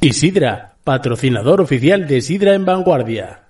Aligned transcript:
Isidra, 0.00 0.74
patrocinador 0.84 1.62
oficial 1.62 2.06
de 2.06 2.20
Sidra 2.20 2.52
en 2.52 2.66
Vanguardia. 2.66 3.46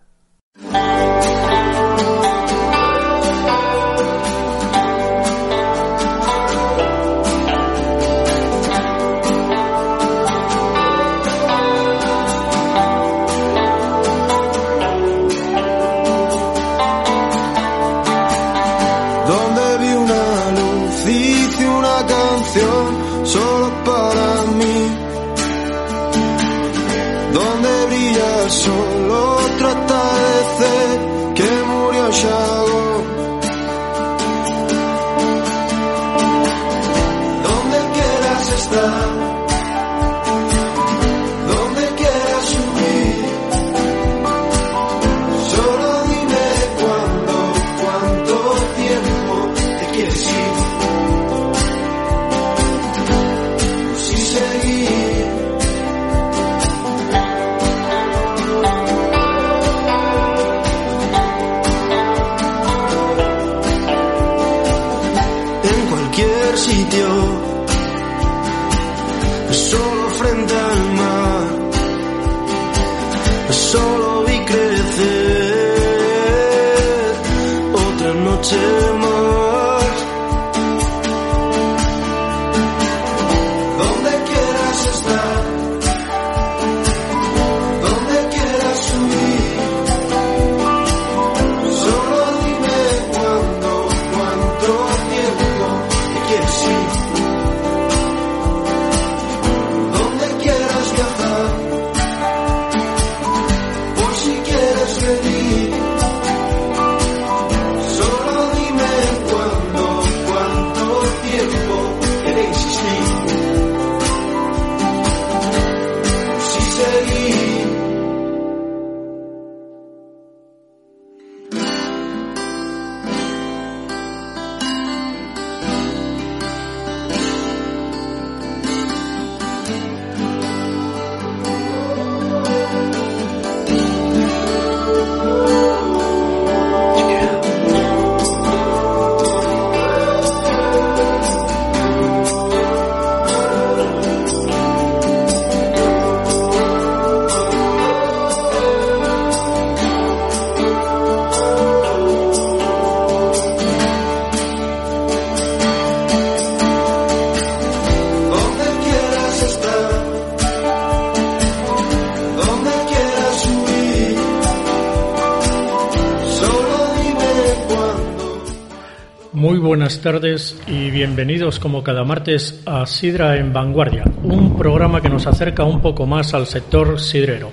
Tardes 170.07 170.57
y 170.69 170.93
bienvenidos 170.93 171.59
como 171.59 171.83
cada 171.83 172.05
martes 172.05 172.63
a 172.65 172.87
Sidra 172.87 173.39
en 173.39 173.53
Vanguardia, 173.53 174.05
un 174.23 174.57
programa 174.57 175.01
que 175.01 175.09
nos 175.09 175.27
acerca 175.27 175.65
un 175.65 175.83
poco 175.83 176.07
más 176.07 176.33
al 176.33 176.47
sector 176.47 177.01
sidrero. 177.01 177.51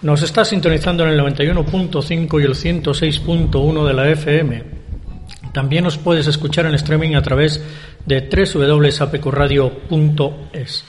Nos 0.00 0.22
está 0.22 0.46
sintonizando 0.46 1.04
en 1.04 1.10
el 1.10 1.20
91.5 1.20 2.40
y 2.40 2.44
el 2.44 2.54
106.1 2.54 3.86
de 3.86 3.92
la 3.92 4.08
FM. 4.08 4.64
También 5.52 5.84
nos 5.84 5.98
puedes 5.98 6.26
escuchar 6.26 6.64
en 6.64 6.74
streaming 6.74 7.16
a 7.16 7.22
través 7.22 7.62
de 8.06 8.30
www.apqradio.es. 8.30 10.84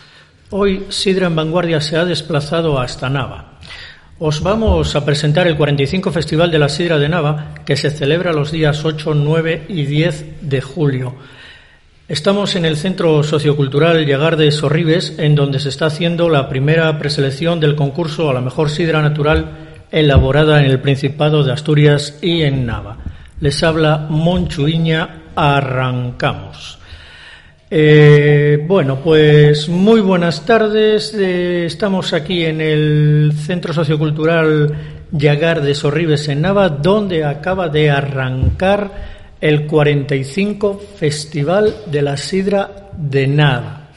Hoy 0.52 0.86
Sidra 0.88 1.28
en 1.28 1.36
Vanguardia 1.36 1.82
se 1.82 1.98
ha 1.98 2.06
desplazado 2.06 2.80
hasta 2.80 3.10
Nava. 3.10 3.55
Os 4.18 4.42
vamos 4.42 4.96
a 4.96 5.04
presentar 5.04 5.46
el 5.46 5.58
45 5.58 6.10
Festival 6.10 6.50
de 6.50 6.58
la 6.58 6.70
Sidra 6.70 6.98
de 6.98 7.10
Nava 7.10 7.54
que 7.66 7.76
se 7.76 7.92
celebra 7.92 8.32
los 8.32 8.50
días 8.50 8.86
8, 8.86 9.14
9 9.14 9.66
y 9.68 9.86
10 9.86 10.50
de 10.50 10.62
julio. 10.62 11.16
Estamos 12.08 12.56
en 12.56 12.64
el 12.64 12.78
Centro 12.78 13.24
Sociocultural 13.24 14.06
Llegar 14.06 14.38
de 14.38 14.54
Sorribes, 14.54 15.20
en 15.20 15.36
donde 15.36 15.60
se 15.60 15.68
está 15.68 15.88
haciendo 15.88 16.30
la 16.30 16.48
primera 16.48 16.98
preselección 16.98 17.60
del 17.60 17.76
concurso 17.76 18.30
a 18.30 18.34
la 18.34 18.40
mejor 18.40 18.70
sidra 18.70 19.02
natural 19.02 19.52
elaborada 19.92 20.64
en 20.64 20.72
el 20.72 20.80
Principado 20.80 21.44
de 21.44 21.52
Asturias 21.52 22.18
y 22.22 22.44
en 22.44 22.66
Nava. 22.66 22.96
Les 23.42 23.62
habla 23.64 24.08
Monchuiña, 24.10 25.24
arrancamos. 25.36 26.80
Eh, 27.70 28.64
bueno, 28.68 29.00
pues 29.04 29.68
muy 29.70 30.00
buenas 30.00 30.46
tardes. 30.46 31.14
Eh, 31.14 31.66
estamos 31.66 32.14
aquí 32.14 32.44
en 32.44 32.62
el 32.62 33.34
Centro 33.36 33.74
Sociocultural 33.74 35.08
Llagar 35.12 35.62
de 35.62 35.74
Sorribes 35.74 36.28
en 36.28 36.42
Nava, 36.42 36.70
donde 36.70 37.24
acaba 37.24 37.70
de 37.70 37.90
arrancar 37.90 38.92
el 39.42 39.66
45 39.66 40.82
Festival 40.98 41.76
de 41.88 42.02
la 42.02 42.18
Sidra 42.18 42.90
de 42.96 43.28
Nava. 43.28 43.90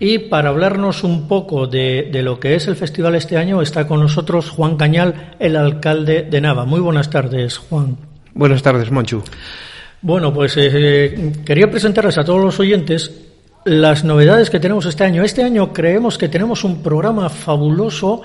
Y 0.00 0.18
para 0.18 0.48
hablarnos 0.48 1.04
un 1.04 1.28
poco 1.28 1.68
de, 1.68 2.08
de 2.10 2.22
lo 2.22 2.40
que 2.40 2.56
es 2.56 2.66
el 2.66 2.74
festival 2.74 3.14
este 3.14 3.36
año, 3.36 3.62
está 3.62 3.86
con 3.86 4.00
nosotros 4.00 4.50
Juan 4.50 4.76
Cañal, 4.76 5.36
el 5.38 5.54
alcalde 5.54 6.22
de 6.22 6.40
Nava. 6.40 6.64
Muy 6.64 6.80
buenas 6.80 7.08
tardes, 7.08 7.58
Juan. 7.58 7.96
Buenas 8.34 8.62
tardes, 8.62 8.90
Monchu. 8.90 9.22
Bueno, 10.02 10.34
pues 10.34 10.54
eh, 10.56 11.32
quería 11.44 11.70
presentarles 11.70 12.18
a 12.18 12.24
todos 12.24 12.42
los 12.42 12.58
oyentes 12.58 13.22
las 13.64 14.02
novedades 14.02 14.50
que 14.50 14.58
tenemos 14.58 14.84
este 14.86 15.04
año. 15.04 15.22
Este 15.22 15.44
año 15.44 15.72
creemos 15.72 16.18
que 16.18 16.28
tenemos 16.28 16.64
un 16.64 16.82
programa 16.82 17.28
fabuloso 17.28 18.22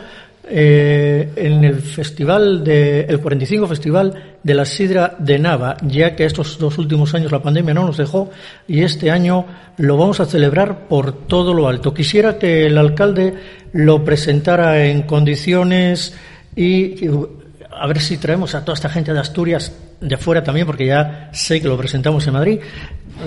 eh, 0.50 1.29
en 1.35 1.63
el 1.63 1.75
festival 1.81 2.63
de, 2.63 3.01
el 3.01 3.19
45 3.19 3.68
Festival 3.68 4.38
de 4.41 4.53
la 4.56 4.65
Sidra 4.65 5.15
de 5.19 5.38
Nava, 5.38 5.77
ya 5.83 6.15
que 6.15 6.25
estos 6.25 6.57
dos 6.57 6.79
últimos 6.79 7.13
años 7.13 7.31
la 7.31 7.44
pandemia 7.44 7.75
no 7.75 7.85
nos 7.85 7.97
dejó 7.97 8.31
y 8.68 8.81
este 8.81 9.12
año 9.12 9.45
lo 9.77 9.97
vamos 9.97 10.19
a 10.19 10.25
celebrar 10.25 10.88
por 10.88 11.27
todo 11.27 11.53
lo 11.53 11.68
alto. 11.68 11.94
Quisiera 11.94 12.39
que 12.39 12.65
el 12.65 12.77
alcalde 12.80 13.35
lo 13.73 14.03
presentara 14.03 14.85
en 14.85 15.03
condiciones 15.03 16.15
y, 16.56 17.07
a 17.79 17.88
ver 17.88 18.00
si 18.00 18.18
traemos 18.18 18.56
a 18.56 18.63
toda 18.63 18.75
esta 18.75 18.89
gente 18.89 19.13
de 19.13 19.19
Asturias 19.19 19.71
de 20.01 20.18
fuera 20.18 20.44
también, 20.44 20.65
porque 20.65 20.85
ya 20.85 21.29
sé 21.33 21.62
que 21.62 21.68
lo 21.68 21.77
presentamos 21.77 22.25
en 22.27 22.33
Madrid. 22.33 22.59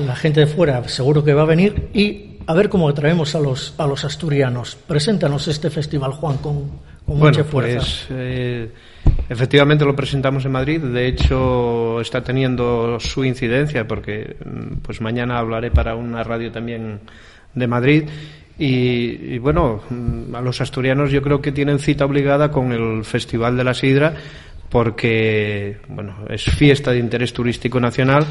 La 0.06 0.14
gente 0.14 0.40
de 0.40 0.46
fuera 0.46 0.86
seguro 0.88 1.24
que 1.24 1.34
va 1.34 1.42
a 1.42 1.46
venir 1.46 1.88
y 1.92 2.38
a 2.46 2.54
ver 2.54 2.68
cómo 2.68 2.92
traemos 2.94 3.34
a 3.34 3.40
los 3.40 3.74
a 3.78 3.86
los 3.86 4.04
asturianos. 4.04 4.76
Preséntanos 4.76 5.48
este 5.48 5.70
festival, 5.70 6.12
Juan, 6.12 6.38
con, 6.38 6.54
con 7.06 7.18
Bueno, 7.18 7.24
mucha 7.26 7.44
fuerza. 7.44 7.78
pues 7.78 8.06
eh, 8.10 8.70
efectivamente 9.28 9.84
lo 9.84 9.94
presentamos 9.96 10.44
en 10.44 10.52
Madrid. 10.52 10.80
De 10.80 11.06
hecho, 11.06 12.00
está 12.00 12.22
teniendo 12.22 12.98
su 13.00 13.24
incidencia 13.24 13.86
porque 13.86 14.36
mm, 14.44 14.76
pues 14.82 15.00
mañana 15.00 15.38
hablaré 15.38 15.70
para 15.70 15.94
una 15.96 16.22
radio 16.22 16.50
también 16.52 17.00
de 17.54 17.66
Madrid. 17.66 18.08
Y, 18.60 19.34
y, 19.34 19.38
bueno, 19.38 19.80
mm, 19.88 20.34
a 20.34 20.40
los 20.40 20.60
asturianos 20.60 21.10
yo 21.10 21.22
creo 21.22 21.40
que 21.40 21.50
tienen 21.50 21.78
cita 21.78 22.04
obligada 22.04 22.50
con 22.50 22.72
el 22.72 23.04
Festival 23.04 23.56
de 23.56 23.64
la 23.64 23.74
Sidra 23.74 24.14
porque 24.68 25.78
bueno, 25.88 26.24
es 26.28 26.44
fiesta 26.44 26.92
de 26.92 26.98
interés 26.98 27.32
turístico 27.32 27.80
nacional 27.80 28.24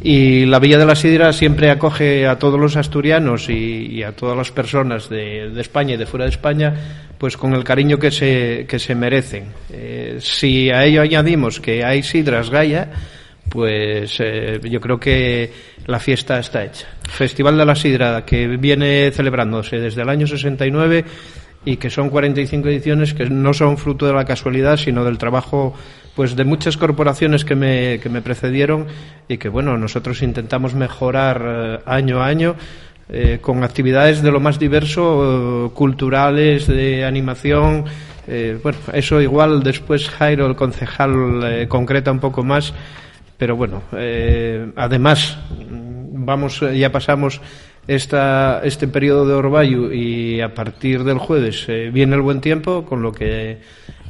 y 0.00 0.46
la 0.46 0.60
Villa 0.60 0.78
de 0.78 0.86
la 0.86 0.94
Sidra 0.94 1.32
siempre 1.32 1.70
acoge 1.70 2.26
a 2.26 2.38
todos 2.38 2.58
los 2.58 2.76
asturianos 2.76 3.50
y, 3.50 4.02
a 4.04 4.12
todas 4.12 4.36
las 4.36 4.52
personas 4.52 5.08
de, 5.08 5.60
España 5.60 5.94
y 5.94 5.96
de 5.96 6.06
fuera 6.06 6.24
de 6.24 6.30
España, 6.30 6.74
pues 7.18 7.36
con 7.36 7.52
el 7.52 7.64
cariño 7.64 7.98
que 7.98 8.12
se, 8.12 8.64
que 8.68 8.78
se 8.78 8.94
merecen. 8.94 9.46
Eh, 9.72 10.18
si 10.20 10.70
a 10.70 10.84
ello 10.84 11.02
añadimos 11.02 11.58
que 11.58 11.84
hay 11.84 12.04
sidras 12.04 12.48
Gaia, 12.48 12.88
pues 13.48 14.16
eh, 14.20 14.60
yo 14.64 14.80
creo 14.80 14.98
que 14.98 15.52
la 15.86 15.98
fiesta 15.98 16.38
está 16.38 16.64
hecha. 16.64 16.86
Festival 17.08 17.56
de 17.56 17.64
la 17.64 17.74
Sidra, 17.74 18.24
que 18.24 18.46
viene 18.46 19.10
celebrándose 19.12 19.78
desde 19.78 20.02
el 20.02 20.08
año 20.08 20.26
69 20.26 21.04
y 21.64 21.76
que 21.76 21.90
son 21.90 22.10
45 22.10 22.68
ediciones 22.68 23.14
que 23.14 23.28
no 23.28 23.52
son 23.52 23.78
fruto 23.78 24.06
de 24.06 24.12
la 24.12 24.24
casualidad, 24.24 24.76
sino 24.76 25.04
del 25.04 25.18
trabajo 25.18 25.74
pues 26.14 26.34
de 26.34 26.44
muchas 26.44 26.76
corporaciones 26.76 27.44
que 27.44 27.54
me, 27.54 28.00
que 28.02 28.08
me 28.08 28.22
precedieron 28.22 28.86
y 29.28 29.38
que 29.38 29.48
bueno, 29.48 29.78
nosotros 29.78 30.22
intentamos 30.22 30.74
mejorar 30.74 31.42
eh, 31.44 31.78
año 31.86 32.20
a 32.20 32.26
año 32.26 32.56
eh, 33.10 33.38
con 33.40 33.64
actividades 33.64 34.20
de 34.20 34.30
lo 34.30 34.38
más 34.38 34.58
diverso, 34.58 35.66
eh, 35.66 35.70
culturales, 35.72 36.66
de 36.66 37.06
animación. 37.06 37.86
Eh, 38.26 38.58
bueno, 38.62 38.76
eso 38.92 39.22
igual 39.22 39.62
después 39.62 40.10
Jairo, 40.10 40.46
el 40.46 40.54
concejal, 40.54 41.66
concreta 41.68 42.12
un 42.12 42.18
poco 42.18 42.44
más, 42.44 42.74
pero 43.38 43.56
bueno, 43.56 43.82
eh, 43.92 44.72
además, 44.76 45.38
vamos, 45.70 46.60
ya 46.74 46.90
pasamos 46.90 47.40
esta, 47.86 48.60
este 48.64 48.86
periodo 48.88 49.26
de 49.26 49.34
Orbayu 49.34 49.92
y 49.92 50.40
a 50.40 50.52
partir 50.52 51.04
del 51.04 51.18
jueves 51.18 51.64
eh, 51.68 51.90
viene 51.92 52.16
el 52.16 52.20
buen 52.20 52.40
tiempo, 52.40 52.84
con 52.84 53.00
lo 53.00 53.12
que 53.12 53.60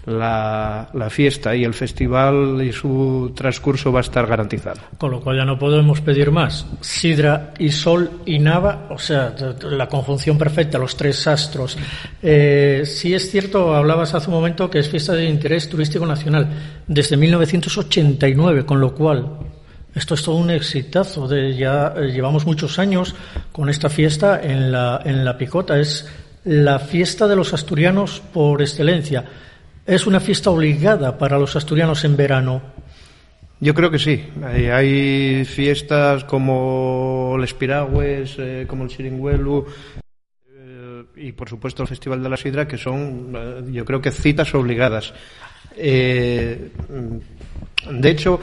la, 0.09 1.09
fiesta 1.11 1.55
y 1.55 1.65
el 1.65 1.75
festival 1.75 2.61
y 2.63 2.73
su 2.73 3.33
transcurso 3.35 3.93
va 3.93 4.01
a 4.01 4.03
estar 4.03 4.27
garantizado. 4.27 4.81
Con 4.97 5.11
lo 5.11 5.21
cual 5.21 5.37
ya 5.37 5.45
no 5.45 5.59
podemos 5.59 6.01
pedir 6.01 6.31
más. 6.31 6.67
Sidra 6.81 7.53
y 7.59 7.71
Sol 7.71 8.11
y 8.27 8.39
Nava, 8.39 8.87
o 8.91 8.99
sea, 8.99 9.35
la 9.63 9.89
conjunción 9.89 10.39
perfecta, 10.39 10.79
los 10.79 10.97
tres 10.97 11.27
astros. 11.27 11.77
Eh, 12.23 12.83
sí 12.85 13.15
es 13.15 13.31
cierto, 13.31 13.75
hablabas 13.75 14.15
hace 14.15 14.29
un 14.29 14.35
momento 14.35 14.71
que 14.71 14.79
es 14.79 14.89
fiesta 14.89 15.15
de 15.15 15.25
interés 15.25 15.69
turístico 15.69 16.07
nacional 16.07 16.49
desde 16.87 17.17
1989, 17.17 18.65
con 18.65 18.81
lo 18.81 18.95
cual 18.95 19.29
esto 19.95 20.15
es 20.15 20.23
todo 20.23 20.37
un 20.37 20.51
exitazo. 20.51 21.29
Ya 21.35 21.95
eh, 21.97 22.13
llevamos 22.13 22.47
muchos 22.47 22.79
años 22.79 23.15
con 23.53 23.69
esta 23.69 23.89
fiesta 23.89 24.41
en 24.43 24.71
la, 24.73 25.01
en 25.05 25.25
la 25.25 25.37
Picota. 25.37 25.79
Es 25.79 26.09
la 26.45 26.79
fiesta 26.79 27.27
de 27.27 27.37
los 27.37 27.53
asturianos 27.53 28.23
por 28.33 28.63
excelencia. 28.63 29.25
¿Es 29.89 30.07
una 30.07 30.21
fiesta 30.21 30.51
obligada 30.51 31.17
para 31.17 31.39
los 31.39 31.57
asturianos 31.57 32.05
en 32.05 32.15
verano? 32.15 32.61
Yo 33.59 33.73
creo 33.73 33.91
que 33.91 33.99
sí. 33.99 34.23
Hay, 34.45 35.47
fiestas 35.47 36.25
como 36.25 37.37
el 37.39 37.45
Espiragües, 37.45 38.37
eh, 38.39 38.67
como 38.69 38.85
el 38.85 38.91
Chiringuelu 38.91 39.65
eh, 40.55 41.05
y, 41.17 41.33
por 41.33 41.49
supuesto, 41.49 41.85
el 41.85 41.89
Festival 41.89 42.23
de 42.23 42.29
la 42.29 42.37
Sidra, 42.37 42.69
que 42.69 42.77
son, 42.77 43.33
eh, 43.35 43.63
yo 43.73 43.87
creo 43.87 44.03
que 44.03 44.11
citas 44.11 44.55
obligadas. 44.55 45.15
De 45.75 46.71
hecho, 48.03 48.41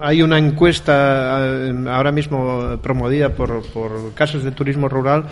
hay 0.00 0.20
una 0.20 0.36
encuesta 0.36 1.70
ahora 1.96 2.12
mismo 2.12 2.78
promovida 2.82 3.30
por, 3.30 3.62
por 3.72 4.12
Casas 4.12 4.42
de 4.42 4.50
Turismo 4.50 4.90
Rural 4.90 5.24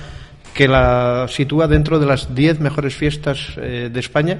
que 0.55 0.67
la 0.67 1.27
sitúa 1.29 1.69
dentro 1.69 1.99
de 1.99 2.07
las 2.07 2.35
10 2.35 2.61
mejores 2.61 2.95
fiestas 2.95 3.55
de 3.57 4.01
España 4.01 4.39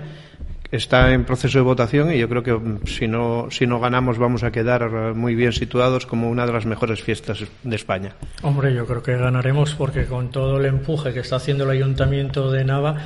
está 0.73 1.13
en 1.13 1.25
proceso 1.25 1.59
de 1.59 1.63
votación 1.63 2.13
y 2.13 2.19
yo 2.19 2.29
creo 2.29 2.43
que 2.43 2.53
mm, 2.53 2.87
si 2.87 3.09
no, 3.09 3.49
si 3.51 3.67
no 3.67 3.81
ganamos 3.81 4.19
vamos 4.19 4.43
a 4.43 4.51
quedar 4.51 5.15
muy 5.15 5.35
bien 5.35 5.53
situados 5.53 6.07
como 6.07 6.31
una 6.31 6.47
de 6.47 6.53
las 6.53 6.67
mejores 6.67 7.03
fiestas 7.03 7.45
de 7.63 7.77
España. 7.77 8.15
Hombre, 8.43 8.75
yo 8.75 8.87
creo 8.87 9.03
que 9.03 9.17
ganaremos 9.17 9.75
porque 9.75 10.05
con 10.05 10.31
todo 10.31 10.59
el 10.59 10.67
empuje 10.67 11.13
que 11.13 11.21
está 11.21 11.37
haciendo 11.37 11.65
el 11.65 11.71
Ayuntamiento 11.71 12.51
de 12.51 12.65
Nava, 12.65 12.97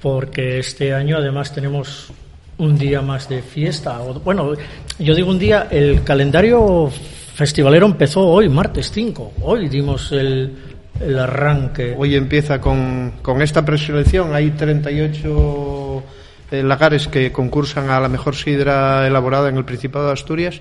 porque 0.00 0.58
este 0.58 0.94
año 0.94 1.16
además 1.16 1.54
tenemos 1.54 2.12
un 2.58 2.78
día 2.78 3.02
más 3.02 3.28
de 3.28 3.42
fiesta. 3.42 3.98
Bueno, 4.24 4.52
yo 4.98 5.14
digo 5.14 5.30
un 5.30 5.38
día, 5.38 5.68
el 5.70 6.02
calendario 6.04 6.90
festivalero 7.34 7.86
empezó 7.86 8.26
hoy, 8.28 8.48
martes 8.48 8.90
5. 8.92 9.34
Hoy 9.42 9.68
dimos 9.68 10.12
el, 10.12 10.54
el 11.00 11.18
arranque. 11.18 11.94
Hoy 11.96 12.14
empieza 12.14 12.60
con, 12.60 13.14
con 13.22 13.42
esta 13.42 13.64
preselección, 13.64 14.34
hay 14.34 14.50
38 14.50 15.28
eh, 15.28 15.81
lagares 16.52 17.08
que 17.08 17.32
concursan 17.32 17.88
a 17.88 18.00
la 18.00 18.08
mejor 18.08 18.34
sidra 18.34 19.06
elaborada 19.06 19.48
en 19.48 19.56
el 19.56 19.64
Principado 19.64 20.06
de 20.06 20.12
Asturias. 20.12 20.60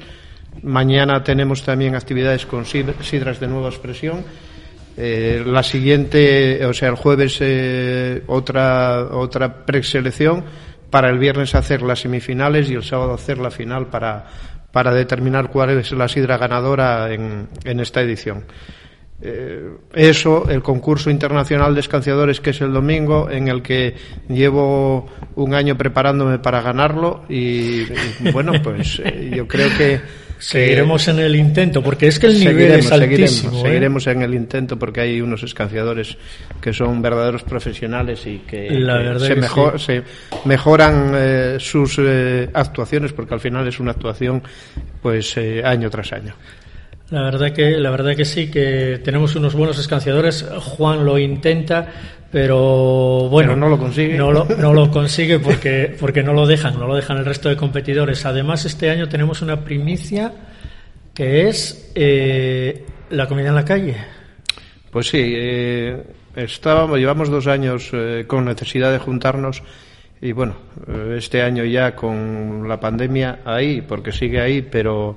Mañana 0.63 1.23
tenemos 1.23 1.63
también 1.63 1.95
actividades 1.95 2.45
con 2.45 2.65
sidras 2.65 3.39
de 3.39 3.47
nueva 3.47 3.69
expresión. 3.69 4.23
Eh, 4.97 5.43
la 5.45 5.63
siguiente, 5.63 6.65
o 6.65 6.73
sea, 6.73 6.89
el 6.89 6.95
jueves 6.95 7.37
eh, 7.39 8.23
otra 8.27 9.07
otra 9.11 9.65
preselección 9.65 10.43
para 10.89 11.09
el 11.09 11.17
viernes 11.17 11.55
hacer 11.55 11.81
las 11.81 12.01
semifinales 12.01 12.69
y 12.69 12.73
el 12.73 12.83
sábado 12.83 13.13
hacer 13.13 13.37
la 13.37 13.49
final 13.49 13.87
para, 13.87 14.25
para 14.71 14.93
determinar 14.93 15.49
cuál 15.49 15.71
es 15.71 15.91
la 15.93 16.09
sidra 16.09 16.37
ganadora 16.37 17.11
en, 17.13 17.47
en 17.63 17.79
esta 17.79 18.01
edición. 18.01 18.43
Eh, 19.23 19.69
eso, 19.93 20.49
el 20.49 20.63
concurso 20.63 21.11
internacional 21.11 21.75
de 21.75 21.81
escanciadores 21.81 22.41
que 22.41 22.49
es 22.49 22.61
el 22.61 22.73
domingo, 22.73 23.29
en 23.29 23.49
el 23.49 23.61
que 23.61 23.93
llevo 24.27 25.07
un 25.35 25.53
año 25.53 25.77
preparándome 25.77 26.39
para 26.39 26.61
ganarlo 26.61 27.23
y, 27.29 27.81
y 27.83 28.31
bueno, 28.33 28.53
pues 28.63 28.99
eh, 29.03 29.31
yo 29.35 29.47
creo 29.47 29.69
que 29.77 30.01
Seguiremos 30.41 31.07
en 31.07 31.19
el 31.19 31.35
intento, 31.35 31.83
porque 31.83 32.07
es 32.07 32.17
que 32.17 32.25
el 32.25 32.39
nivel 32.39 32.71
es 32.71 32.91
altísimo. 32.91 33.51
Seguiremos, 33.51 33.53
¿eh? 33.53 33.61
seguiremos 33.61 34.07
en 34.07 34.21
el 34.23 34.33
intento 34.33 34.79
porque 34.79 35.01
hay 35.01 35.21
unos 35.21 35.43
escanciadores 35.43 36.17
que 36.59 36.73
son 36.73 36.99
verdaderos 36.99 37.43
profesionales 37.43 38.25
y 38.25 38.39
que, 38.39 38.69
que 38.69 39.19
se, 39.19 39.35
mejor, 39.35 39.79
sí. 39.79 39.85
se, 39.85 40.03
mejoran 40.45 41.59
sus 41.59 42.01
actuaciones 42.53 43.13
porque 43.13 43.35
al 43.35 43.39
final 43.39 43.67
es 43.67 43.79
una 43.79 43.91
actuación 43.91 44.41
pues 44.99 45.37
año 45.63 45.91
tras 45.91 46.11
año. 46.11 46.33
La 47.11 47.21
verdad 47.23 47.51
que 47.51 47.71
la 47.71 47.91
verdad 47.91 48.15
que 48.15 48.25
sí 48.25 48.49
que 48.49 48.99
tenemos 49.03 49.35
unos 49.35 49.53
buenos 49.53 49.77
escanciadores. 49.77 50.45
Juan 50.59 51.05
lo 51.05 51.19
intenta, 51.19 51.87
pero 52.31 53.27
bueno, 53.29 53.49
pero 53.49 53.55
no 53.57 53.69
lo 53.69 53.77
consigue. 53.77 54.17
No 54.17 54.31
lo, 54.31 54.45
no 54.45 54.73
lo 54.73 54.89
consigue 54.89 55.37
porque 55.39 55.95
porque 55.99 56.23
no 56.23 56.33
lo 56.33 56.47
dejan, 56.47 56.79
no 56.79 56.87
lo 56.87 56.95
dejan 56.95 57.17
el 57.17 57.25
resto 57.25 57.49
de 57.49 57.57
competidores. 57.57 58.25
Además, 58.25 58.65
este 58.65 58.89
año 58.89 59.07
tenemos 59.09 59.41
una 59.41 59.63
primicia 59.63 60.33
que 61.13 61.47
es 61.49 61.91
eh, 61.95 62.85
la 63.09 63.27
comida 63.27 63.49
en 63.49 63.55
la 63.55 63.65
calle. 63.65 63.97
Pues 64.89 65.07
sí, 65.07 65.33
eh, 65.35 66.03
estábamos, 66.35 66.97
llevamos 66.97 67.29
dos 67.29 67.47
años 67.47 67.89
eh, 67.93 68.25
con 68.27 68.45
necesidad 68.45 68.91
de 68.91 68.99
juntarnos 68.99 69.63
y 70.21 70.33
bueno, 70.33 70.55
eh, 70.87 71.15
este 71.17 71.41
año 71.41 71.63
ya 71.63 71.95
con 71.95 72.67
la 72.67 72.79
pandemia 72.79 73.39
ahí, 73.43 73.81
porque 73.81 74.11
sigue 74.11 74.39
ahí, 74.39 74.61
pero 74.61 75.15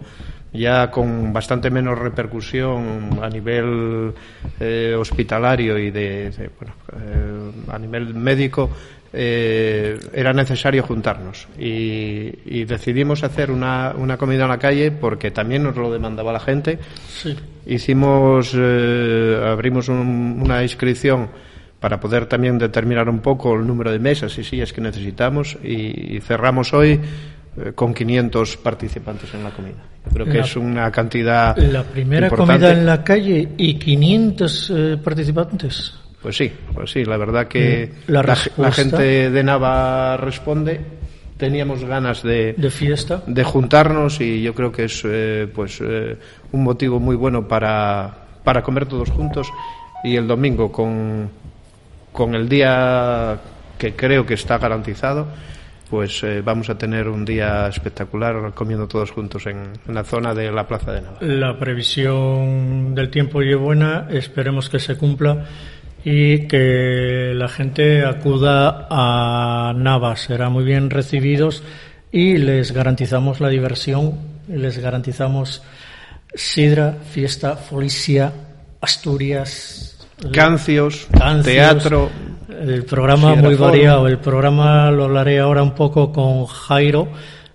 ya 0.54 0.90
con 0.90 1.32
bastante 1.32 1.70
menos 1.70 1.98
repercusión 1.98 3.18
a 3.20 3.28
nivel 3.28 4.14
eh, 4.60 4.94
hospitalario 4.96 5.76
y 5.78 5.90
de, 5.90 6.30
de 6.30 6.50
bueno, 6.58 6.74
eh, 6.92 7.72
a 7.72 7.78
nivel 7.78 8.14
médico 8.14 8.70
eh, 9.16 9.98
era 10.12 10.32
necesario 10.32 10.82
juntarnos. 10.82 11.46
Y, 11.58 12.32
y 12.46 12.64
decidimos 12.64 13.22
hacer 13.22 13.50
una, 13.50 13.94
una, 13.96 14.16
comida 14.16 14.44
en 14.44 14.48
la 14.48 14.58
calle 14.58 14.90
porque 14.90 15.30
también 15.30 15.62
nos 15.62 15.76
lo 15.76 15.92
demandaba 15.92 16.32
la 16.32 16.40
gente. 16.40 16.78
Sí. 17.08 17.36
hicimos 17.66 18.52
eh, 18.56 19.40
abrimos 19.46 19.88
un, 19.88 20.40
una 20.42 20.62
inscripción 20.62 21.28
para 21.78 22.00
poder 22.00 22.26
también 22.26 22.58
determinar 22.58 23.08
un 23.08 23.20
poco 23.20 23.54
el 23.54 23.66
número 23.66 23.92
de 23.92 23.98
mesas 23.98 24.36
y 24.38 24.42
sillas 24.42 24.72
que 24.72 24.80
necesitamos 24.80 25.58
y, 25.62 26.16
y 26.16 26.20
cerramos 26.20 26.72
hoy 26.72 27.00
con 27.74 27.94
500 27.94 28.56
participantes 28.58 29.32
en 29.34 29.44
la 29.44 29.50
comida. 29.50 29.76
Yo 30.06 30.10
creo 30.12 30.26
que 30.26 30.38
La- 30.38 30.44
es 30.44 30.56
una 30.56 30.90
cantidad 30.90 31.56
La 31.56 31.82
primera 31.82 32.26
importante. 32.26 32.52
comida 32.64 32.72
en 32.72 32.86
la 32.86 33.02
calle 33.04 33.48
y 33.56 33.74
500 33.78 34.72
eh, 34.74 34.96
participantes. 35.02 35.94
Pues 36.20 36.36
sí, 36.36 36.50
pues 36.74 36.90
sí, 36.90 37.04
la 37.04 37.16
verdad 37.16 37.46
que 37.48 37.92
Mm, 38.08 38.12
la 38.12 38.22
la, 38.22 38.38
la 38.56 38.72
gente 38.72 39.30
de 39.30 39.44
Nava 39.44 40.16
responde. 40.16 40.80
Teníamos 41.36 41.84
ganas 41.84 42.22
de, 42.22 42.54
De 42.56 42.70
fiesta. 42.70 43.22
de 43.26 43.42
juntarnos 43.44 44.20
y 44.20 44.40
yo 44.42 44.54
creo 44.54 44.70
que 44.70 44.84
es 44.84 45.02
eh, 45.04 45.48
pues 45.52 45.80
eh, 45.82 46.16
un 46.52 46.62
motivo 46.62 47.00
muy 47.00 47.16
bueno 47.16 47.46
para, 47.48 48.14
para 48.44 48.62
comer 48.62 48.86
todos 48.86 49.10
juntos 49.10 49.48
y 50.04 50.14
el 50.16 50.28
domingo 50.28 50.70
con, 50.70 51.28
con 52.12 52.34
el 52.36 52.48
día 52.48 53.36
que 53.76 53.94
creo 53.94 54.24
que 54.24 54.34
está 54.34 54.58
garantizado 54.58 55.26
pues 55.94 56.24
eh, 56.24 56.42
vamos 56.44 56.68
a 56.70 56.76
tener 56.76 57.06
un 57.06 57.24
día 57.24 57.68
espectacular 57.68 58.52
comiendo 58.52 58.88
todos 58.88 59.12
juntos 59.12 59.46
en, 59.46 59.58
en 59.86 59.94
la 59.94 60.02
zona 60.02 60.34
de 60.34 60.50
la 60.50 60.66
Plaza 60.66 60.90
de 60.90 61.02
Nava. 61.02 61.18
La 61.20 61.56
previsión 61.56 62.96
del 62.96 63.10
tiempo 63.10 63.40
y 63.42 63.54
buena, 63.54 64.08
esperemos 64.10 64.68
que 64.68 64.80
se 64.80 64.96
cumpla 64.96 65.44
y 66.04 66.48
que 66.48 67.30
la 67.36 67.46
gente 67.46 68.04
acuda 68.04 68.88
a 68.90 69.72
Nava. 69.76 70.16
Serán 70.16 70.50
muy 70.50 70.64
bien 70.64 70.90
recibidos 70.90 71.62
y 72.10 72.38
les 72.38 72.72
garantizamos 72.72 73.40
la 73.40 73.48
diversión, 73.48 74.18
les 74.48 74.76
garantizamos 74.78 75.62
sidra, 76.34 76.96
fiesta, 77.08 77.54
policía, 77.54 78.32
Asturias, 78.80 80.08
Cancios, 80.32 81.06
Cancios, 81.12 81.44
teatro, 81.44 82.10
El 82.62 82.84
programa 82.84 83.30
Sidra 83.34 83.42
muy 83.48 83.54
variado. 83.56 84.06
El 84.08 84.18
programa 84.18 84.90
lo 84.90 85.04
hablaré 85.04 85.38
ahora 85.40 85.62
un 85.62 85.74
poco 85.74 86.12
con 86.12 86.46
Jairo, 86.46 87.08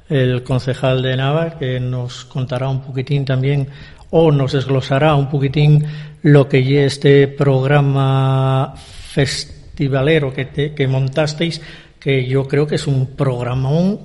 el 0.10 0.44
concejal 0.44 1.02
de 1.02 1.16
Nava, 1.18 1.58
que 1.58 1.80
nos 1.80 2.26
contará 2.26 2.68
un 2.70 2.82
poquitín 2.82 3.26
también 3.26 3.68
o 4.12 4.32
nos 4.32 4.54
desglosará 4.54 5.14
un 5.16 5.30
poquitín 5.30 5.86
lo 6.24 6.48
que 6.50 6.60
es 6.60 6.94
este 6.94 7.28
programa 7.28 8.74
festivalero 8.76 10.34
que, 10.34 10.46
te- 10.46 10.74
que 10.74 10.88
montasteis, 10.88 11.62
que 12.00 12.26
yo 12.28 12.48
creo 12.48 12.66
que 12.66 12.76
es 12.76 12.88
un 12.88 13.16
programón, 13.16 14.00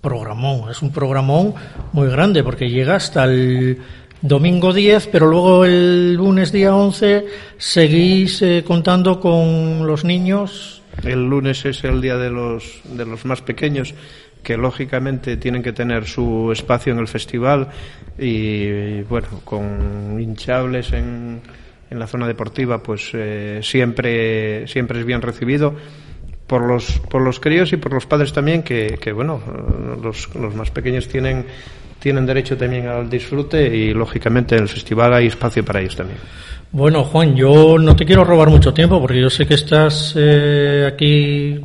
programón, 0.00 0.70
es 0.70 0.80
un 0.82 0.90
programón 0.92 1.54
muy 1.92 2.08
grande 2.08 2.42
porque 2.42 2.70
llega 2.70 2.96
hasta 2.96 3.24
el 3.24 3.78
domingo 4.22 4.72
10, 4.72 5.08
pero 5.08 5.26
luego 5.26 5.64
el 5.64 6.14
lunes 6.14 6.52
día 6.52 6.74
11 6.74 7.26
seguís 7.56 8.42
eh, 8.42 8.64
contando 8.66 9.20
con 9.20 9.86
los 9.86 10.04
niños. 10.04 10.82
El 11.04 11.28
lunes 11.28 11.64
es 11.64 11.84
el 11.84 12.00
día 12.00 12.16
de 12.16 12.30
los, 12.30 12.80
de 12.84 13.06
los 13.06 13.24
más 13.24 13.40
pequeños, 13.42 13.94
que 14.42 14.56
lógicamente 14.56 15.36
tienen 15.36 15.62
que 15.62 15.72
tener 15.72 16.06
su 16.06 16.50
espacio 16.52 16.92
en 16.92 16.98
el 16.98 17.08
festival 17.08 17.68
y, 18.18 19.02
bueno, 19.02 19.28
con 19.44 20.18
hinchables 20.20 20.92
en, 20.92 21.40
en 21.90 21.98
la 21.98 22.06
zona 22.06 22.26
deportiva, 22.26 22.82
pues 22.82 23.10
eh, 23.14 23.60
siempre, 23.62 24.66
siempre 24.66 25.00
es 25.00 25.06
bien 25.06 25.22
recibido 25.22 25.74
por 26.50 26.62
los, 26.62 26.98
por 27.08 27.22
los 27.22 27.38
críos 27.38 27.72
y 27.72 27.76
por 27.76 27.92
los 27.92 28.06
padres 28.06 28.32
también, 28.32 28.64
que, 28.64 28.98
que 29.00 29.12
bueno, 29.12 29.40
los, 30.02 30.34
los 30.34 30.52
más 30.52 30.68
pequeños 30.72 31.06
tienen, 31.06 31.46
tienen 32.00 32.26
derecho 32.26 32.56
también 32.56 32.88
al 32.88 33.08
disfrute 33.08 33.64
y 33.68 33.94
lógicamente 33.94 34.56
en 34.56 34.62
el 34.62 34.68
festival 34.68 35.14
hay 35.14 35.28
espacio 35.28 35.64
para 35.64 35.80
ellos 35.80 35.94
también. 35.94 36.18
Bueno, 36.72 37.04
Juan, 37.04 37.36
yo 37.36 37.78
no 37.78 37.94
te 37.94 38.04
quiero 38.04 38.24
robar 38.24 38.50
mucho 38.50 38.74
tiempo 38.74 39.00
porque 39.00 39.20
yo 39.20 39.30
sé 39.30 39.46
que 39.46 39.54
estás 39.54 40.12
eh, 40.16 40.90
aquí 40.92 41.60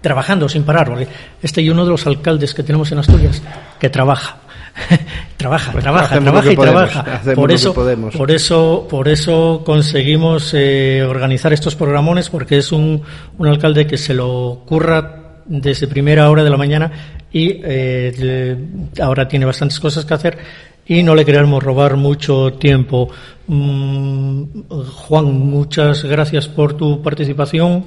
trabajando 0.00 0.48
sin 0.48 0.62
parar, 0.62 0.86
porque 0.86 1.08
este 1.42 1.64
es 1.64 1.68
uno 1.68 1.84
de 1.84 1.90
los 1.90 2.06
alcaldes 2.06 2.54
que 2.54 2.62
tenemos 2.62 2.92
en 2.92 2.98
Asturias 2.98 3.42
que 3.80 3.90
trabaja. 3.90 4.36
trabaja, 5.36 5.72
Pues 5.72 5.84
trabaja, 5.84 6.20
trabaja 6.20 6.52
y 6.52 6.56
podemos, 6.56 6.90
trabaja. 6.90 7.34
Por 7.34 7.52
eso, 7.52 7.74
por 7.74 8.30
eso, 8.30 8.86
por 8.88 9.08
eso 9.08 9.62
conseguimos 9.64 10.52
eh, 10.54 11.02
organizar 11.02 11.52
estos 11.52 11.74
programones, 11.74 12.30
porque 12.30 12.58
es 12.58 12.72
un, 12.72 13.02
un 13.38 13.46
alcalde 13.46 13.86
que 13.86 13.98
se 13.98 14.14
lo 14.14 14.62
curra 14.66 15.42
desde 15.46 15.86
primera 15.86 16.28
hora 16.30 16.42
de 16.42 16.50
la 16.50 16.56
mañana 16.56 16.90
y 17.32 17.60
eh, 17.62 18.56
ahora 19.00 19.28
tiene 19.28 19.46
bastantes 19.46 19.78
cosas 19.78 20.04
que 20.04 20.14
hacer 20.14 20.38
y 20.86 21.02
no 21.02 21.14
le 21.14 21.24
queremos 21.24 21.62
robar 21.62 21.96
mucho 21.96 22.54
tiempo. 22.54 23.08
Mm, 23.46 24.44
Juan, 24.68 25.24
muchas 25.24 26.04
gracias 26.04 26.48
por 26.48 26.76
tu 26.76 27.02
participación. 27.02 27.84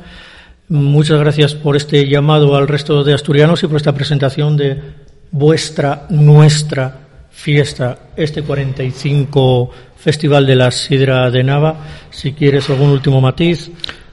Muchas 0.68 1.20
gracias 1.20 1.56
por 1.56 1.76
este 1.76 2.08
llamado 2.08 2.56
al 2.56 2.68
resto 2.68 3.04
de 3.04 3.14
asturianos 3.14 3.64
y 3.64 3.68
por 3.68 3.78
esta 3.78 3.94
presentación 3.94 4.56
de 4.56 4.80
vuestra, 5.32 6.06
nuestra 6.10 6.96
fiesta, 7.32 7.98
este 8.16 8.44
45 8.44 9.72
Festival 9.98 10.46
de 10.46 10.56
la 10.56 10.72
Sidra 10.72 11.30
de 11.30 11.44
Nava. 11.44 11.76
Si 12.10 12.34
quieres 12.34 12.70
algún 12.70 12.90
último 12.90 13.20
matiz. 13.20 13.70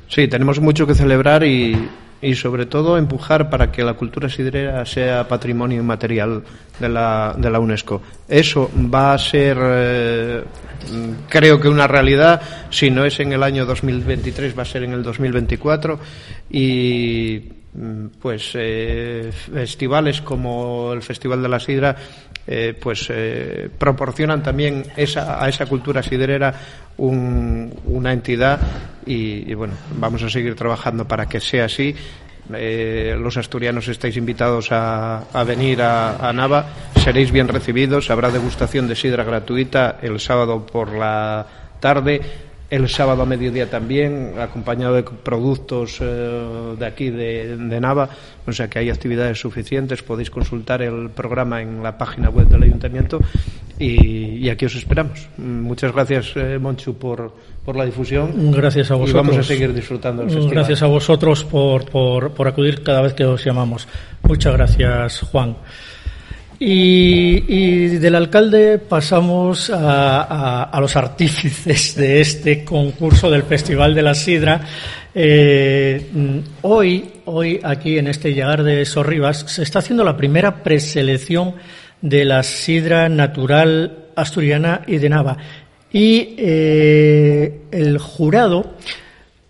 Sí, 0.08 0.26
tenemos 0.28 0.61
mucho 0.61 0.87
que 0.87 0.94
celebrar 0.94 1.44
y, 1.44 1.76
y 2.20 2.35
sobre 2.35 2.66
todo 2.66 2.96
empujar 2.96 3.50
para 3.50 3.70
que 3.70 3.82
la 3.82 3.94
cultura 3.94 4.28
sidrera 4.28 4.85
sea 4.87 5.28
patrimonio 5.28 5.80
inmaterial 5.80 6.42
de 6.78 6.88
la, 6.88 7.35
de 7.37 7.50
la 7.50 7.61
UNESCO. 7.61 8.02
Eso 8.28 8.70
va 8.92 9.14
a 9.14 9.18
ser, 9.18 9.58
eh, 9.61 10.44
creo 11.28 11.61
que 11.61 11.68
una 11.68 11.87
realidad, 11.87 12.40
si 12.70 12.90
no 12.90 13.04
es 13.04 13.20
en 13.20 13.32
el 13.32 13.42
año 13.42 13.66
2023, 13.66 14.58
va 14.58 14.62
a 14.62 14.66
ser 14.66 14.85
en 14.85 14.92
el 14.92 15.02
2024 15.02 15.99
y 16.50 17.42
pues 18.21 18.52
eh, 18.54 19.30
festivales 19.33 20.21
como 20.23 20.92
el 20.92 21.02
Festival 21.02 21.42
de 21.42 21.49
la 21.49 21.61
Sidra 21.61 21.95
eh, 22.47 22.75
pues 22.80 23.06
eh, 23.11 23.68
proporcionan 23.76 24.42
también 24.42 24.85
esa, 24.97 25.42
a 25.42 25.49
esa 25.49 25.66
cultura 25.66 26.02
sidrera 26.02 26.54
un- 26.97 27.73
una 27.87 28.12
entidad 28.12 28.59
y, 29.04 29.50
y, 29.50 29.54
bueno 29.54 29.75
vamos 29.99 30.23
a 30.23 30.30
seguir 30.30 30.54
trabajando 30.54 31.06
para 31.06 31.26
que 31.26 31.40
sea 31.40 31.64
así. 31.66 31.95
Eh, 32.54 33.16
los 33.21 33.37
asturianos 33.37 33.88
estáis 33.88 34.16
invitados 34.16 34.71
a, 34.71 35.25
a 35.33 35.42
venir 35.42 35.83
a, 35.83 36.16
a 36.28 36.33
Nava 36.33 36.64
seréis 36.95 37.33
bien 37.33 37.49
recibidos 37.49 38.09
habrá 38.09 38.30
degustación 38.30 38.87
de 38.87 38.95
sidra 38.95 39.25
gratuita 39.25 39.99
el 40.00 40.21
sábado 40.21 40.64
por 40.64 40.92
la 40.95 41.45
tarde 41.80 42.21
el 42.68 42.88
sábado 42.88 43.23
a 43.23 43.26
mediodía 43.26 43.70
también, 43.70 44.35
acompañado 44.40 44.94
de 44.94 45.02
productos 45.04 45.99
eh, 46.00 46.75
de 46.78 46.87
aquí, 46.87 47.11
de, 47.11 47.56
de 47.56 47.80
Nava. 47.80 48.08
O 48.46 48.52
sea 48.52 48.68
que 48.68 48.78
hay 48.80 48.90
actividades 48.90 49.38
suficientes. 49.40 50.02
Podéis 50.02 50.30
consultar 50.30 50.82
el 50.82 51.11
programa 51.11 51.62
en 51.62 51.82
la 51.82 51.96
página 51.96 52.28
web 52.30 52.49
del 52.49 52.62
Ayuntamiento 52.64 53.20
y, 53.78 54.37
y 54.38 54.50
aquí 54.50 54.64
os 54.64 54.75
esperamos. 54.75 55.28
Mm, 55.37 55.61
Muchas 55.62 55.92
gracias, 55.92 56.32
eh, 56.37 56.58
Monchu, 56.58 56.94
por, 56.96 57.32
por 57.64 57.76
la 57.76 57.85
difusión. 57.85 58.50
Gracias 58.52 58.90
a 58.90 58.96
Y 58.96 58.99
vosotros. 58.99 59.26
vamos 59.26 59.38
a 59.38 59.42
seguir 59.42 59.73
disfrutando 59.73 60.23
del 60.23 60.30
festival. 60.30 60.54
Gracias 60.54 60.82
a 60.82 60.87
vosotros 60.87 61.44
por, 61.44 61.85
por, 61.88 62.32
por 62.32 62.49
acudir 62.49 62.82
cada 62.82 63.02
vez 63.02 63.14
que 63.14 63.25
os 63.25 63.44
llamamos. 63.44 63.87
Muchas 64.23 64.52
gracias, 64.52 65.20
Juan. 65.20 65.56
Y, 66.58 67.44
y 67.48 67.86
del 67.98 68.14
alcalde 68.14 68.78
pasamos 68.78 69.68
a, 69.68 70.22
a- 70.22 70.62
a 70.64 70.80
los 70.80 70.96
artífices 70.96 71.94
de 71.96 72.20
este 72.20 72.64
concurso 72.64 73.30
del 73.30 73.42
Festival 73.42 73.94
de 73.94 74.02
la 74.02 74.14
Sidra. 74.14 74.60
Eh, 75.14 76.06
hoy, 76.62 77.04
hoy 77.26 77.60
aquí 77.62 77.98
en 77.98 78.06
este 78.08 78.32
llegar 78.32 78.62
de 78.62 78.84
Sorribas 78.86 79.40
se 79.48 79.62
está 79.62 79.80
haciendo 79.80 80.02
la 80.04 80.16
primera 80.16 80.62
preselección 80.62 81.54
de 82.00 82.25
la 82.25 82.42
sidra 82.42 83.08
natural 83.08 84.06
asturiana 84.16 84.82
y 84.86 84.96
de 84.96 85.08
Nava. 85.10 85.36
Y 85.92 86.34
eh, 86.38 87.62
el 87.70 87.98
jurado 87.98 88.75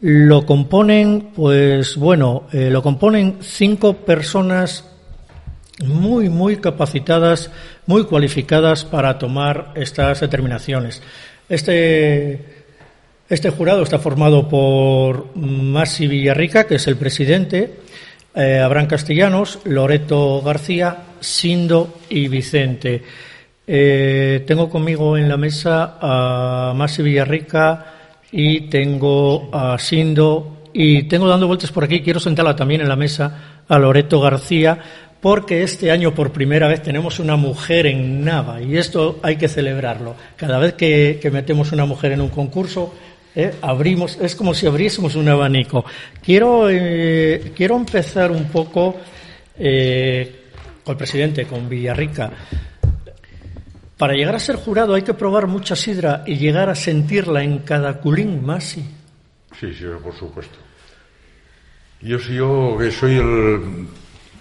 lo 0.00 0.44
componen, 0.44 1.28
pues 1.34 1.96
bueno, 1.96 2.44
eh, 2.52 2.68
lo 2.70 2.82
componen 2.82 3.36
cinco 3.40 3.94
personas 3.94 4.92
muy, 5.84 6.28
muy 6.28 6.56
capacitadas, 6.56 7.50
muy 7.86 8.04
cualificadas 8.04 8.84
para 8.84 9.18
tomar 9.18 9.72
estas 9.74 10.20
determinaciones. 10.20 11.02
Este, 11.48 12.40
este 13.28 13.50
jurado 13.50 13.82
está 13.82 13.98
formado 13.98 14.48
por 14.48 15.36
Masi 15.36 16.06
Villarrica, 16.06 16.66
que 16.66 16.76
es 16.76 16.86
el 16.86 16.96
presidente, 16.96 17.80
eh, 18.34 18.58
Abraham 18.58 18.86
Castellanos, 18.86 19.60
Loreto 19.64 20.42
García, 20.42 20.96
Sindo 21.20 21.98
y 22.08 22.28
Vicente. 22.28 23.02
Eh, 23.66 24.44
tengo 24.46 24.70
conmigo 24.70 25.16
en 25.16 25.28
la 25.28 25.36
mesa 25.36 25.98
a 26.00 26.72
Masi 26.74 27.02
Villarrica 27.02 27.94
y 28.30 28.62
tengo 28.68 29.50
a 29.52 29.78
Sindo 29.78 30.56
y 30.72 31.04
tengo 31.04 31.26
dando 31.26 31.46
vueltas 31.46 31.72
por 31.72 31.84
aquí, 31.84 32.02
quiero 32.02 32.20
sentarla 32.20 32.54
también 32.54 32.82
en 32.82 32.88
la 32.88 32.96
mesa 32.96 33.62
a 33.66 33.78
Loreto 33.78 34.20
García 34.20 34.78
porque 35.26 35.64
este 35.64 35.90
año 35.90 36.14
por 36.14 36.30
primera 36.30 36.68
vez 36.68 36.84
tenemos 36.84 37.18
una 37.18 37.34
mujer 37.34 37.86
en 37.86 38.24
Nava 38.24 38.62
y 38.62 38.76
esto 38.76 39.18
hay 39.24 39.34
que 39.34 39.48
celebrarlo. 39.48 40.14
Cada 40.36 40.56
vez 40.60 40.74
que, 40.74 41.18
que 41.20 41.32
metemos 41.32 41.72
una 41.72 41.84
mujer 41.84 42.12
en 42.12 42.20
un 42.20 42.28
concurso 42.28 42.94
¿eh? 43.34 43.52
abrimos, 43.60 44.18
es 44.20 44.36
como 44.36 44.54
si 44.54 44.68
abriésemos 44.68 45.16
un 45.16 45.28
abanico. 45.28 45.84
Quiero, 46.22 46.70
eh, 46.70 47.50
quiero 47.56 47.74
empezar 47.74 48.30
un 48.30 48.44
poco 48.44 48.98
eh, 49.58 50.44
con 50.84 50.92
el 50.92 50.96
presidente, 50.96 51.44
con 51.44 51.68
Villarrica. 51.68 52.30
Para 53.98 54.14
llegar 54.14 54.36
a 54.36 54.38
ser 54.38 54.54
jurado 54.54 54.94
hay 54.94 55.02
que 55.02 55.14
probar 55.14 55.48
mucha 55.48 55.74
sidra 55.74 56.22
y 56.24 56.36
llegar 56.36 56.68
a 56.68 56.76
sentirla 56.76 57.42
en 57.42 57.58
cada 57.64 57.94
culín 57.94 58.46
más. 58.46 58.62
sí. 58.62 58.84
Sí, 59.58 59.72
por 60.00 60.14
supuesto. 60.14 60.56
Yo, 62.00 62.16
yo 62.18 62.76
que 62.78 62.92
soy 62.92 63.16
el... 63.16 63.88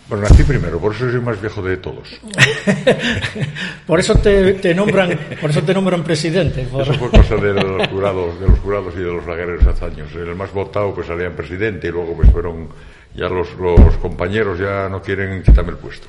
Bueno, 0.08 0.28
nací 0.30 0.44
primero, 0.44 0.80
por 0.80 0.94
eso 0.94 1.10
soy 1.10 1.20
más 1.20 1.42
viejo 1.42 1.62
de 1.64 1.78
todos. 1.78 2.08
Por 3.88 4.00
eso 4.00 4.16
te, 4.16 4.54
te 4.54 4.74
nombran, 4.74 5.18
por 5.40 5.50
eso 5.50 5.62
te 5.64 5.74
nombran 5.74 6.04
presidente. 6.04 6.64
por- 6.64 6.82
Eso 6.82 6.94
fue 6.96 7.10
cosa 7.12 7.36
de 7.36 7.54
los 7.54 7.88
jurados, 7.88 8.40
de 8.40 8.48
los 8.48 8.60
jurados 8.60 8.94
y 8.96 9.00
de 9.00 9.06
los 9.12 9.26
lagueros 9.26 9.66
hace 9.66 9.86
años. 9.86 10.10
El 10.16 10.36
más 10.36 10.52
votado 10.52 10.94
pues 10.94 11.08
salía 11.08 11.28
en 11.28 11.36
presidente 11.36 11.88
y 11.88 11.92
luego 11.92 12.14
pues 12.16 12.30
fueron 12.32 12.70
ya 13.16 13.30
los, 13.30 13.48
los 13.60 13.96
compañeros 13.98 14.60
ya 14.60 14.90
no 14.90 15.02
quieren 15.02 15.42
quitarme 15.44 15.72
el 15.72 15.78
puesto. 15.78 16.08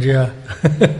Ya. 0.00 0.32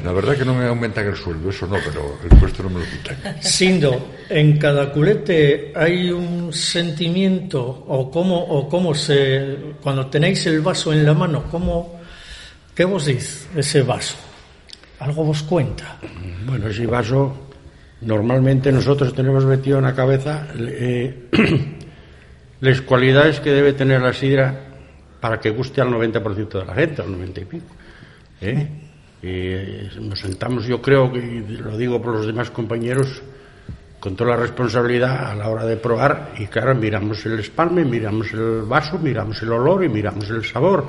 La 0.05 0.13
verdad 0.13 0.35
que 0.37 0.45
no 0.45 0.53
me 0.55 0.67
aumentan 0.67 1.07
el 1.07 1.15
sueldo, 1.15 1.51
eso 1.51 1.67
no, 1.67 1.77
pero 1.85 2.19
el 2.29 2.39
puesto 2.39 2.63
no 2.65 2.71
me 2.71 2.81
lo 2.81 2.87
quitan. 2.87 3.41
Sindo, 3.43 4.09
en 4.29 4.59
cada 4.59 4.91
culete 4.91 5.73
hay 5.77 6.11
un 6.11 6.53
sentimiento 6.53 7.61
o 7.87 8.11
cómo 8.11 8.37
o 8.43 8.69
cómo 8.69 8.95
se 8.95 9.57
cuando 9.83 10.07
tenéis 10.09 10.47
el 10.47 10.61
vaso 10.61 10.93
en 10.93 11.05
la 11.05 11.15
mano, 11.15 11.45
cómo 11.51 11.94
qué 12.75 12.85
vos 12.85 13.07
dice 13.07 13.47
ese 13.57 13.83
vaso? 13.83 14.17
Algo 15.01 15.25
vos 15.25 15.43
cuenta. 15.43 15.99
Bueno, 16.47 16.69
ese 16.69 16.87
vaso, 16.87 17.49
normalmente 18.01 18.73
nosotros 18.73 19.15
tenemos 19.15 19.45
metido 19.45 19.79
en 19.79 19.85
la 19.85 19.95
cabeza 19.95 20.49
eh, 20.57 21.29
las 22.61 22.81
cualidades 22.83 23.41
que 23.41 23.51
debe 23.51 23.73
tener 23.73 24.01
la 24.01 24.13
sidra 24.13 24.75
para 25.21 25.41
que 25.41 25.51
guste 25.51 25.81
al 25.81 25.89
90% 25.89 26.49
de 26.49 26.65
la 26.65 26.75
gente, 26.75 27.03
al 27.03 27.13
90 27.13 27.41
y 27.41 27.45
pico. 27.45 27.75
¿eh? 28.41 28.69
Eh, 29.23 29.91
nos 30.01 30.21
sentamos, 30.21 30.67
yo 30.67 30.83
creo 30.83 31.11
que, 31.11 31.19
y 31.19 31.41
lo 31.57 31.79
digo 31.79 32.01
por 32.03 32.15
los 32.15 32.27
demás 32.27 32.51
compañeros, 32.51 33.23
con 33.99 34.17
toda 34.17 34.33
la 34.33 34.37
responsabilidad 34.37 35.31
a 35.31 35.35
la 35.35 35.49
hora 35.49 35.65
de 35.65 35.79
probar 35.79 36.35
y 36.39 36.47
claro, 36.47 36.75
miramos 36.75 37.25
el 37.25 37.39
espalme, 37.39 37.87
miramos 37.87 38.35
el 38.35 38.61
vaso, 38.69 38.99
miramos 38.99 39.41
el 39.41 39.51
olor 39.51 39.83
y 39.83 39.89
miramos 39.89 40.29
el 40.29 40.45
sabor, 40.45 40.87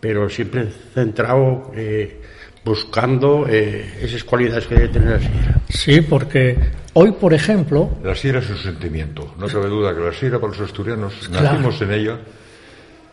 pero 0.00 0.28
siempre 0.28 0.66
centrado 0.94 1.70
eh, 1.74 2.20
buscando 2.64 3.46
eh, 3.48 3.98
esas 4.02 4.24
cualidades 4.24 4.66
que 4.66 4.74
debe 4.74 4.88
tener 4.88 5.10
la 5.10 5.18
sidra. 5.20 5.60
Sí, 5.68 6.00
porque 6.02 6.56
hoy, 6.94 7.12
por 7.12 7.32
ejemplo, 7.34 7.90
La 8.02 8.14
sira 8.14 8.38
es 8.40 8.48
un 8.50 8.56
sentimiento. 8.58 9.34
No 9.38 9.46
cabe 9.46 9.68
duda 9.68 9.94
que 9.94 10.00
la 10.00 10.12
sira 10.12 10.38
para 10.38 10.52
los 10.52 10.60
asturianos 10.60 11.14
Claro. 11.28 11.44
nacimos 11.52 11.80
en 11.82 11.92
ella. 11.92 12.18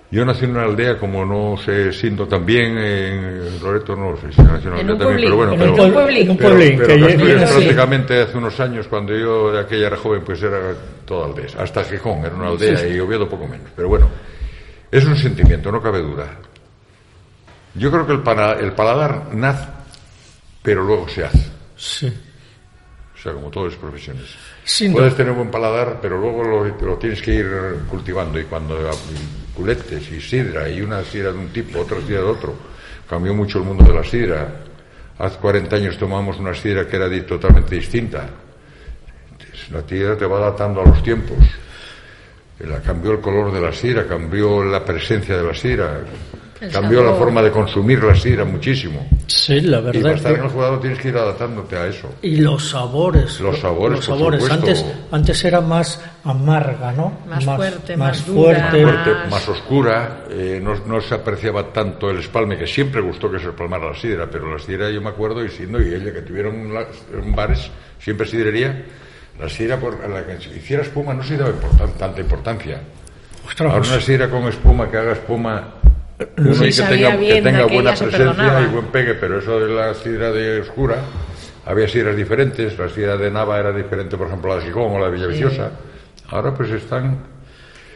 Yo 0.10 0.24
nací 0.24 0.46
en 0.46 0.52
una 0.52 0.64
aldea, 0.64 0.98
como 0.98 1.26
no 1.26 1.58
sé, 1.62 1.92
siendo 1.92 2.26
también 2.30 2.78
en 2.78 3.60
Loreto, 3.62 3.94
no 3.94 4.16
sé 4.16 4.32
si 4.32 4.42
nací 4.42 4.68
en 4.68 4.72
una 4.74 4.80
aldea 4.80 4.94
un 4.94 5.00
también, 5.00 5.22
pero 5.22 5.36
bueno, 5.36 5.52
en 5.54 5.60
pero, 5.60 5.72
un, 5.84 5.94
pueblín. 5.94 6.38
pero, 6.38 6.50
pueblín, 6.50 6.78
pero 6.78 6.88
que 6.88 6.94
Asturias 6.94 7.22
viene 7.28 7.44
así. 7.44 7.54
prácticamente 7.56 8.22
hace 8.22 8.38
unos 8.38 8.60
años, 8.62 8.88
cuando 8.88 9.14
yo 9.18 9.52
de 9.52 9.60
aquella 9.60 9.88
era 9.88 9.98
joven, 9.98 10.22
pues 10.26 10.42
era 10.42 10.60
toda 11.06 11.26
aldea. 11.26 11.48
Hasta 11.60 11.84
Gijón 11.84 12.20
era 12.26 12.34
una 12.36 12.48
aldea 12.48 12.88
y 12.88 12.98
Oviedo 13.02 13.28
poco 13.28 13.48
menos. 13.50 13.68
Pero 13.76 13.90
bueno, 13.90 14.10
es 14.90 15.04
un 15.04 15.18
sentimiento, 15.18 15.74
no 15.74 15.82
cabe 15.82 16.00
duda. 16.00 16.38
Yo 17.78 17.92
creo 17.92 18.06
que 18.06 18.14
el, 18.14 18.22
para- 18.24 18.60
el 18.60 18.74
paladar 18.74 19.34
nace, 19.34 19.68
pero 20.64 20.84
luego 20.84 21.08
se 21.08 21.26
hace. 21.26 21.52
Sí. 21.76 22.12
O 23.16 23.20
sea, 23.22 23.34
como 23.34 23.50
todas 23.50 23.74
las 23.74 23.82
profesiones. 23.82 24.26
Sin 24.64 24.92
Puedes 24.94 25.16
tener 25.16 25.34
buen 25.34 25.50
paladar, 25.50 26.00
pero 26.02 26.20
luego 26.20 26.44
lo, 26.44 26.66
lo 26.66 26.98
tienes 26.98 27.22
que 27.22 27.34
ir 27.34 27.48
cultivando. 27.90 28.40
Y 28.40 28.44
cuando 28.44 28.78
culetes 29.56 30.12
y 30.12 30.22
sidra, 30.22 30.70
y 30.70 30.82
una 30.82 31.04
sidra 31.04 31.32
de 31.32 31.38
un 31.40 31.48
tipo, 31.50 31.80
otra 31.80 32.00
sidra 32.02 32.20
de 32.22 32.28
otro, 32.28 32.56
cambió 33.10 33.34
mucho 33.34 33.58
el 33.60 33.64
mundo 33.66 33.84
de 33.86 33.94
la 33.94 34.04
sidra. 34.04 34.48
Hace 35.18 35.38
40 35.40 35.76
años 35.76 35.98
tomamos 35.98 36.38
una 36.38 36.54
sidra 36.54 36.86
que 36.88 36.96
era 36.96 37.10
totalmente 37.26 37.76
distinta. 37.76 38.30
La 39.72 39.82
sidra 39.88 40.16
te 40.16 40.26
va 40.26 40.38
adaptando 40.38 40.82
a 40.82 40.86
los 40.86 41.02
tiempos. 41.02 41.38
La- 42.60 42.82
cambió 42.82 43.12
el 43.14 43.20
color 43.20 43.52
de 43.52 43.62
la 43.62 43.72
sidra, 43.74 44.08
cambió 44.08 44.64
la 44.64 44.84
presencia 44.86 45.38
de 45.38 45.44
la 45.44 45.54
sidra, 45.56 46.02
El 46.60 46.72
cambió 46.72 47.04
la 47.04 47.14
forma 47.14 47.42
de 47.42 47.52
consumir 47.52 48.04
la 48.04 48.16
sidra 48.16 48.44
muchísimo. 48.46 49.08
Sí, 49.28 49.62
la 49.62 49.78
Y 49.78 49.82
para 49.82 49.92
verdad. 49.92 50.14
estar 50.16 50.32
en 50.34 50.44
el 50.44 50.50
jugador 50.50 50.80
tienes 50.82 51.00
que 51.00 51.10
ir 51.10 51.18
adaptándote 51.18 51.76
a 51.78 51.86
eso. 51.88 52.10
Y 52.22 52.38
los 52.38 52.70
sabores. 52.70 53.40
Los 53.40 53.60
sabores, 53.60 53.98
Los 53.98 54.08
por 54.08 54.18
sabores. 54.18 54.42
supuesto. 54.44 54.68
Antes, 54.68 54.86
antes 55.12 55.46
era 55.46 55.62
más 55.62 56.02
amarga, 56.24 56.92
¿no? 56.94 57.20
Más 57.28 57.46
fuerte, 57.46 57.96
más 57.98 58.22
fuerte. 58.22 58.80
dura. 58.82 58.94
fuerte, 59.04 59.12
Más- 59.22 59.32
más 59.32 59.50
oscura, 59.50 60.24
eh, 60.32 60.60
no, 60.64 60.76
no 60.86 61.00
se 61.02 61.14
apreciaba 61.16 61.72
tanto 61.72 62.10
el 62.10 62.20
espalme, 62.20 62.58
que 62.58 62.68
siempre 62.68 63.02
gustó 63.02 63.30
que 63.32 63.40
se 63.40 63.50
espalmara 63.50 63.90
la 63.92 63.96
sidra, 63.96 64.28
pero 64.32 64.52
la 64.52 64.60
sidra 64.60 64.90
yo 64.90 65.02
me 65.02 65.10
acuerdo, 65.10 65.44
y 65.46 65.50
siendo 65.50 65.82
y 65.82 65.94
ella 65.94 66.12
que 66.14 66.22
tuvieron 66.22 66.74
la- 66.74 66.88
en 67.14 67.36
bares, 67.36 67.70
siempre 68.00 68.26
sidrería, 68.28 68.84
la 69.40 69.48
sidra 69.50 69.78
por 69.80 70.10
la 70.10 70.26
que 70.26 70.42
se 70.42 70.56
hiciera 70.58 70.82
espuma 70.84 71.14
no 71.14 71.22
se 71.24 71.38
daba 71.38 71.52
importan- 71.52 71.94
tanta 72.00 72.20
importancia. 72.22 72.82
Ostras, 73.48 73.72
Ahora 73.74 73.88
una 73.88 74.02
sidra 74.02 74.30
con 74.30 74.44
espuma, 74.44 74.92
que 74.92 74.98
haga 74.98 75.14
espuma, 75.14 75.76
uno 76.38 76.54
Sí, 76.56 76.82
que 76.82 76.88
tenga, 76.88 77.18
que 77.18 77.42
tenga 77.42 77.66
buena 77.66 77.96
se 77.96 78.08
presencia 78.08 78.62
y 78.62 78.74
buen 78.74 78.86
pegue, 78.88 79.14
pero 79.16 79.40
eso 79.40 79.60
de 79.60 79.74
la 79.74 79.94
sidra 79.94 80.32
de 80.32 80.62
oscura, 80.62 80.98
había 81.66 81.88
sidras 81.88 82.16
diferentes, 82.16 82.78
la 82.78 82.90
sidra 82.90 83.18
de 83.18 83.30
Nava 83.30 83.60
era 83.60 83.72
diferente, 83.72 84.18
por 84.18 84.28
ejemplo, 84.28 84.50
la 84.50 84.62
de 84.62 84.68
Gijón 84.68 84.94
o 84.94 85.00
la 85.00 85.06
de 85.06 85.12
Villaviciosa. 85.12 85.72
Ahora 86.30 86.54
pues 86.54 86.72
están 86.72 87.20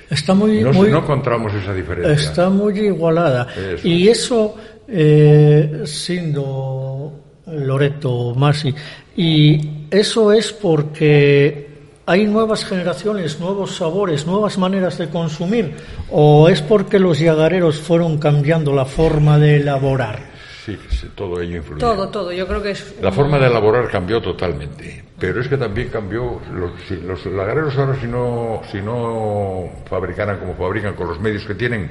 está 0.10 0.34
muy, 0.34 0.62
no, 0.62 0.74
muy, 0.74 0.90
no 0.90 1.00
encontramos 1.00 1.54
esa 1.54 1.74
diferencia. 1.74 2.14
Está 2.14 2.50
muy 2.50 2.78
igualada. 2.80 3.48
Eso. 3.56 3.88
Y 3.88 4.08
eso, 4.08 4.56
eh, 4.88 5.82
siendo 5.86 7.14
Loreto 7.48 8.36
Masi, 8.36 8.74
y 9.16 9.88
eso 9.90 10.32
es 10.32 10.52
porque 10.52 11.71
hay 12.12 12.26
nuevas 12.28 12.66
generaciones, 12.66 13.40
nuevos 13.40 13.78
sabores, 13.78 14.26
nuevas 14.28 14.58
maneras 14.58 14.98
de 14.98 15.08
consumir, 15.10 15.76
o 16.10 16.50
es 16.50 16.62
porque 16.62 17.00
los 17.00 17.20
yagareros 17.20 17.80
fueron 17.80 18.18
cambiando 18.18 18.74
la 18.74 18.84
forma 18.84 19.40
de 19.40 19.56
elaborar. 19.62 20.20
Sí, 20.66 20.78
sí, 20.90 21.08
todo 21.16 21.40
ello 21.42 21.58
influyó. 21.58 21.80
Todo, 21.80 22.10
todo. 22.10 22.32
Yo 22.34 22.46
creo 22.48 22.62
que 22.62 22.72
es. 22.72 22.96
La 23.02 23.12
forma 23.12 23.40
de 23.40 23.48
elaborar 23.48 23.88
cambió 23.90 24.22
totalmente, 24.22 25.04
pero 25.18 25.40
es 25.42 25.48
que 25.48 25.58
también 25.58 25.88
cambió. 25.88 26.40
Los, 26.54 26.72
si- 26.88 26.98
los 26.98 27.26
lagareros 27.28 27.76
ahora, 27.78 27.96
si 28.00 28.08
no, 28.08 28.62
si 28.72 28.82
no 28.82 29.70
fabricaran 29.90 30.38
como 30.38 30.54
fabrican 30.56 30.94
con 30.94 31.08
los 31.08 31.20
medios 31.20 31.46
que 31.46 31.56
tienen, 31.56 31.90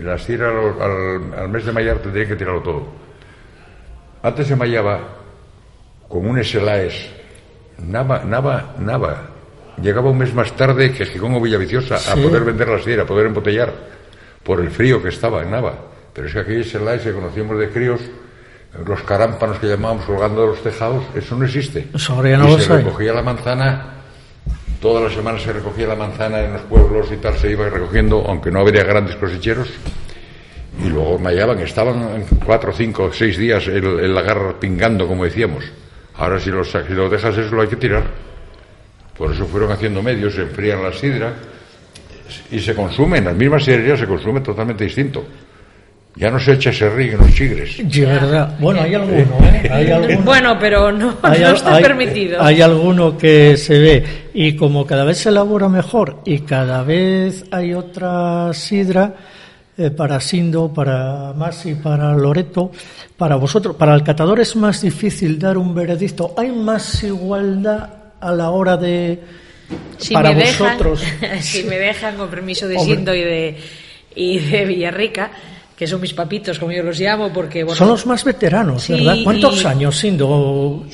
la 0.00 0.16
sidra 0.16 0.48
al, 0.50 0.80
al- 0.80 1.34
al 1.40 1.48
mes 1.48 1.66
de 1.66 1.72
mallar 1.72 1.98
tendrían 1.98 2.28
que 2.28 2.36
tirarlo 2.36 2.62
todo. 2.62 2.82
Antes 4.22 4.46
se 4.46 4.54
mallaba 4.56 5.00
con 6.08 6.26
un 6.26 6.42
SLAES, 6.42 6.94
Nava, 7.78 8.20
Nava, 8.24 8.74
Nava. 8.78 9.29
Llegaba 9.82 10.10
un 10.10 10.18
mes 10.18 10.34
más 10.34 10.52
tarde 10.56 10.92
que 10.92 11.06
Gijón 11.06 11.34
o 11.34 11.40
Villaviciosa 11.40 11.96
a 11.96 12.16
poder 12.16 12.44
vender 12.44 12.68
la 12.68 12.82
sidra, 12.82 13.02
a 13.02 13.06
poder 13.06 13.26
embotellar, 13.26 13.72
por 14.42 14.60
el 14.60 14.70
frío 14.70 15.02
que 15.02 15.08
estaba 15.08 15.42
en 15.42 15.50
Nava. 15.50 15.74
Pero 16.12 16.26
es 16.26 16.32
que 16.32 16.40
aquellos 16.40 16.68
SLAES 16.68 17.02
que 17.02 17.12
conocíamos 17.12 17.58
de 17.58 17.68
críos, 17.70 18.00
los 18.86 19.02
carámpanos 19.02 19.58
que 19.58 19.68
llamábamos 19.68 20.04
colgando 20.04 20.42
de 20.42 20.46
los 20.48 20.62
tejados, 20.62 21.04
eso 21.14 21.36
no 21.36 21.44
existe. 21.44 21.88
Eso 21.94 22.22
ya 22.24 22.36
no 22.36 22.58
y 22.58 22.60
se 22.60 22.76
recogía 22.76 23.12
la 23.12 23.22
manzana, 23.22 23.94
todas 24.80 25.04
las 25.04 25.12
semanas 25.12 25.42
se 25.42 25.52
recogía 25.52 25.86
la 25.86 25.96
manzana 25.96 26.40
en 26.40 26.52
los 26.52 26.62
pueblos 26.62 27.08
y 27.12 27.16
tal, 27.16 27.36
se 27.36 27.50
iba 27.50 27.68
recogiendo, 27.68 28.24
aunque 28.26 28.50
no 28.50 28.60
habría 28.60 28.84
grandes 28.84 29.16
cosecheros, 29.16 29.68
y 30.84 30.88
luego 30.88 31.18
mallaban, 31.18 31.58
estaban 31.60 32.24
cuatro, 32.44 32.72
cinco, 32.72 33.10
seis 33.12 33.38
días 33.38 33.66
el, 33.66 33.84
el 33.84 34.14
lagar 34.14 34.56
pingando, 34.60 35.06
como 35.06 35.24
decíamos. 35.24 35.64
Ahora 36.16 36.38
si 36.38 36.50
lo, 36.50 36.64
si 36.64 36.78
lo 36.90 37.08
dejas 37.08 37.36
eso 37.38 37.54
lo 37.54 37.62
hay 37.62 37.68
que 37.68 37.76
tirar. 37.76 38.29
Por 39.20 39.32
eso 39.34 39.44
fueron 39.44 39.70
haciendo 39.70 40.02
medios, 40.02 40.34
se 40.34 40.40
enfrían 40.40 40.82
la 40.82 40.94
sidra 40.94 41.34
y 42.50 42.58
se 42.58 42.74
consume, 42.74 43.18
en 43.18 43.26
las 43.26 43.36
mismas 43.36 43.62
sidrerías 43.64 44.00
se 44.00 44.06
consume 44.06 44.40
totalmente 44.40 44.84
distinto. 44.84 45.22
Ya 46.16 46.30
no 46.30 46.40
se 46.40 46.54
echa 46.54 46.72
serrín 46.72 47.12
en 47.12 47.18
los 47.18 47.34
chigres. 47.34 47.76
De 47.84 48.06
verdad. 48.06 48.56
Bueno, 48.58 48.80
hay 48.80 48.94
alguno, 48.94 49.20
¿eh? 49.44 49.68
Hay 49.70 49.90
alguno. 49.92 50.22
Bueno, 50.22 50.56
pero 50.58 50.90
no, 50.90 51.18
Hay 51.22 51.40
no 51.42 51.50
está 51.50 51.74
hay- 51.76 51.82
permitido. 51.82 52.40
Hay 52.42 52.62
alguno 52.62 53.18
que 53.18 53.58
se 53.58 53.78
ve 53.78 54.04
y 54.32 54.56
como 54.56 54.86
cada 54.86 55.04
vez 55.04 55.18
se 55.18 55.28
elabora 55.28 55.68
mejor 55.68 56.22
y 56.24 56.38
cada 56.38 56.82
vez 56.82 57.44
hay 57.50 57.74
otra 57.74 58.54
sidra 58.54 59.14
eh, 59.76 59.90
para 59.90 60.18
Sindo, 60.18 60.72
para 60.72 61.34
Masi, 61.36 61.74
para 61.74 62.14
Loreto, 62.14 62.72
para 63.18 63.36
vosotros, 63.36 63.76
para 63.76 63.94
el 63.94 64.02
catador 64.02 64.40
es 64.40 64.56
más 64.56 64.80
difícil 64.80 65.38
dar 65.38 65.58
un 65.58 65.74
veredicto. 65.74 66.32
Hay 66.38 66.50
más 66.52 67.04
igualdad 67.04 67.99
a 68.20 68.32
la 68.32 68.50
hora 68.50 68.76
de 68.76 69.18
si 69.98 70.14
para 70.14 70.30
me 70.32 70.36
dejan, 70.44 70.66
vosotros. 70.78 71.02
si 71.40 71.62
me 71.64 71.78
dejan 71.78 72.16
con 72.16 72.28
permiso 72.28 72.66
de 72.68 72.76
Hombre. 72.76 72.94
Sindo 72.96 73.14
y 73.14 73.20
de 73.22 73.56
y 74.14 74.38
de 74.38 74.64
Villarrica, 74.64 75.30
que 75.76 75.86
son 75.86 76.00
mis 76.00 76.12
papitos, 76.12 76.58
como 76.58 76.72
yo 76.72 76.82
los 76.82 76.98
llamo, 76.98 77.32
porque 77.32 77.62
bueno, 77.64 77.76
Son 77.78 77.88
los 77.88 78.04
más 78.06 78.24
veteranos, 78.24 78.82
Sí, 78.84 78.92
¿verdad? 78.94 79.16
¿Cuántos 79.24 79.62
y- 79.62 79.66
años, 79.66 79.96
Sindo? 79.98 80.84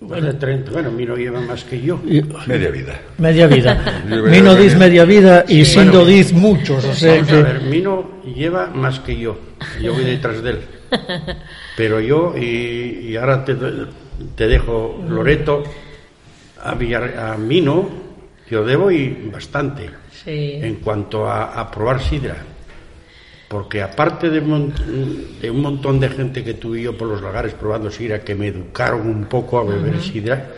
De 0.00 0.34
30. 0.34 0.70
Bueno, 0.70 0.90
Mino 0.90 1.16
lleva 1.16 1.40
más 1.40 1.64
que 1.64 1.80
yo. 1.80 1.98
Media 2.46 2.68
vida. 2.70 3.00
media 3.16 3.46
vida. 3.46 4.02
Mino 4.06 4.54
que 4.54 4.60
diz 4.62 4.72
bien. 4.74 4.78
media 4.78 5.04
vida 5.06 5.44
y 5.48 5.64
Sí, 5.64 5.76
Sindo 5.80 6.00
bueno. 6.00 6.06
diz 6.06 6.32
muchos, 6.34 6.84
o 6.84 6.92
sea 6.94 7.14
Vamos 7.14 7.28
a 7.28 7.36
que... 7.36 7.42
ver, 7.42 7.62
Mino 7.62 8.10
lleva 8.36 8.66
más 8.66 9.00
que 9.00 9.16
yo. 9.18 9.38
Yo 9.80 9.94
voy 9.94 10.04
detrás 10.04 10.42
de 10.42 10.50
él. 10.50 10.58
Pero 11.78 12.00
yo, 12.00 12.34
y, 12.36 13.08
y 13.08 13.16
ahora 13.16 13.46
te, 13.46 13.56
te 14.36 14.46
dejo 14.46 15.02
Loreto, 15.08 15.62
a, 16.64 16.74
Villar- 16.74 17.16
a 17.18 17.36
Mino, 17.36 17.88
yo 18.50 18.64
debo 18.64 18.90
y 18.90 19.28
bastante. 19.32 19.90
Sí. 20.24 20.58
En 20.62 20.76
cuanto 20.76 21.26
a, 21.28 21.60
a 21.60 21.70
probar 21.70 22.00
sidra. 22.00 22.36
Porque 23.48 23.82
aparte 23.82 24.30
de, 24.30 24.40
mon- 24.40 24.72
de 25.40 25.50
un 25.50 25.60
montón 25.60 26.00
de 26.00 26.08
gente 26.08 26.42
que 26.42 26.54
tuve 26.54 26.82
yo 26.82 26.96
por 26.96 27.06
los 27.08 27.20
lagares 27.22 27.54
probando 27.54 27.90
sidra, 27.90 28.20
que 28.20 28.34
me 28.34 28.48
educaron 28.48 29.06
un 29.06 29.24
poco 29.26 29.58
a 29.58 29.64
beber 29.64 30.00
sidra, 30.00 30.48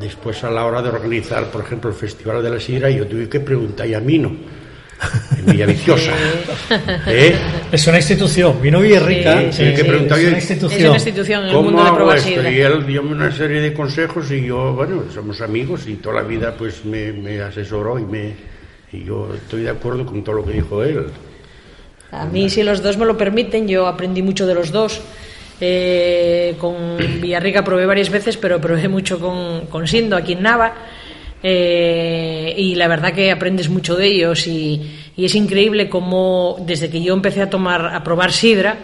después 0.00 0.42
a 0.44 0.50
la 0.50 0.64
hora 0.64 0.82
de 0.82 0.88
organizar, 0.88 1.44
por 1.50 1.62
ejemplo, 1.62 1.90
el 1.90 1.96
Festival 1.96 2.42
de 2.42 2.50
la 2.50 2.58
Sidra, 2.58 2.90
yo 2.90 3.06
tuve 3.06 3.28
que 3.28 3.40
preguntar 3.40 3.92
a 3.94 4.00
Mino, 4.00 4.32
en 5.38 5.46
Villaviciosa. 5.46 6.12
¿Eh? 7.06 7.34
Es 7.70 7.86
una 7.86 7.96
institución, 7.98 8.60
Vino 8.62 8.80
Villarrica 8.80 9.50
Sí, 9.52 9.64
sí, 9.68 9.74
que 9.74 9.84
preguntar 9.84 10.18
es 10.18 10.24
yo- 10.24 10.28
una 10.30 10.38
Es 10.38 10.44
institución. 10.50 10.86
una 10.88 10.94
institución 10.96 11.42
en 11.42 11.48
el 11.48 11.54
¿Cómo 11.54 11.70
mundo 11.70 11.82
de 11.82 11.88
hago 11.88 12.12
esto? 12.14 12.50
Y 12.50 12.60
él 12.60 12.86
dio 12.86 13.02
una 13.02 13.30
serie 13.32 13.60
de 13.60 13.72
consejos 13.72 14.30
y 14.30 14.44
yo, 14.46 14.72
bueno, 14.74 15.04
somos 15.12 15.40
amigos 15.40 15.86
y 15.86 15.94
toda 15.94 16.16
la 16.16 16.22
vida 16.22 16.54
pues 16.56 16.84
me, 16.84 17.12
me 17.12 17.40
asesoró 17.40 17.98
y 17.98 18.04
me 18.04 18.34
y 18.92 19.04
yo 19.04 19.30
estoy 19.34 19.62
de 19.62 19.70
acuerdo 19.70 20.04
con 20.04 20.22
todo 20.22 20.36
lo 20.36 20.44
que 20.44 20.52
dijo 20.52 20.82
él. 20.84 21.06
A 22.10 22.26
mí, 22.26 22.50
si 22.50 22.62
los 22.62 22.82
dos 22.82 22.98
me 22.98 23.06
lo 23.06 23.16
permiten, 23.16 23.66
yo 23.66 23.86
aprendí 23.86 24.20
mucho 24.22 24.46
de 24.46 24.54
los 24.54 24.70
dos. 24.70 25.00
Eh, 25.60 26.56
con 26.58 26.96
Villarrica 27.20 27.64
probé 27.64 27.86
varias 27.86 28.10
veces, 28.10 28.36
pero 28.36 28.60
probé 28.60 28.88
mucho 28.88 29.18
con, 29.18 29.66
con 29.66 29.86
Sindo 29.86 30.16
aquí 30.16 30.32
en 30.34 30.42
Nava. 30.42 30.74
Eh, 31.42 32.54
y 32.56 32.74
la 32.76 32.86
verdad 32.88 33.12
que 33.12 33.30
aprendes 33.32 33.68
mucho 33.68 33.96
de 33.96 34.06
ellos 34.06 34.46
y, 34.46 34.80
y 35.16 35.24
es 35.24 35.34
increíble 35.34 35.88
cómo 35.88 36.56
desde 36.64 36.88
que 36.88 37.02
yo 37.02 37.14
empecé 37.14 37.42
a 37.42 37.50
tomar 37.50 37.86
a 37.94 38.04
probar 38.04 38.30
sidra 38.32 38.76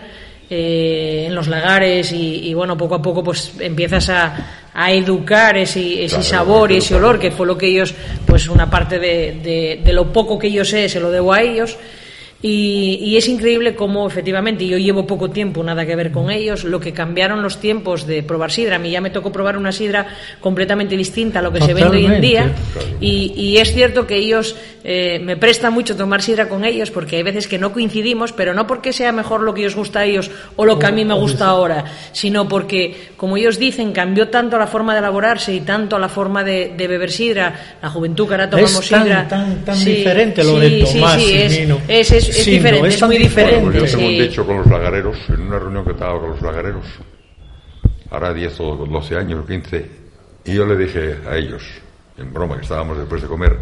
eh, 0.50 1.26
en 1.28 1.34
los 1.36 1.46
lagares 1.46 2.10
y, 2.10 2.48
y, 2.48 2.54
bueno 2.54 2.76
poco 2.76 2.96
a 2.96 3.02
poco 3.02 3.22
pues 3.22 3.52
empiezas 3.60 4.08
a, 4.10 4.70
a 4.74 4.90
educar 4.92 5.56
ese, 5.56 6.04
ese 6.04 6.16
Claro, 6.16 6.22
sabor 6.24 6.72
y 6.72 6.78
ese 6.78 6.96
olor 6.96 7.20
que 7.20 7.30
fue 7.30 7.46
lo 7.46 7.56
que 7.56 7.68
ellos 7.68 7.94
pues 8.26 8.48
una 8.48 8.68
parte 8.68 8.98
de, 8.98 9.38
de- 9.42 9.80
de 9.84 9.92
lo 9.92 10.12
poco 10.12 10.36
que 10.38 10.50
yo 10.50 10.64
sé 10.64 10.88
se 10.88 10.98
lo 11.00 11.10
debo 11.12 11.32
a 11.32 11.42
ellos 11.42 11.76
y, 12.40 13.00
y 13.02 13.16
es 13.16 13.26
increíble 13.28 13.74
cómo 13.74 14.06
efectivamente 14.06 14.64
yo 14.66 14.78
llevo 14.78 15.06
poco 15.08 15.28
tiempo, 15.30 15.64
nada 15.64 15.84
que 15.84 15.96
ver 15.96 16.12
con 16.12 16.30
ellos, 16.30 16.62
lo 16.62 16.78
que 16.78 16.92
cambiaron 16.92 17.42
los 17.42 17.58
tiempos 17.60 18.06
de 18.06 18.22
probar 18.22 18.52
sidra. 18.52 18.76
A 18.76 18.78
mí 18.78 18.90
ya 18.92 19.00
me 19.00 19.10
tocó 19.10 19.32
probar 19.32 19.56
una 19.56 19.72
sidra 19.72 20.06
completamente 20.40 20.96
distinta 20.96 21.40
a 21.40 21.42
lo 21.42 21.52
que 21.52 21.60
se 21.60 21.74
vende 21.74 21.96
hoy 21.96 22.06
en 22.06 22.20
día. 22.20 22.52
Y, 23.00 23.32
y 23.36 23.56
es 23.58 23.72
cierto 23.74 24.06
que 24.06 24.14
ellos, 24.16 24.54
eh, 24.84 25.20
me 25.20 25.36
presta 25.36 25.70
mucho 25.70 25.96
tomar 25.96 26.22
sidra 26.22 26.48
con 26.48 26.64
ellos 26.64 26.92
porque 26.92 27.16
hay 27.16 27.24
veces 27.24 27.48
que 27.48 27.58
no 27.58 27.72
coincidimos, 27.72 28.32
pero 28.32 28.54
no 28.54 28.68
porque 28.68 28.92
sea 28.92 29.10
mejor 29.10 29.40
lo 29.40 29.52
que 29.52 29.66
os 29.66 29.74
gusta 29.74 30.00
a 30.00 30.04
ellos 30.04 30.30
o 30.54 30.64
lo 30.64 30.78
que 30.78 30.86
a 30.86 30.92
mí 30.92 31.04
me 31.04 31.14
gusta 31.14 31.46
ahora, 31.46 31.86
sino 32.12 32.48
porque, 32.48 33.08
como 33.16 33.36
ellos 33.36 33.58
dicen, 33.58 33.90
cambió 33.90 34.28
tanto 34.28 34.58
la 34.58 34.68
forma 34.68 34.92
de 34.92 35.00
elaborarse 35.00 35.52
y 35.52 35.60
tanto 35.62 35.98
la 35.98 36.08
forma 36.08 36.44
de, 36.44 36.72
de 36.76 36.86
beber 36.86 37.10
sidra, 37.10 37.76
la 37.82 37.90
juventud 37.90 38.28
que 38.28 38.34
ahora 38.34 38.48
tomamos 38.48 38.84
Es 38.84 38.90
tan, 38.90 39.02
sidra. 39.02 39.26
tan, 39.26 39.64
tan 39.64 39.76
Sí, 39.76 39.92
diferente 39.92 40.44
lo 40.44 40.54
sí, 40.54 40.60
de 40.60 40.84
Tomás 40.84 41.20
sí, 41.20 41.34
es, 41.88 42.12
es, 42.12 42.27
es, 42.30 42.38
es 42.38 42.44
Sí, 42.44 42.50
no, 42.50 42.56
diferente, 42.56 42.88
es 42.88 42.94
es, 42.94 43.02
muy 43.02 43.18
diferente. 43.18 43.54
diferente. 43.56 43.78
Pues 43.80 43.92
yo 43.92 43.98
tengo 43.98 44.10
sí. 44.10 44.16
un 44.18 44.22
dicho 44.28 44.46
con 44.46 44.56
los 44.58 44.66
lagareros, 44.66 45.16
en 45.28 45.40
una 45.42 45.58
reunión 45.58 45.84
que 45.84 45.90
estaba 45.92 46.20
con 46.20 46.30
los 46.30 46.42
lagareros, 46.42 46.84
hará 48.10 48.32
10 48.32 48.60
o 48.60 48.76
12 48.90 49.16
años 49.16 49.40
o 49.42 49.46
15, 49.46 49.90
y 50.44 50.54
yo 50.54 50.66
le 50.66 50.76
dije 50.76 51.16
a 51.28 51.36
ellos, 51.36 51.62
en 52.16 52.32
broma, 52.32 52.56
que 52.56 52.62
estábamos 52.62 52.96
después 52.98 53.22
de 53.22 53.28
comer, 53.28 53.56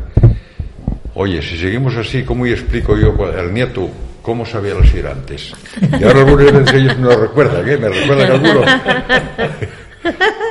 oye, 1.15 1.43
si 1.43 1.57
seguimos 1.59 1.97
así, 1.97 2.23
¿cómo 2.23 2.47
y 2.47 2.53
explico 2.53 2.97
yo 2.97 3.15
al 3.37 3.53
nieto 3.53 3.89
cómo 4.23 4.45
sabía 4.47 4.75
la 4.75 4.85
sidra 4.87 5.13
antes? 5.13 5.53
Y 5.99 6.05
ahora 6.05 6.21
algunos 6.21 6.73
de 6.73 6.79
ellos 6.79 6.99
me 6.99 7.05
lo 7.09 7.17
recuerdan, 7.17 7.69
¿eh? 7.69 7.77
Me 7.77 7.89
recuerdan 7.89 8.33
algunos. 8.33 8.67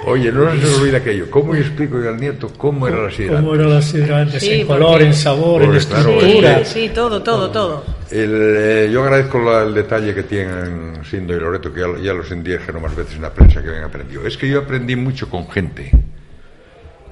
Oye, 0.07 0.31
no 0.31 0.51
se 0.51 0.57
nos 0.57 0.79
olvida 0.79 0.97
aquello. 0.97 1.29
¿Cómo 1.31 1.55
y 1.55 1.59
explico 1.59 1.99
yo 2.01 2.09
al 2.09 2.17
nieto 2.19 2.51
cómo 2.57 2.87
era 2.87 3.03
la 3.03 3.11
sidra 3.11 3.37
¿Cómo 3.37 3.55
era 3.55 3.65
la 3.65 3.81
sidra 3.81 4.21
antes? 4.21 4.41
Sí, 4.43 4.61
en 4.61 4.67
color, 4.67 5.01
en 5.01 5.13
sabor, 5.13 5.61
en 5.63 5.71
claro, 5.71 5.77
estructura. 5.79 6.65
Sí, 6.65 6.87
sí, 6.87 6.89
todo, 6.93 7.21
todo, 7.23 7.49
todo. 7.51 7.83
El, 8.11 8.31
eh, 8.33 8.89
yo 8.91 9.03
agradezco 9.03 9.39
la- 9.39 9.63
el 9.63 9.73
detalle 9.73 10.13
que 10.13 10.23
tienen 10.23 11.03
Sindo 11.09 11.35
y 11.35 11.39
Loreto, 11.39 11.73
que 11.73 11.81
ya, 11.81 11.87
ya 12.01 12.13
los 12.13 12.29
indígenas 12.31 12.81
más 12.81 12.95
veces 12.95 13.15
en 13.15 13.21
la 13.23 13.33
prensa 13.33 13.61
que 13.63 13.69
habían 13.69 13.85
aprendido. 13.85 14.25
Es 14.27 14.37
que 14.37 14.47
yo 14.47 14.59
aprendí 14.59 14.95
mucho 14.95 15.29
con 15.29 15.49
gente. 15.49 15.91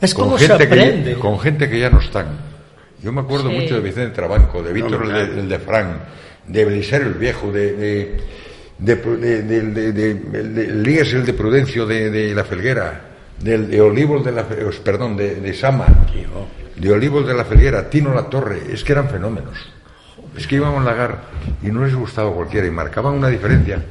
Es 0.02 0.14
Con 0.14 0.26
como 0.26 0.38
se 0.38 0.48
gente, 0.48 0.68
que, 0.68 0.74
aprende. 0.74 1.12
ya- 1.14 1.20
con 1.20 1.40
gente 1.40 1.70
que 1.70 1.80
ya 1.80 1.90
no 1.90 2.00
están. 2.00 2.28
Yo 3.02 3.12
me 3.12 3.22
acuerdo 3.22 3.50
Sí. 3.50 3.56
mucho 3.56 3.76
de 3.76 3.82
Vicente 3.82 4.14
Trabanco, 4.16 4.62
de 4.64 4.72
Víctor 4.74 5.06
No, 5.08 5.18
el, 5.20 5.36
de, 5.36 5.40
el 5.42 5.50
de 5.50 5.60
Fran, 5.60 6.00
de 6.48 6.66
Belisario 6.66 7.08
el 7.08 7.14
Viejo, 7.16 7.52
de, 7.52 7.74
de, 7.74 8.18
de, 8.78 8.96
de, 8.96 9.42
de, 9.44 9.62
de- 9.72 9.92
de- 9.94 10.40
el 10.40 10.56
de 10.56 10.66
Elías 10.66 11.14
el 11.14 11.26
de 11.26 11.34
Prudencio 11.34 11.86
de, 11.86 12.10
de 12.10 12.34
la 12.36 12.44
Felguera, 12.44 13.02
del 13.40 13.70
de 13.70 13.82
Olivos 13.82 14.24
de 14.26 14.32
la 14.32 14.46
os- 14.68 14.80
perdón, 14.80 15.16
de, 15.18 15.36
de 15.36 15.54
Sama, 15.54 15.88
de 16.76 16.92
Olivos 16.92 17.28
de 17.28 17.34
la 17.34 17.46
Felguera, 17.46 17.90
Tino 17.90 18.14
La 18.14 18.24
Torre, 18.30 18.62
es 18.72 18.84
que 18.84 18.92
eran 18.94 19.10
fenómenos. 19.10 19.58
Es 20.36 20.48
que 20.48 20.56
íbamos 20.56 20.82
a 20.82 20.86
lagar 20.86 21.22
y 21.62 21.68
no 21.68 21.86
les 21.86 21.94
gustaba 21.96 22.32
cualquiera 22.34 22.66
y 22.66 22.72
marcaban 22.72 23.14
una 23.14 23.28
diferencia. 23.30 23.84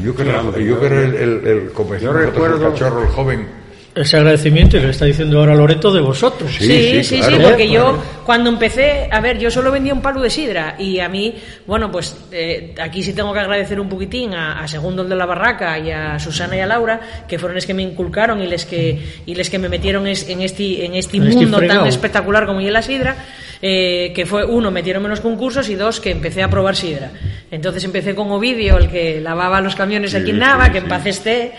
Y 0.00 0.04
yo 0.04 0.16
que 0.16 0.22
era, 0.22 0.40
Claro, 0.40 0.52
yo 0.58 0.64
yo- 0.64 0.80
que 0.80 0.86
era 0.86 1.02
el, 1.02 1.14
el, 1.14 1.46
el- 1.46 1.70
como 1.72 1.92
el 1.94 2.00
cachorro, 2.00 3.02
el 3.02 3.08
joven, 3.08 3.46
Ese 3.94 4.16
agradecimiento 4.16 4.78
y 4.78 4.80
lo 4.80 4.88
está 4.88 5.04
diciendo 5.04 5.38
ahora 5.38 5.54
Loreto 5.54 5.92
de 5.92 6.00
vosotros. 6.00 6.50
Sí, 6.58 6.64
Sí, 6.64 6.72
sí, 6.72 7.04
sí, 7.04 7.22
sí, 7.22 7.28
claro. 7.28 7.42
porque 7.50 7.68
Claro. 7.68 7.92
yo 7.96 8.02
cuando 8.24 8.48
empecé, 8.48 9.06
a 9.10 9.20
ver, 9.20 9.38
yo 9.38 9.50
solo 9.50 9.70
vendía 9.70 9.92
un 9.92 10.00
palo 10.00 10.22
de 10.22 10.30
sidra 10.30 10.76
y 10.78 10.98
a 10.98 11.10
mí, 11.10 11.34
bueno, 11.66 11.90
pues 11.92 12.16
eh, 12.32 12.74
aquí 12.80 13.02
sí 13.02 13.12
tengo 13.12 13.34
que 13.34 13.40
agradecer 13.40 13.78
un 13.78 13.90
poquitín 13.90 14.32
a, 14.32 14.60
a 14.60 14.66
Segundo 14.68 15.02
el 15.02 15.10
de 15.10 15.14
la 15.16 15.26
Barraca 15.26 15.78
y 15.78 15.90
a 15.90 16.18
Susana 16.18 16.56
y 16.56 16.60
a 16.60 16.66
Laura, 16.66 17.00
que 17.28 17.38
fueron 17.38 17.54
los 17.54 17.66
que 17.66 17.74
me 17.74 17.82
inculcaron 17.82 18.40
y 18.42 18.46
les 18.46 18.64
que 18.64 18.98
y 19.26 19.34
les 19.34 19.50
que 19.50 19.58
me 19.58 19.68
metieron 19.68 20.06
es- 20.06 20.26
en 20.26 20.40
este 20.40 20.86
en 20.86 20.94
este 20.94 21.18
En 21.18 21.24
este 21.24 21.36
mundo 21.36 21.58
tan 21.58 21.66
fregado. 21.66 21.86
espectacular 21.86 22.46
como 22.46 22.60
es 22.60 22.72
la 22.72 22.80
sidra, 22.80 23.14
eh, 23.60 24.10
que 24.14 24.24
fue 24.24 24.42
uno, 24.46 24.70
metieron 24.70 25.02
menos 25.02 25.20
concursos 25.20 25.68
y 25.68 25.74
dos, 25.74 26.00
que 26.00 26.10
empecé 26.12 26.42
a 26.42 26.48
probar 26.48 26.76
sidra. 26.76 27.10
Entonces 27.50 27.84
empecé 27.84 28.14
con 28.14 28.30
Ovidio, 28.30 28.78
el 28.78 28.88
que 28.88 29.20
lavaba 29.20 29.60
los 29.60 29.74
camiones 29.74 30.14
aquí 30.14 30.30
en 30.30 30.36
Sí, 30.36 30.40
Nava, 30.40 30.64
sí, 30.66 30.72
que 30.72 30.78
en 30.78 30.84
sí. 30.84 30.88
paz 30.90 31.04
esté. 31.06 31.52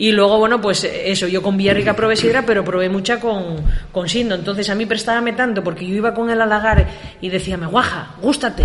Y 0.00 0.12
luego, 0.12 0.38
bueno, 0.38 0.60
pues 0.62 0.82
eso, 0.84 1.28
yo 1.28 1.42
con 1.42 1.58
Villarrica 1.58 1.94
probé 1.94 2.16
sidra, 2.16 2.44
pero 2.46 2.64
probé 2.64 2.88
mucha 2.88 3.20
con, 3.20 3.56
con 3.92 4.08
Sindo. 4.08 4.34
Entonces 4.34 4.70
a 4.70 4.74
mí 4.74 4.86
prestábame 4.86 5.34
tanto 5.34 5.62
porque 5.62 5.86
yo 5.86 5.94
iba 5.94 6.14
con 6.14 6.30
él 6.30 6.40
a 6.40 6.46
lagar 6.46 6.88
y 7.20 7.28
decía, 7.28 7.58
me 7.58 7.66
guaja, 7.66 8.14
gústate. 8.22 8.64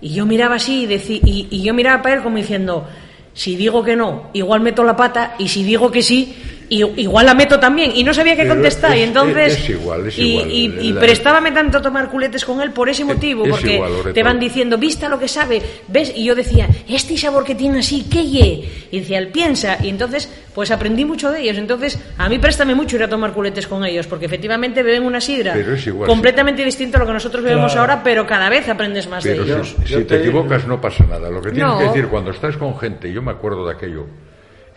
Y 0.00 0.14
yo 0.14 0.24
miraba 0.24 0.54
así 0.54 0.84
y, 0.84 0.86
decí- 0.86 1.20
y, 1.22 1.48
y 1.50 1.62
yo 1.62 1.74
miraba 1.74 2.00
para 2.02 2.14
él 2.16 2.22
como 2.22 2.38
diciendo, 2.38 2.88
si 3.34 3.56
digo 3.56 3.84
que 3.84 3.94
no, 3.94 4.30
igual 4.32 4.60
meto 4.62 4.82
la 4.82 4.96
pata, 4.96 5.34
y 5.38 5.48
si 5.48 5.62
digo 5.64 5.90
que 5.90 6.00
sí, 6.02 6.34
i- 6.70 7.00
igual 7.02 7.26
la 7.26 7.34
meto 7.34 7.58
también. 7.60 7.92
Y 7.94 8.02
no 8.04 8.14
sabía 8.14 8.34
qué 8.36 8.46
contestar. 8.48 8.96
y 8.96 9.00
es- 9.00 9.08
entonces. 9.08 9.52
es 9.58 9.68
igual, 9.70 10.06
es 10.06 10.18
y, 10.18 10.22
igual. 10.22 10.50
y- 10.50 10.64
y 10.80 10.92
La- 10.92 11.00
prestábame 11.00 11.52
tanto 11.52 11.82
tomar 11.82 12.08
culetes 12.08 12.44
con 12.44 12.60
él 12.62 12.70
por 12.72 12.88
ese 12.88 13.04
motivo, 13.04 13.44
es 13.44 13.50
porque 13.50 13.74
igual, 13.74 13.92
te 14.14 14.22
van 14.22 14.38
diciendo, 14.40 14.78
vista 14.78 15.08
lo 15.08 15.18
que 15.18 15.28
sabe, 15.28 15.60
¿ves? 15.88 16.12
Y 16.16 16.24
yo 16.24 16.34
decía, 16.34 16.68
este 16.88 17.16
sabor 17.18 17.44
que 17.44 17.54
tiene 17.54 17.80
así, 17.80 18.06
¿qué 18.10 18.26
ye? 18.26 18.68
Y 18.90 19.00
decía, 19.00 19.18
él 19.18 19.28
piensa. 19.28 19.76
Y 19.82 19.88
entonces, 19.88 20.28
pues 20.54 20.70
aprendí 20.70 21.04
mucho 21.04 21.30
de 21.30 21.42
ellos. 21.42 21.58
Entonces, 21.58 21.98
a 22.18 22.28
mí 22.28 22.38
préstame 22.38 22.74
mucho 22.74 22.96
ir 22.96 23.02
a 23.02 23.08
tomar 23.08 23.32
culetes 23.32 23.66
con 23.66 23.84
ellos, 23.84 24.06
porque 24.06 24.26
efectivamente 24.26 24.82
beben 24.82 25.04
una 25.04 25.20
sidra 25.20 25.52
Pero 25.54 25.74
es 25.74 25.86
igual, 25.86 26.08
completamente 26.08 26.64
distinta 26.64 26.98
a 26.98 27.00
lo 27.00 27.06
que 27.06 27.12
nosotros 27.12 27.42
bebemos 27.42 27.72
Claro. 27.72 27.80
ahora, 27.92 28.02
pero 28.02 28.26
cada 28.26 28.48
vez 28.48 28.68
aprendes 28.68 29.08
más 29.08 29.22
Pero 29.24 29.44
de 29.44 29.52
ellos. 29.52 29.68
si, 29.68 29.74
Yo- 29.76 29.86
si 29.86 29.92
yo 29.94 29.98
te 30.00 30.04
te- 30.04 30.16
equivocas 30.20 30.66
no 30.66 30.80
pasa 30.80 31.04
nada. 31.04 31.28
Lo 31.30 31.40
que 31.42 31.50
tienes 31.50 31.70
No. 31.72 31.78
que 31.78 31.84
decir 31.84 32.06
cuando 32.08 32.30
estás 32.30 32.56
con 32.56 32.78
gente, 32.78 33.12
yo 33.12 33.22
me 33.22 33.30
acuerdo 33.32 33.66
de 33.66 33.72
aquello, 33.74 34.06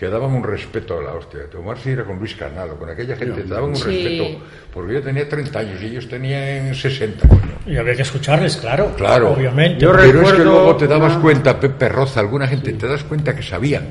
que 0.04 0.10
daban 0.10 0.32
un 0.34 0.44
respeto 0.44 1.00
a 1.00 1.02
la 1.02 1.14
hostia. 1.14 1.42
Tomar 1.50 1.78
sidra 1.78 2.04
con 2.04 2.20
Luis 2.20 2.36
Carnado, 2.36 2.76
con 2.76 2.90
aquella 2.90 3.16
gente, 3.16 3.42
te 3.44 3.48
daban 3.48 3.70
un 3.70 3.76
Sí. 3.78 3.84
respeto. 3.86 4.44
Porque 4.74 4.94
yo 4.96 5.02
tenía 5.02 5.30
30 5.30 5.60
años 5.60 5.82
y 5.82 5.86
ellos 5.86 6.10
tenían 6.10 6.76
60. 6.76 7.26
coño. 7.28 7.42
Y 7.66 7.78
había 7.78 7.96
que 7.96 8.02
escucharles, 8.02 8.58
claro. 8.58 8.94
Claro. 8.98 9.32
Obviamente. 9.32 9.80
Yo 9.82 9.94
Pero 9.94 10.22
es 10.24 10.34
que 10.34 10.44
luego 10.44 10.76
te 10.76 10.88
dabas 10.88 11.14
una- 11.14 11.22
cuenta, 11.22 11.58
Pepe 11.60 11.88
Roza, 11.88 12.20
alguna 12.20 12.48
gente, 12.48 12.74
te 12.74 12.86
das 12.88 13.04
cuenta 13.06 13.34
que 13.34 13.44
sabían. 13.44 13.86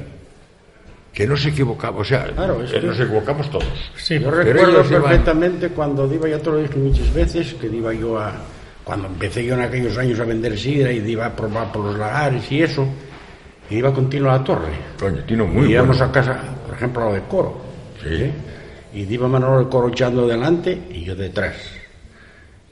Que 1.14 1.26
no 1.26 1.36
se 1.36 1.48
equivocaba. 1.50 1.98
O 1.98 2.04
sea, 2.04 2.24
Claro, 2.26 2.62
es 2.62 2.72
eh, 2.72 2.80
que- 2.80 2.86
nos 2.86 3.00
equivocamos 3.00 3.50
todos. 3.50 3.64
Sí, 3.96 4.18
Yo 4.18 4.30
Pero 4.30 4.42
recuerdo 4.42 4.70
ellos 4.80 4.90
iban- 4.90 5.02
perfectamente 5.02 5.68
cuando 5.70 6.12
iba, 6.12 6.28
ya 6.28 6.38
te 6.38 6.50
lo 6.50 6.56
dije 6.58 6.76
muchas 6.76 7.12
veces, 7.14 7.54
que 7.54 7.66
iba 7.68 7.92
yo 7.94 8.18
a. 8.18 8.32
Cuando 8.84 9.06
empecé 9.08 9.44
yo 9.44 9.54
en 9.54 9.60
aquellos 9.62 9.96
años 9.96 10.18
a 10.20 10.24
vender 10.24 10.58
sidra 10.58 10.90
y 10.92 10.98
iba 10.98 11.24
a 11.26 11.34
probar 11.36 11.70
por 11.72 11.84
los 11.84 11.96
lagares 11.98 12.50
y 12.50 12.62
eso, 12.62 12.86
y 13.72 13.78
iba 13.78 13.92
continuo 13.92 14.30
a 14.30 14.38
la 14.38 14.44
torre. 14.44 14.72
Coño, 14.98 15.22
Tino, 15.24 15.46
muy 15.46 15.68
y 15.68 15.72
íbamos 15.72 15.96
bueno. 15.96 16.10
a 16.10 16.12
casa, 16.12 16.40
por 16.66 16.74
ejemplo, 16.76 17.02
a 17.02 17.06
lo 17.06 17.14
de 17.14 17.22
coro. 17.22 17.60
Sí. 18.02 18.30
Y 18.94 19.12
iba 19.12 19.26
Manolo 19.28 19.58
del 19.58 19.68
coro 19.68 19.88
echando 19.88 20.26
delante 20.26 20.78
y 20.90 21.04
yo 21.04 21.16
detrás. 21.16 21.56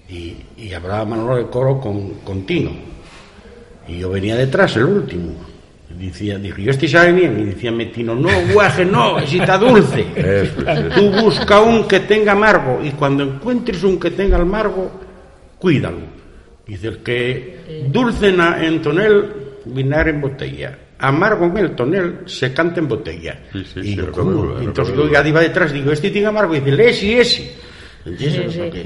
Y, 0.09 0.37
y 0.59 0.73
hablaba 0.75 1.05
Manolo 1.07 1.37
del 1.37 1.47
coro 1.47 1.81
con, 1.81 2.15
con 2.23 2.45
Tino. 2.45 2.71
Y 3.89 3.99
yo 3.99 4.11
venía 4.11 4.37
detrás, 4.37 4.77
el 4.77 4.85
último. 4.85 5.33
decía, 5.89 6.39
dije, 6.39 6.63
yo 6.63 6.71
este 6.71 6.87
sabe 6.87 7.13
bien, 7.13 7.41
y 7.41 7.45
decía 7.47 7.73
Metino, 7.73 8.15
no, 8.15 8.29
guaje, 8.53 8.85
no, 8.85 9.19
si 9.27 9.39
está 9.39 9.57
dulce. 9.57 10.05
Tú 10.95 11.11
busca 11.23 11.61
un 11.61 11.89
que 11.89 12.01
tenga 12.01 12.33
amargo, 12.33 12.81
y 12.85 12.91
cuando 12.91 13.25
encuentres 13.25 13.83
un 13.83 13.99
que 13.99 14.11
tenga 14.11 14.37
amargo, 14.37 14.91
cuídalo. 15.59 16.21
Dice, 16.67 16.89
el 16.89 16.99
que 16.99 17.87
dulce 17.89 18.29
en, 18.29 18.41
en 18.41 18.83
tonel, 18.83 19.33
vinagre 19.65 20.11
en 20.11 20.21
botella. 20.21 20.79
Amargo 21.01 21.47
en 21.47 21.57
el 21.59 21.75
tonel, 21.75 22.21
se 22.27 22.53
canta 22.53 22.81
en 22.81 22.89
botella. 22.89 23.39
Sí, 23.53 23.65
sí, 23.65 23.81
y 23.81 23.83
sí, 23.83 23.97
yo, 23.97 24.11
¿cómo? 24.13 24.31
recuerdo, 24.31 24.55
lo 24.55 24.61
Entonces 24.61 24.93
recuerdo. 24.93 25.13
yo 25.15 25.23
ya 25.23 25.29
iba 25.29 25.41
detrás, 25.41 25.73
digo, 25.73 25.93
este 25.93 26.11
tiene 26.11 26.27
amargo, 26.29 26.55
y 26.55 26.61
dice, 26.61 26.89
ese, 26.91 27.21
ese. 27.21 27.55
Sea 28.03 28.15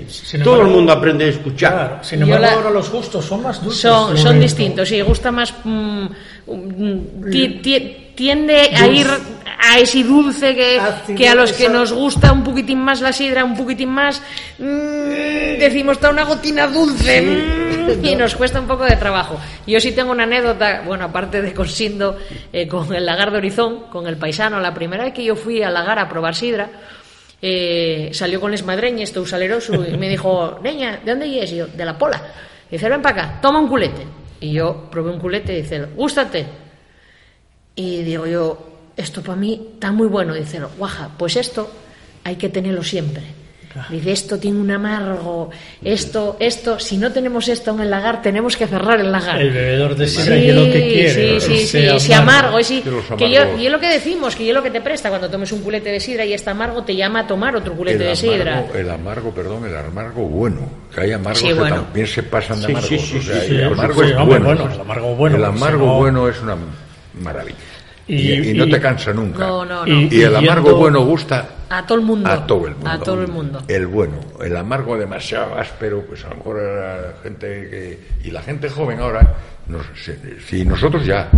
sí. 0.09 0.39
todo 0.39 0.55
embargo- 0.55 0.63
el 0.63 0.69
mundo 0.77 0.93
aprende 0.93 1.25
a 1.25 1.29
escuchar. 1.29 1.73
Claro, 1.73 1.99
sin 2.05 2.23
embargo, 2.23 2.43
la- 2.47 2.53
ahora 2.53 2.71
los 2.71 2.91
gustos 2.91 3.25
son 3.25 3.43
más 3.43 3.63
dulces. 3.63 3.81
Son, 3.81 4.41
distintos, 4.41 4.89
sí, 4.89 5.01
gusta 5.03 5.31
más. 5.31 5.55
mm, 5.65 6.07
ti- 7.31 7.61
ti- 7.63 7.97
tiende 8.15 8.61
a 8.77 8.87
ir 8.89 9.07
a 9.67 9.79
ese 9.79 10.03
dulce 10.05 10.55
que, 10.55 10.81
que 11.17 11.29
a 11.29 11.35
los 11.35 11.53
que 11.53 11.69
nos 11.69 11.93
gusta 11.93 12.33
un 12.33 12.43
poquitín 12.45 12.79
más 12.81 13.01
la 13.01 13.13
sidra, 13.13 13.45
un 13.45 13.57
poquitín 13.57 13.89
más. 13.91 14.21
mm, 14.59 15.59
decimos, 15.59 15.97
está 15.97 16.11
una 16.11 16.25
gotina 16.25 16.67
dulce. 16.67 17.23
mm, 17.23 17.64
y 18.03 18.17
nos 18.17 18.35
cuesta 18.37 18.61
un 18.61 18.67
poco 18.67 18.85
de 18.85 18.97
trabajo. 18.97 19.39
Yo 19.67 19.81
sí 19.81 19.93
tengo 19.93 20.13
una 20.13 20.25
anécdota, 20.25 20.83
bueno, 20.87 21.05
aparte 21.05 21.43
de 21.43 21.53
con 21.53 21.69
Sindo, 21.69 22.17
eh, 22.53 22.67
con 22.69 22.93
el 22.95 23.05
lagar 23.05 23.31
de 23.31 23.39
Horizón, 23.39 23.85
con 23.91 24.07
el 24.07 24.17
paisano, 24.17 24.61
la 24.61 24.73
primera 24.75 25.05
vez 25.05 25.15
que 25.15 25.25
yo 25.25 25.37
fui 25.37 25.63
al 25.63 25.75
lagar 25.75 25.99
a 25.99 26.09
probar 26.09 26.35
sidra. 26.35 26.69
eh, 27.47 28.09
salió 28.15 28.41
con 28.41 28.51
les 28.51 28.65
madreñes, 28.65 29.13
todo 29.13 29.27
saleroso, 29.27 29.75
y 29.75 29.99
me 29.99 30.09
dijo, 30.09 30.59
Neña, 30.63 31.01
¿de 31.05 31.11
dónde 31.11 31.43
es? 31.43 31.53
Y 31.53 31.57
yo, 31.57 31.67
de 31.67 31.85
la 31.85 31.99
pola. 31.99 32.21
Y 32.71 32.77
dice, 32.77 32.89
ven 32.89 33.03
para 33.03 33.23
acá, 33.25 33.41
toma 33.43 33.61
un 33.61 33.69
culete. 33.69 34.03
Y 34.41 34.53
yo 34.53 34.89
probé 34.91 35.11
un 35.11 35.19
culete 35.21 35.53
y 35.53 35.63
dice, 35.63 35.85
gústate. 35.95 36.47
Y 37.77 38.03
digo 38.03 38.27
yo, 38.27 38.59
esto 38.97 39.21
para 39.23 39.37
mí 39.37 39.73
está 39.75 39.93
muy 39.93 40.07
bueno. 40.07 40.33
Dice, 40.33 40.61
guaja, 40.79 41.11
pues 41.19 41.37
esto 41.37 41.71
hay 42.25 42.37
que 42.37 42.49
tenerlo 42.49 42.83
siempre. 42.83 43.23
Dice, 43.91 44.13
esto 44.13 44.39
tiene 44.39 44.61
un 44.61 44.71
amargo, 44.71 45.51
esto, 45.83 46.37
esto, 46.39 46.79
si 46.79 46.97
no 46.97 47.11
tenemos 47.11 47.49
esto 47.49 47.73
en 47.73 47.81
el 47.81 47.91
lagar, 47.91 48.23
tenemos 48.23 48.57
que 48.57 48.67
cerrar 48.69 49.01
el 49.01 49.11
lagar. 49.11 49.41
El 49.41 49.51
bebedor 49.51 49.97
de 49.97 50.07
Sí, 50.07 50.21
sidra 50.23 50.37
que 50.37 50.53
lo 50.53 50.65
que 50.65 50.81
quiere. 50.93 51.41
sí, 51.41 51.57
sí, 51.59 51.67
sí, 51.67 51.79
ese 51.87 52.15
amargo, 52.15 52.57
De 52.59 52.83
los 52.91 53.05
que 53.19 53.31
yo, 53.31 53.57
y 53.59 53.67
es 53.67 53.73
lo 53.73 53.81
que 53.81 53.89
decimos, 53.89 54.37
que 54.37 54.49
es 54.49 54.55
lo 54.55 54.63
que 54.63 54.71
te 54.71 54.81
presta 54.81 55.09
cuando 55.09 55.29
tomes 55.29 55.51
un 55.51 55.61
culete 55.63 55.91
de 55.91 55.99
sidra 55.99 56.25
y 56.25 56.33
está 56.33 56.53
amargo, 56.53 56.85
te 56.85 56.95
llama 56.95 57.21
a 57.21 57.27
tomar 57.27 57.57
otro 57.57 57.75
culete 57.75 58.05
de 58.05 58.15
sidra. 58.17 58.59
amargo, 58.59 58.75
el 58.77 58.91
amargo, 58.91 59.31
perdón, 59.35 59.65
el 59.67 59.77
amargo 59.77 60.23
bueno. 60.29 60.61
Que 60.95 61.01
hay 61.01 61.13
amargos 61.13 61.41
Sí, 61.41 61.49
que 61.49 61.55
bueno. 61.55 61.75
también 61.77 62.07
se 62.07 62.23
pasan 62.23 62.61
de 62.61 62.67
Sí, 62.67 62.73
amargos. 62.73 62.89
sí, 62.91 62.99
sí, 62.99 63.19
o 63.19 63.23
sea, 63.23 63.41
sí, 63.41 63.55
el 63.55 63.59
sí, 63.59 63.63
amargo 63.65 64.05
sí, 64.05 64.11
es 64.11 64.17
hombre, 64.17 64.39
bueno. 64.39 64.45
bueno, 64.63 64.75
el 64.75 64.81
amargo 64.81 65.15
bueno, 65.17 65.37
El 65.37 65.45
amargo 65.45 65.87
no- 65.87 65.97
bueno 65.99 66.29
es 66.29 66.41
una 66.41 66.57
maravilla. 67.21 67.57
Y- 68.07 68.33
Y, 68.33 68.51
y 68.51 68.55
no 68.55 68.69
te 68.69 68.81
cansa 68.81 69.13
nunca. 69.13 69.39
No, 69.47 69.65
no, 69.65 69.87
no. 69.87 69.93
Y- 69.93 70.09
Y 70.13 70.23
el 70.23 70.37
amargo 70.37 70.75
bueno 70.77 71.01
gusta 71.05 71.49
A 71.71 71.87
todo 71.87 71.99
el 71.99 72.05
mundo. 72.05 72.29
a 72.31 72.47
todo 72.47 72.67
el 72.67 72.75
mundo. 72.75 72.91
A 72.91 72.99
todo 72.99 73.23
el 73.23 73.29
mundo. 73.29 73.63
El 73.69 73.87
bueno. 73.87 74.17
El 74.43 74.57
amargo 74.57 74.97
demasiado 74.99 75.57
áspero, 75.59 76.03
pues 76.07 76.25
a 76.25 76.29
lo 76.31 76.37
mejor 76.37 76.57
la 76.63 77.15
gente 77.23 77.47
que... 77.71 78.01
Y 78.25 78.31
la 78.31 78.43
gente 78.43 78.69
joven 78.69 79.01
ahora, 79.01 79.35
nos- 79.69 79.87
si, 79.97 80.13
si 80.47 80.65
nosotros 80.65 81.05
ya... 81.07 81.29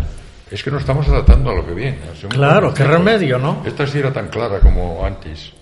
Es 0.51 0.63
que 0.63 0.71
nos 0.71 0.81
estamos 0.83 1.09
adaptando 1.09 1.51
a 1.51 1.55
lo 1.55 1.67
que 1.67 1.75
viene. 1.75 1.99
Claro, 2.29 2.73
qué 2.73 2.85
remedio, 2.85 3.39
¿no? 3.39 3.63
Esta 3.67 3.85
sí 3.87 3.99
era 3.99 4.13
tan 4.13 4.29
clara 4.29 4.61
como 4.61 5.05
antes. 5.05 5.53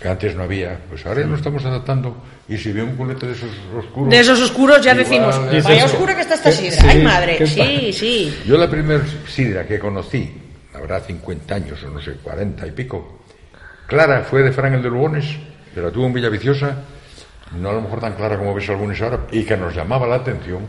Que 0.00 0.08
antes 0.08 0.34
no 0.36 0.44
había. 0.44 0.78
Pues 0.88 1.04
ahora 1.06 1.20
ya 1.22 1.26
nos 1.26 1.38
estamos 1.38 1.64
adaptando. 1.64 2.16
Y 2.48 2.56
si 2.56 2.72
ve 2.72 2.82
un 2.82 2.94
culete 2.96 3.26
de 3.26 3.32
esos 3.32 3.50
oscuros... 3.76 4.10
De 4.10 4.20
esos 4.20 4.40
oscuros 4.40 4.80
ya 4.82 4.94
decimos, 4.94 5.34
eh, 5.50 5.60
vaya 5.62 5.84
oscura 5.84 6.14
que 6.14 6.20
está 6.22 6.34
esta 6.34 6.52
sidra. 6.52 6.76
sí, 6.80 6.86
Ay, 6.88 7.02
madre. 7.02 7.46
Sí, 7.46 7.92
sí. 7.92 8.38
Yo 8.46 8.56
la 8.56 8.70
primera 8.70 9.02
sidra 9.26 9.66
que 9.66 9.78
conocí, 9.78 10.32
habrá 10.72 11.00
50 11.00 11.54
años 11.54 11.82
o 11.82 11.90
no 11.90 12.00
sé, 12.00 12.12
40 12.22 12.66
y 12.66 12.70
pico, 12.70 13.22
clara 13.86 14.22
fue 14.22 14.42
de 14.42 14.52
Fran 14.52 14.74
el 14.74 14.82
de 14.82 14.88
Lugones, 14.88 15.26
que 15.74 15.80
la 15.80 15.90
tuvo 15.90 16.06
en 16.06 16.12
Villaviciosa, 16.14 16.76
no 17.56 17.70
a 17.70 17.72
lo 17.72 17.80
mejor 17.82 18.00
tan 18.00 18.14
clara 18.14 18.38
como 18.38 18.54
ves 18.54 18.68
algunos 18.70 19.00
ahora, 19.02 19.26
y 19.32 19.44
que 19.44 19.56
nos 19.56 19.74
llamaba 19.74 20.06
la 20.06 20.16
atención 20.16 20.60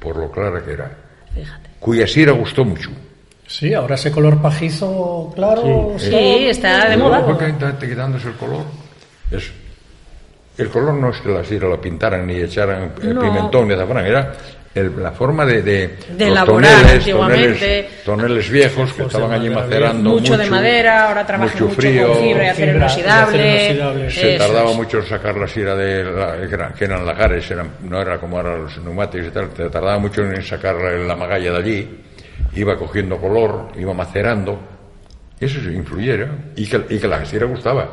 por 0.00 0.16
lo 0.16 0.30
clara 0.30 0.64
que 0.64 0.72
era, 0.72 0.90
Fíjate. 1.34 1.70
cuya 1.78 2.06
sidra 2.06 2.32
gustó 2.32 2.64
mucho. 2.64 2.90
Sí, 3.52 3.74
ahora 3.74 3.96
ese 3.96 4.12
color 4.12 4.40
pajizo, 4.40 5.32
claro. 5.34 5.94
Sí, 5.98 6.46
está 6.48 6.88
de 6.88 6.96
moda. 6.96 7.24
¿Por 7.26 7.36
qué 7.36 7.46
está 7.48 7.76
quitándose 7.76 8.28
el 8.28 8.34
color? 8.34 8.62
Es, 9.28 9.50
el 10.56 10.68
color 10.68 10.94
no 10.94 11.10
es 11.10 11.16
que 11.18 11.30
la 11.30 11.42
sidra 11.44 11.68
la 11.68 11.80
pintaran 11.80 12.24
ni 12.28 12.36
echaran 12.36 12.92
eh, 13.02 13.06
No. 13.12 13.20
pimentón 13.22 13.66
ni 13.66 13.74
azafrán, 13.74 14.06
era 14.06 14.32
el- 14.72 15.02
la 15.02 15.10
forma 15.10 15.44
de, 15.44 15.62
de, 15.62 15.88
De 16.16 16.26
los 16.26 16.28
elaborar 16.28 16.70
toneles, 16.76 16.92
antiguamente. 16.98 17.48
toneles, 17.58 18.04
toneles 18.04 18.50
viejos 18.50 18.92
que 18.92 19.02
estaban 19.02 19.32
allí 19.32 19.50
macerando 19.50 20.10
Mucho 20.10 20.38
de 20.38 20.48
madera, 20.48 21.08
ahora 21.08 21.26
trabajan 21.26 21.58
mucho 21.60 21.74
frío, 21.74 22.06
con 22.12 22.16
fibra 22.22 22.44
y 22.44 22.48
acero 22.48 22.72
Fibra 22.72 22.86
y 22.86 22.86
acero 22.86 23.08
inoxidable. 23.08 23.64
inoxidable. 23.72 24.10
se 24.12 24.34
Eso 24.36 24.44
tardaba 24.46 24.70
es. 24.70 24.76
mucho 24.76 24.98
en 24.98 25.06
sacar 25.06 25.36
la 25.36 25.48
sidra 25.48 25.74
de 25.74 26.04
la- 26.04 26.36
que, 26.48 26.54
eran, 26.54 26.72
que 26.74 26.84
eran 26.84 27.04
lagares, 27.04 27.50
eran, 27.50 27.68
no 27.82 28.00
era 28.00 28.18
como 28.20 28.36
ahora 28.36 28.56
los 28.58 28.78
neumáticos 28.78 29.26
y 29.26 29.30
tal, 29.32 29.48
te 29.48 29.68
tardaba 29.68 29.98
mucho 29.98 30.22
en 30.22 30.40
sacar 30.40 30.76
la, 30.76 30.92
la 30.92 31.16
magalla 31.16 31.50
de 31.50 31.58
allí, 31.58 32.00
iba 32.54 32.76
cogiendo 32.76 33.18
color, 33.18 33.68
iba 33.78 33.94
macerando, 33.94 34.58
eso 35.38 35.58
influyera, 35.70 36.52
y 36.56 36.66
que, 36.66 36.84
y 36.90 36.98
que 36.98 37.08
la 37.08 37.24
sidra 37.24 37.46
gustaba. 37.46 37.88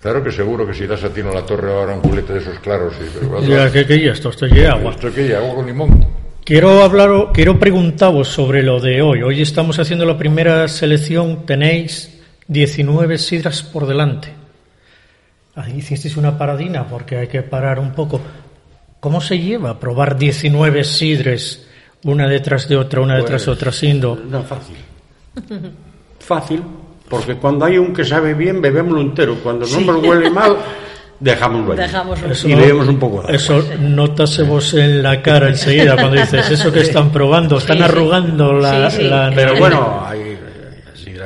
Claro 0.00 0.22
que 0.22 0.30
seguro 0.30 0.66
que 0.66 0.74
si 0.74 0.86
das 0.86 1.02
a 1.02 1.08
Tino 1.08 1.32
la 1.32 1.46
torre 1.46 1.72
ahora 1.72 1.94
un 1.94 2.02
culete 2.02 2.34
de 2.34 2.40
esos 2.40 2.58
claros, 2.58 2.94
y, 3.00 3.08
pero, 3.18 3.72
¿qué, 3.72 3.86
qué, 3.86 4.08
esto? 4.08 4.28
Esto 4.28 4.46
es 4.46 4.68
agua. 4.68 4.90
¿Esto 4.90 5.10
qué? 5.12 5.34
¿Agua 5.34 5.54
con 5.54 5.66
limón? 5.66 6.06
Quiero 6.44 6.82
hablar, 6.82 7.10
quiero 7.32 7.58
preguntaros 7.58 8.28
sobre 8.28 8.62
lo 8.62 8.78
de 8.78 9.00
hoy. 9.00 9.22
Hoy 9.22 9.40
estamos 9.40 9.78
haciendo 9.78 10.04
la 10.04 10.18
primera 10.18 10.68
selección. 10.68 11.46
Tenéis 11.46 12.20
19 12.48 13.16
sidras 13.16 13.62
por 13.62 13.86
delante. 13.86 14.28
Ahí 15.54 15.78
hicisteis 15.78 16.18
una 16.18 16.36
paradina 16.36 16.86
porque 16.86 17.16
hay 17.16 17.28
que 17.28 17.40
parar 17.40 17.78
un 17.78 17.92
poco. 17.92 18.20
¿Cómo 19.00 19.22
se 19.22 19.38
lleva 19.38 19.70
a 19.70 19.80
probar 19.80 20.18
19 20.18 20.84
sidres 20.84 21.63
una 22.04 22.28
detrás 22.28 22.68
de 22.68 22.76
otra, 22.76 23.00
una 23.00 23.16
detrás 23.16 23.44
de 23.46 23.50
otra, 23.52 23.72
siendo? 23.72 24.16
No, 24.30 24.42
fácil. 24.42 24.76
Fácil, 26.20 26.62
porque 27.08 27.34
cuando 27.36 27.66
hay 27.66 27.76
un 27.76 27.92
que 27.92 28.02
sabe 28.04 28.32
bien, 28.32 28.62
bebémoslo 28.62 29.00
entero. 29.02 29.36
Cuando 29.42 29.66
no 29.66 29.80
nos 29.80 30.02
huele 30.02 30.30
mal, 30.30 30.56
dejámoslo 31.20 31.74
ahí. 31.74 31.90
Y 32.44 32.54
bebemos 32.54 32.88
un 32.88 32.98
poco 32.98 33.16
de 33.16 33.22
agua. 33.24 33.36
Eso 33.36 33.62
notase 33.80 34.42
vos 34.42 34.72
en 34.74 35.02
la 35.02 35.20
cara 35.20 35.48
enseguida 35.50 35.96
cuando 35.96 36.18
dices 36.20 36.50
eso 36.50 36.72
que 36.72 36.80
están 36.80 37.10
probando, 37.10 37.58
están 37.58 37.76
Sí, 37.76 37.82
sí. 37.82 37.88
arrugando 37.90 38.52
la, 38.54 38.90
Sí, 38.90 38.96
sí. 38.98 39.02
la 39.04 39.30
Pero 39.34 39.54
bueno, 39.58 40.02
hay, 40.06 40.38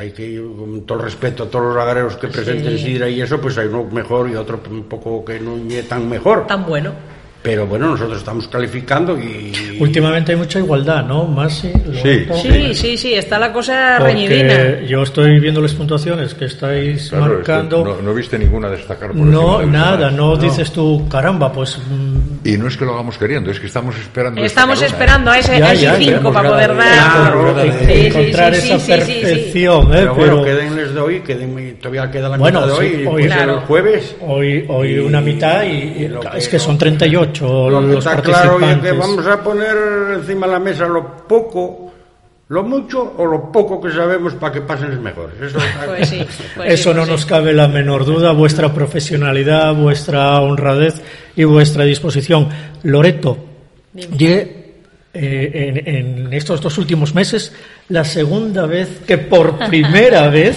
hay 0.00 0.10
que 0.10 0.26
ir 0.26 0.42
con 0.58 0.82
todo 0.84 0.98
el 0.98 1.04
respeto 1.04 1.44
a 1.44 1.46
todos 1.48 1.66
los 1.66 1.76
lagareros 1.76 2.16
que 2.16 2.26
presenten 2.26 2.76
Sí. 2.76 2.84
sidra 2.84 3.08
y 3.08 3.20
eso, 3.20 3.40
pues 3.40 3.56
hay 3.58 3.68
uno 3.68 3.84
mejor 3.84 4.28
y 4.30 4.34
otro 4.34 4.60
un 4.70 4.84
poco 4.84 5.24
que 5.24 5.38
no 5.38 5.56
es 5.70 5.88
tan 5.88 6.08
mejor. 6.08 6.46
Tan 6.48 6.66
bueno. 6.66 6.92
Pero 7.40 7.66
bueno, 7.68 7.90
nosotros 7.90 8.18
estamos 8.18 8.48
calificando 8.48 9.16
y... 9.16 9.76
Últimamente 9.78 10.32
hay 10.32 10.38
mucha 10.38 10.58
igualdad, 10.58 11.04
¿no? 11.04 11.24
Más 11.24 11.58
sí. 11.58 11.70
Loreto. 11.86 12.34
Sí, 12.34 12.74
sí, 12.74 12.96
sí, 12.96 13.14
está 13.14 13.38
la 13.38 13.52
cosa 13.52 13.94
Porque 13.98 14.12
reñidina. 14.12 14.80
yo 14.82 15.02
estoy 15.04 15.38
viendo 15.38 15.60
las 15.60 15.72
puntuaciones 15.72 16.34
que 16.34 16.46
estáis 16.46 17.10
Claro, 17.10 17.34
marcando. 17.34 17.84
no, 17.84 18.02
no 18.02 18.12
viste 18.12 18.38
ninguna 18.38 18.68
destacar 18.68 19.12
por 19.12 19.18
No, 19.18 19.62
nada, 19.62 19.96
demás. 19.96 20.12
no, 20.14 20.36
dices 20.36 20.72
tú, 20.72 21.08
caramba, 21.08 21.52
pues 21.52 21.78
mm, 21.78 22.46
Y 22.48 22.58
no 22.58 22.66
es 22.66 22.76
que 22.76 22.84
lo 22.84 22.94
hagamos 22.94 23.16
queriendo, 23.16 23.52
es 23.52 23.60
que 23.60 23.66
estamos 23.66 23.96
esperando. 23.96 24.42
Estamos 24.44 24.78
una, 24.78 24.86
esperando 24.88 25.30
a 25.30 25.38
ese, 25.38 25.58
Ya, 25.60 25.66
a 25.68 25.72
ese 25.74 25.82
ya, 25.84 25.94
cinco 25.94 26.32
para 26.32 26.48
poder 26.50 26.70
de- 26.72 26.76
dar. 26.76 27.12
Claro, 27.12 27.54
Sí, 27.62 27.70
sí, 27.86 28.06
encontrar 28.06 28.54
sí, 28.56 28.72
esa 28.72 28.78
sí, 28.80 28.92
sí, 28.92 29.00
sí, 29.00 29.12
sí. 29.12 29.20
perfección, 29.22 29.82
¿eh? 29.86 29.88
Pero 29.92 30.14
bueno, 30.16 30.42
Pero 30.42 30.44
quédenles 30.44 30.92
de 30.94 31.00
hoy, 31.00 31.20
queden, 31.20 31.76
todavía 31.80 32.10
queda 32.10 32.28
la 32.30 32.36
Bueno, 32.36 32.62
mitad 32.62 32.72
de 32.74 32.78
hoy, 32.80 32.96
sí, 32.96 33.04
hoy- 33.06 33.24
Claro. 33.26 33.54
el 33.54 33.60
jueves. 33.60 34.16
hoy, 34.26 34.64
hoy 34.68 34.88
Y- 34.94 34.98
una 34.98 35.20
mitad 35.20 35.62
y, 35.62 35.68
y 36.02 36.10
es 36.36 36.48
que 36.48 36.56
no- 36.56 36.62
son 36.64 36.76
38 36.78 37.27
Lo 37.70 37.80
que 37.80 37.86
los 37.94 38.06
está 38.06 38.20
claro 38.22 38.58
es 38.60 38.78
que 38.78 38.92
vamos 38.92 39.26
a 39.26 39.42
poner 39.42 39.76
encima 40.16 40.46
de 40.46 40.52
la 40.52 40.58
mesa 40.58 40.86
lo 40.86 41.16
poco, 41.26 41.92
lo 42.48 42.62
mucho 42.62 43.14
o 43.18 43.26
lo 43.26 43.52
poco 43.52 43.80
que 43.80 43.90
sabemos 43.92 44.34
para 44.34 44.52
que 44.54 44.60
pasen 44.62 44.90
los 44.90 45.00
mejores. 45.00 45.34
Eso 45.40 45.58
está- 45.58 45.86
Pues 45.86 46.08
sí, 46.08 46.26
pues 46.56 46.72
Eso 46.72 46.90
sí, 46.90 46.96
no 46.96 47.02
pues 47.02 47.08
nos 47.10 47.20
sí. 47.22 47.26
cabe 47.28 47.52
la 47.52 47.68
menor 47.68 48.04
duda, 48.04 48.32
vuestra 48.32 48.72
profesionalidad, 48.72 49.74
vuestra 49.74 50.40
honradez 50.40 50.94
y 51.36 51.44
vuestra 51.44 51.84
disposición. 51.84 52.48
Loreto, 52.84 53.36
ye, 54.16 54.74
eh, 55.14 55.82
en, 55.84 55.94
en 56.26 56.32
estos 56.32 56.60
dos 56.60 56.78
últimos 56.78 57.14
meses, 57.14 57.52
la 57.88 58.04
segunda 58.04 58.66
vez 58.66 59.00
que 59.06 59.18
por 59.18 59.58
primera 59.68 60.28
vez 60.30 60.56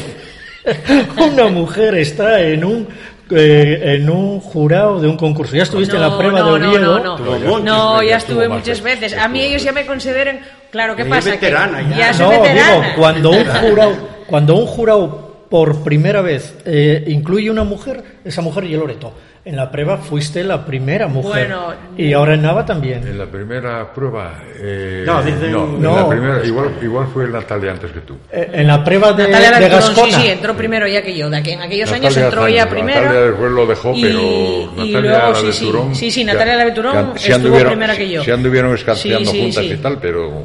una 1.18 1.48
mujer 1.48 1.96
está 1.96 2.40
en 2.42 2.64
un 2.64 2.88
eh, 3.32 3.96
en 3.96 4.10
un 4.10 4.40
jurado 4.40 5.00
de 5.00 5.08
un 5.08 5.18
concurso. 5.18 5.56
Ya 5.56 5.64
estuviste 5.64 5.96
en 5.96 6.02
la 6.02 6.18
prueba 6.18 6.40
no, 6.40 6.54
de 6.54 6.60
no, 6.60 6.70
Oviedo. 6.70 7.00
No, 7.00 7.18
no, 7.18 7.40
no. 7.40 7.60
No, 7.60 8.04
ya 8.04 8.18
estuve 8.18 8.48
muchas 8.48 8.82
veces. 8.82 9.18
A 9.18 9.28
mí 9.28 9.42
ellos 9.42 9.64
ya 9.64 9.72
me 9.72 9.86
consideran, 9.86 10.40
claro, 10.70 10.96
¿qué 10.96 11.06
pasa? 11.06 11.32
Que 11.32 11.38
veterana 11.38 11.82
ya. 11.90 11.98
ya 11.98 12.14
soy 12.14 12.36
No, 12.36 12.42
veterana. 12.42 12.72
digo, 12.72 12.84
cuando 12.98 13.30
un 13.32 13.46
jurado, 13.46 13.94
cuando 14.28 14.56
un 14.56 14.66
jurado 14.68 15.31
por 15.52 15.84
primera 15.84 16.22
vez 16.22 16.56
eh, 16.66 17.04
incluye 17.08 17.52
una 17.52 17.64
mujer, 17.66 18.02
esa 18.26 18.42
mujer 18.42 18.64
y 18.64 18.74
el 18.74 18.80
Loreto. 18.80 19.14
En 19.44 19.56
la 19.56 19.72
prueba 19.72 19.98
fuiste 19.98 20.44
la 20.44 20.64
primera 20.66 21.08
mujer. 21.08 21.48
Bueno, 21.48 21.74
y 21.98 22.14
ahora 22.14 22.36
en 22.36 22.44
Nava 22.44 22.64
también. 22.64 23.06
En 23.08 23.18
la 23.18 23.26
primera 23.26 23.92
prueba. 23.92 24.40
eh, 24.56 25.04
No, 25.06 25.22
dicen- 25.24 25.52
no, 25.52 25.66
en 25.66 25.82
No. 25.82 25.96
la 25.96 26.08
primera, 26.08 26.46
igual, 26.46 26.70
igual 26.82 27.08
fue 27.12 27.28
Natalia 27.28 27.72
antes 27.72 27.92
que 27.92 28.02
tú. 28.02 28.18
Eh, 28.32 28.50
en 28.54 28.68
la 28.68 28.84
prueba 28.84 29.14
de, 29.14 29.24
Natalia 29.28 29.52
de 29.52 29.60
Bertrón, 29.62 29.82
sí, 29.82 29.88
Gascona. 29.90 30.22
sí, 30.22 30.28
entró 30.30 30.56
primero 30.56 30.88
ya 30.88 31.02
que 31.02 31.18
yo. 31.18 31.28
De 31.30 31.42
que 31.44 31.54
en 31.54 31.62
aquellos 31.62 31.92
años 31.92 32.04
Natalia 32.16 32.26
entró 32.28 32.42
hace 32.44 32.52
ella 32.52 32.62
años, 32.62 32.74
primero. 32.76 33.02
Natalia 33.02 33.22
después 33.22 33.52
lo 33.52 33.66
dejó, 33.66 33.94
y, 33.96 34.02
pero 34.04 34.20
y 34.22 34.92
Natalia 34.94 35.02
luego, 35.02 35.36
sí, 35.36 35.52
sí, 35.54 35.66
Turón, 35.66 35.96
sí, 35.96 36.12
sí, 36.12 36.24
Natalia 36.24 36.56
la 36.56 36.64
estuvo 36.68 37.66
primera 37.66 37.98
que 37.98 38.10
yo. 38.10 38.24
Sí 38.24 38.32
anduvieron 38.32 38.74
escateando 38.76 39.32
Sí, 39.32 39.38
sí, 39.38 39.42
juntas 39.42 39.64
sí. 39.66 39.72
y 39.74 39.78
tal, 39.78 39.98
pero, 40.00 40.44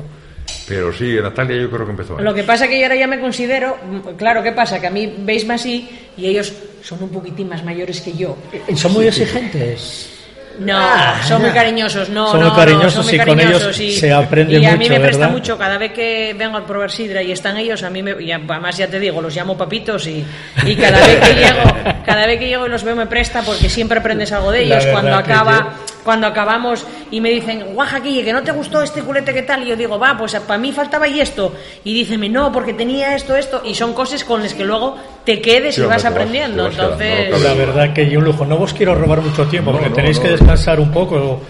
pero 0.68 0.92
sí, 0.92 1.16
Natalia 1.22 1.56
yo 1.62 1.70
creo 1.70 1.84
que 1.84 1.90
empezó. 1.92 2.18
Lo 2.20 2.34
que 2.34 2.42
pasa 2.42 2.64
es 2.64 2.70
que 2.70 2.78
yo 2.78 2.84
ahora 2.86 2.96
ya 2.96 3.06
me 3.06 3.20
considero, 3.20 3.76
claro, 4.16 4.42
¿qué 4.42 4.52
pasa? 4.52 4.80
Que 4.80 4.86
a 4.88 4.90
mí 4.90 5.14
veisme 5.18 5.54
así 5.54 5.88
y 6.16 6.26
ellos 6.26 6.52
son 6.82 7.02
un 7.02 7.08
poquitín 7.10 7.48
más 7.48 7.62
mayores 7.64 8.00
que 8.00 8.12
yo. 8.16 8.36
Y 8.68 8.76
son 8.76 8.92
muy 8.92 9.06
exigentes. 9.06 10.10
No, 10.58 10.72
Ah, 10.74 11.20
son 11.28 11.42
muy 11.42 11.50
cariñosos, 11.50 12.08
no, 12.08 12.28
Son 12.30 12.40
no, 12.40 12.46
muy 12.46 12.50
no, 12.50 12.56
cariñosos 12.56 12.94
son 12.94 13.04
muy 13.04 13.14
y 13.14 13.18
con 13.18 13.38
ellos 13.38 13.78
y- 13.78 13.92
se 13.92 14.10
aprende 14.10 14.58
Y 14.58 14.64
a 14.64 14.72
mí 14.72 14.78
mucho, 14.78 14.90
me 14.94 15.00
presta 15.00 15.18
¿verdad? 15.26 15.32
mucho, 15.34 15.58
cada 15.58 15.76
vez 15.76 15.92
que 15.92 16.34
vengo 16.38 16.56
a 16.56 16.66
probar 16.66 16.90
sidra 16.90 17.22
y 17.22 17.30
están 17.30 17.58
ellos, 17.58 17.82
a 17.82 17.90
mí 17.90 18.02
me, 18.02 18.16
y 18.22 18.32
además 18.32 18.74
ya 18.78 18.86
te 18.88 18.98
digo, 18.98 19.20
los 19.20 19.36
llamo 19.36 19.54
papitos 19.58 20.06
y, 20.06 20.24
y 20.64 20.76
cada 20.76 20.98
vez 21.06 21.20
que 21.20 21.34
llego, 21.40 21.62
cada 22.06 22.26
vez 22.26 22.38
que 22.38 22.48
llego 22.48 22.66
y 22.66 22.70
los 22.70 22.82
veo 22.84 22.96
me 22.96 23.04
presta 23.06 23.42
porque 23.42 23.68
siempre 23.68 23.98
aprendes 23.98 24.32
algo 24.32 24.50
de 24.50 24.62
ellos. 24.62 24.86
Cuando 24.86 25.14
acaba, 25.14 25.74
cuando 26.06 26.26
acabamos 26.26 26.86
y 27.10 27.20
me 27.20 27.28
dicen, 27.28 27.74
guaja, 27.74 28.00
Guille, 28.00 28.24
que 28.24 28.32
no 28.32 28.42
te 28.42 28.52
gustó 28.52 28.80
este 28.80 29.02
culete, 29.02 29.34
¿qué 29.34 29.42
tal? 29.42 29.62
Y 29.62 29.66
yo 29.68 29.76
digo, 29.76 29.98
va, 29.98 30.16
pues 30.16 30.34
para 30.36 30.58
mí 30.58 30.72
faltaba 30.72 31.06
y 31.06 31.20
esto. 31.20 31.52
Y 31.84 31.92
díceme, 31.92 32.30
no, 32.30 32.50
porque 32.50 32.72
tenía 32.72 33.14
esto, 33.14 33.36
esto. 33.36 33.60
Y 33.64 33.74
son 33.74 33.92
cosas 33.92 34.24
con 34.24 34.42
las 34.42 34.54
que 34.54 34.64
luego 34.64 34.96
te 35.24 35.42
quedes 35.42 35.74
Sí, 35.74 35.82
y 35.82 35.84
vas 35.84 36.02
te 36.02 36.08
vas- 36.08 36.12
aprendiendo. 36.16 36.70
te 36.70 36.76
vas 36.80 36.96
quedando, 36.96 37.04
Entonces, 37.04 37.30
no, 37.42 37.48
La 37.48 37.54
verdad 37.54 37.92
que 37.92 38.08
yo 38.08 38.18
un 38.20 38.24
lujo. 38.24 38.46
No 38.46 38.56
os 38.56 38.72
quiero 38.72 38.94
robar 38.94 39.20
mucho 39.20 39.44
tiempo 39.46 39.70
No, 39.72 39.76
porque 39.78 39.90
no, 39.90 39.96
tenéis 39.96 40.16
no. 40.16 40.22
que 40.22 40.30
descansar 40.30 40.80
un 40.80 40.90
poco 40.90 41.42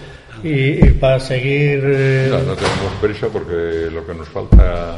y, 0.43 0.49
y 0.85 0.91
para 0.99 1.19
seguir. 1.21 1.81
eh, 1.85 2.27
No, 2.29 2.39
no 2.39 2.53
tenemos 2.55 2.93
prisa 2.99 3.27
porque 3.31 3.87
lo 3.93 4.05
que 4.05 4.13
nos 4.13 4.27
falta. 4.27 4.97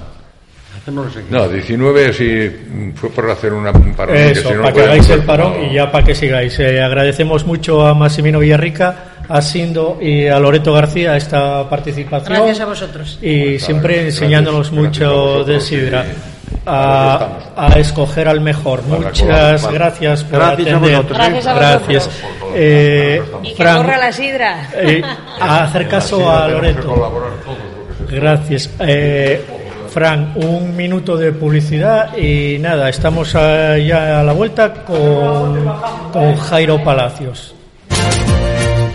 No, 1.29 1.47
19 1.47 2.13
sí 2.13 2.91
fue 2.95 3.09
por 3.11 3.29
hacer 3.29 3.53
una, 3.53 3.69
un 3.71 3.93
parón. 3.93 4.15
que 4.15 4.31
Eso, 4.31 4.49
si 4.49 4.55
no 4.55 4.61
para 4.63 4.73
que 4.73 4.81
hagáis 4.81 5.09
el 5.09 5.21
parón 5.23 5.53
no. 5.59 5.65
y 5.67 5.73
ya 5.75 5.91
para 5.91 6.03
que 6.05 6.15
sigáis. 6.15 6.57
Eh, 6.59 6.81
agradecemos 6.81 7.45
mucho 7.45 7.85
a 7.85 7.93
Massimino 7.93 8.39
Villarrica, 8.39 8.95
a 9.29 9.41
Sindo 9.41 9.97
y 10.01 10.27
a 10.27 10.39
Loreto 10.39 10.73
García 10.73 11.15
esta 11.15 11.69
participación. 11.69 12.33
gracias 12.33 12.59
a 12.59 12.65
vosotros. 12.65 13.19
Y 13.21 13.59
siempre 13.59 13.95
gracias, 13.95 14.15
enseñándonos 14.15 14.71
gracias 14.71 14.83
mucho 14.85 15.05
a 15.05 15.13
vosotros 15.13 15.47
de 15.47 15.61
Sidra. 15.61 16.05
para 16.65 17.13
A, 17.55 17.67
a 17.73 17.79
escoger 17.79 18.27
al 18.27 18.41
mejor. 18.41 18.81
Para 18.81 19.01
Muchas 19.01 19.21
colaborar. 19.21 19.73
gracias 19.73 20.23
por 20.23 20.39
Gracias 20.39 20.67
a 20.67 20.75
atender. 20.77 20.91
vosotros, 20.97 21.17
¿eh? 21.19 21.21
Gracias 21.29 21.47
a. 21.47 21.53
Gracias. 21.53 22.09
Eh, 22.55 23.21
Y 23.43 23.53
que 23.53 23.63
corra 23.63 23.97
la 23.97 24.11
sidra. 24.11 24.69
eh, 24.75 25.01
a 25.39 25.63
hacer 25.63 25.87
caso 25.87 26.29
a 26.29 26.47
Loreto. 26.47 27.11
Gracias. 28.09 28.69
Eh, 28.79 29.45
Fran, 29.89 30.33
un 30.35 30.75
minuto 30.75 31.17
de 31.17 31.31
publicidad 31.31 32.15
y 32.15 32.57
nada, 32.59 32.89
estamos 32.89 33.31
ya 33.33 34.19
a 34.19 34.23
la 34.23 34.33
vuelta 34.33 34.71
con, 34.85 35.65
con 36.13 36.35
Jairo 36.35 36.83
Palacios. 36.83 37.55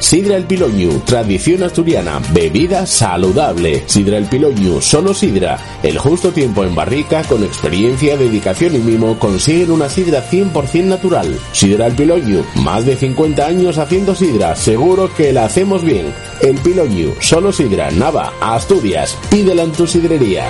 Sidra 0.04 0.36
El 0.36 0.44
Piloñu, 0.44 1.00
tradición 1.00 1.62
asturiana, 1.62 2.20
bebida 2.34 2.84
saludable. 2.84 3.84
Sidra 3.86 4.18
El 4.18 4.26
Piloñu, 4.26 4.82
solo 4.82 5.14
sidra. 5.14 5.58
El 5.82 5.96
justo 5.96 6.30
tiempo 6.30 6.62
en 6.62 6.74
barrica, 6.74 7.22
con 7.22 7.42
experiencia, 7.42 8.14
dedicación 8.14 8.76
y 8.76 8.80
mimo, 8.80 9.18
consiguen 9.18 9.70
una 9.70 9.88
sidra 9.88 10.22
100% 10.30 10.84
natural. 10.84 11.34
Sidra 11.52 11.86
El 11.86 11.94
Piloñu, 11.94 12.44
más 12.56 12.84
de 12.84 12.96
50 12.96 13.46
años 13.46 13.78
haciendo 13.78 14.14
sidra, 14.14 14.54
seguro 14.54 15.10
que 15.14 15.32
la 15.32 15.46
hacemos 15.46 15.82
bien. 15.82 16.12
El 16.42 16.56
Piloñu, 16.56 17.14
solo 17.20 17.50
sidra, 17.50 17.90
Nava, 17.90 18.34
Asturias. 18.42 19.16
Pídela 19.30 19.62
en 19.62 19.72
tu 19.72 19.86
sidrería. 19.86 20.44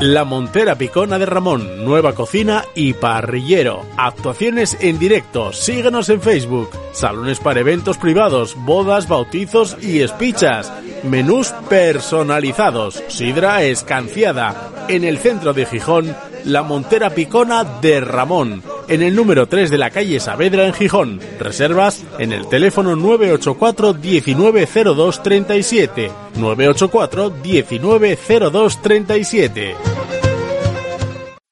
La 0.00 0.24
Montera 0.24 0.76
Picona 0.76 1.18
de 1.18 1.26
Ramón, 1.26 1.84
nueva 1.84 2.14
cocina 2.14 2.64
y 2.74 2.94
parrillero. 2.94 3.84
Actuaciones 3.98 4.78
en 4.80 4.98
directo, 4.98 5.52
síguenos 5.52 6.08
en 6.08 6.22
Facebook. 6.22 6.70
Salones 6.92 7.38
para 7.38 7.60
eventos 7.60 7.98
privados, 7.98 8.56
bodas, 8.56 9.08
bautizos 9.08 9.76
y 9.82 10.00
espichas. 10.00 10.72
Menús 11.02 11.52
personalizados, 11.68 13.04
sidra 13.08 13.62
escanciada. 13.62 14.70
En 14.88 15.04
el 15.04 15.18
centro 15.18 15.52
de 15.52 15.66
Gijón, 15.66 16.16
La 16.44 16.62
Montera 16.62 17.10
Picona 17.10 17.64
de 17.64 18.00
Ramón. 18.00 18.62
En 18.90 19.00
el 19.02 19.14
número 19.14 19.46
3 19.46 19.70
de 19.70 19.78
la 19.78 19.90
calle 19.90 20.18
Saavedra 20.18 20.66
en 20.66 20.74
Gijón. 20.74 21.20
Reservas 21.38 22.04
en 22.18 22.32
el 22.32 22.48
teléfono 22.48 22.96
984 22.96 23.94
190237. 23.94 26.10
984 26.34 27.32
190237. 27.40 29.76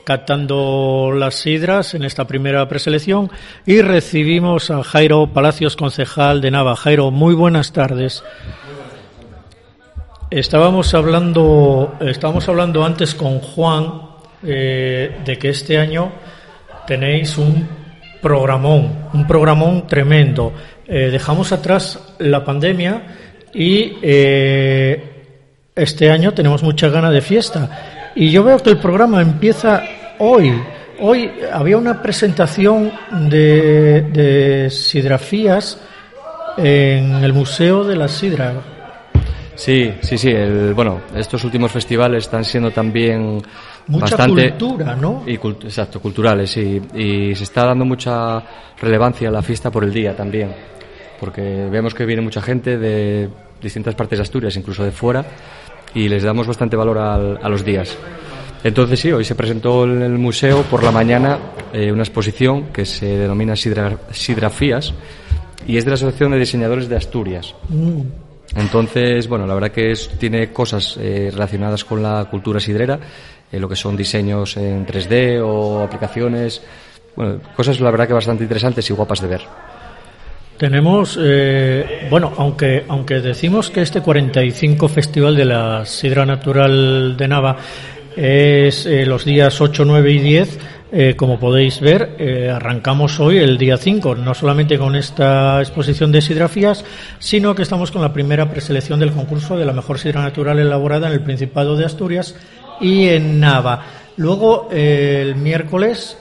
catando 0.08 1.12
las 1.14 1.36
sidras 1.36 1.94
en 1.94 2.06
esta 2.06 2.26
primera 2.26 2.66
preselección 2.70 3.30
y 3.66 3.82
recibimos 3.82 4.72
a 4.72 4.82
Jairo 4.82 5.34
Palacios, 5.34 5.76
concejal 5.76 6.40
de 6.40 6.50
Nava. 6.50 6.78
Jairo, 6.78 7.12
muy 7.12 7.36
buenas 7.36 7.74
tardes. 7.74 8.24
Estábamos 10.32 10.94
hablando, 10.94 11.98
estábamos 12.00 12.48
hablando 12.48 12.86
antes 12.86 13.16
con 13.16 13.40
Juan 13.40 14.02
eh, 14.44 15.20
de 15.26 15.38
que 15.38 15.50
este 15.50 15.78
año 15.78 16.10
tenéis 16.88 17.38
un 17.38 17.68
programón, 18.22 19.10
un 19.12 19.28
programón 19.28 19.88
tremendo. 19.88 20.54
Eh, 20.88 21.10
dejamos 21.12 21.52
atrás 21.52 22.16
la 22.20 22.46
pandemia 22.46 23.02
y 23.54 23.98
eh, 24.02 25.26
este 25.76 26.10
año 26.10 26.34
tenemos 26.34 26.64
mucha 26.64 26.88
ganas 26.88 27.12
de 27.12 27.20
fiesta. 27.20 27.97
Y 28.20 28.32
yo 28.32 28.44
veo 28.44 28.58
que 28.58 28.72
el 28.72 28.80
programa 28.80 29.22
empieza 29.22 29.84
hoy. 30.18 30.52
Hoy 31.00 31.32
había 31.54 31.78
una 31.78 32.02
presentación 32.02 32.92
de, 33.30 34.02
de 34.02 34.70
sidrafías 34.72 35.80
en 36.58 37.24
el 37.24 37.32
Museo 37.34 37.84
de 37.84 37.96
la 37.96 38.08
Sidra. 38.08 38.54
Sí, 39.54 39.94
sí, 40.02 40.18
sí. 40.18 40.30
El, 40.32 40.74
bueno, 40.74 41.02
estos 41.16 41.44
últimos 41.44 41.72
festivales 41.72 42.24
están 42.26 42.44
siendo 42.44 42.72
también 42.72 43.40
Mucha 43.86 44.16
bastante 44.18 44.50
cultura, 44.50 44.96
¿no? 44.96 45.24
y 45.28 45.38
cult- 45.38 45.66
exacto, 45.66 46.00
culturales, 46.02 46.50
sí. 46.50 46.82
Y 46.96 47.36
se 47.36 47.44
está 47.44 47.66
dando 47.66 47.86
mucha 47.86 48.42
relevancia 48.82 49.30
a 49.30 49.32
la 49.32 49.44
fiesta 49.44 49.70
por 49.70 49.84
el 49.84 49.94
día 49.94 50.16
también, 50.16 50.52
porque 51.20 51.42
vemos 51.70 51.94
que 51.94 52.06
viene 52.06 52.24
mucha 52.24 52.42
gente 52.42 52.78
de 52.80 53.30
distintas 53.62 53.94
partes 53.96 54.18
de 54.20 54.24
Asturias, 54.24 54.56
incluso 54.58 54.84
de 54.84 54.92
fuera, 54.92 55.24
y 55.98 56.08
les 56.10 56.24
damos 56.24 56.46
bastante 56.48 56.76
valor 56.76 56.98
al- 56.98 57.40
a 57.42 57.50
los 57.50 57.66
días. 57.66 57.98
Entonces 58.64 59.00
sí, 59.00 59.12
hoy 59.12 59.24
se 59.26 59.36
presentó 59.36 59.84
en 59.86 60.02
el 60.02 60.18
museo 60.18 60.62
por 60.64 60.84
la 60.84 60.92
mañana 60.92 61.38
eh, 61.74 61.92
una 61.92 62.04
exposición 62.04 62.66
que 62.74 62.86
se 62.86 63.06
denomina 63.18 63.54
Sidra- 63.56 63.98
Sidrafías 64.12 64.94
y 65.68 65.78
es 65.78 65.86
de 65.86 65.92
la 65.92 65.96
Asociación 65.96 66.32
de 66.32 66.40
Diseñadores 66.40 66.88
de 66.90 66.96
Asturias. 66.96 67.56
Mm. 67.70 68.02
Entonces, 68.56 69.28
bueno, 69.28 69.46
la 69.46 69.54
verdad 69.54 69.72
que 69.72 69.92
es- 69.92 70.10
tiene 70.18 70.52
cosas 70.52 70.98
eh, 71.00 71.30
relacionadas 71.32 71.84
con 71.84 72.02
la 72.02 72.26
cultura 72.30 72.60
sidrera, 72.60 73.00
eh, 73.52 73.60
lo 73.60 73.68
que 73.70 73.76
son 73.76 73.96
diseños 73.98 74.56
en 74.58 74.86
3D 74.86 75.40
o 75.44 75.84
aplicaciones, 75.84 76.62
bueno, 77.16 77.40
cosas 77.56 77.80
la 77.80 77.92
verdad 77.92 78.08
que 78.08 78.14
bastante 78.14 78.44
interesantes 78.44 78.90
y 78.90 78.94
guapas 78.94 79.22
de 79.22 79.28
ver. 79.28 79.42
Tenemos, 80.58 81.20
eh, 81.22 82.08
bueno, 82.10 82.34
aunque, 82.38 82.84
aunque 82.88 83.22
decimos 83.22 83.70
que 83.70 83.82
este 83.82 84.02
45 84.02 84.88
Festival 84.88 85.36
de 85.36 85.46
la 85.46 85.86
Sidra 85.86 86.26
Natural 86.26 87.16
de 87.16 87.28
Nava 87.28 87.58
es 88.16 88.86
eh, 88.88 89.06
los 89.06 89.24
días 89.24 89.62
8, 89.62 89.86
9 89.86 90.12
y 90.12 90.20
10, 90.20 90.60
eh, 90.90 91.16
como 91.18 91.38
podéis 91.38 91.82
ver, 91.82 92.16
eh, 92.18 92.50
arrancamos 92.50 93.20
hoy 93.20 93.40
el 93.40 93.58
día 93.58 93.76
5, 93.76 94.16
no 94.16 94.34
solamente 94.34 94.78
con 94.78 94.96
esta 94.96 95.60
exposición 95.60 96.14
de 96.14 96.22
sidrafías, 96.22 96.86
sino 97.20 97.54
que 97.54 97.64
estamos 97.64 97.92
con 97.92 98.02
la 98.02 98.14
primera 98.14 98.50
preselección 98.50 99.00
del 99.02 99.12
concurso 99.12 99.58
de 99.58 99.66
la 99.66 99.74
mejor 99.74 100.00
sidra 100.00 100.22
natural 100.22 100.60
elaborada 100.60 101.08
en 101.08 101.14
el 101.14 101.22
Principado 101.22 101.76
de 101.76 101.86
Asturias 101.86 102.36
y 102.80 103.10
en 103.10 103.42
Nava. 103.42 103.84
Luego, 104.16 104.70
eh, 104.72 105.20
el 105.24 105.36
miércoles, 105.36 106.18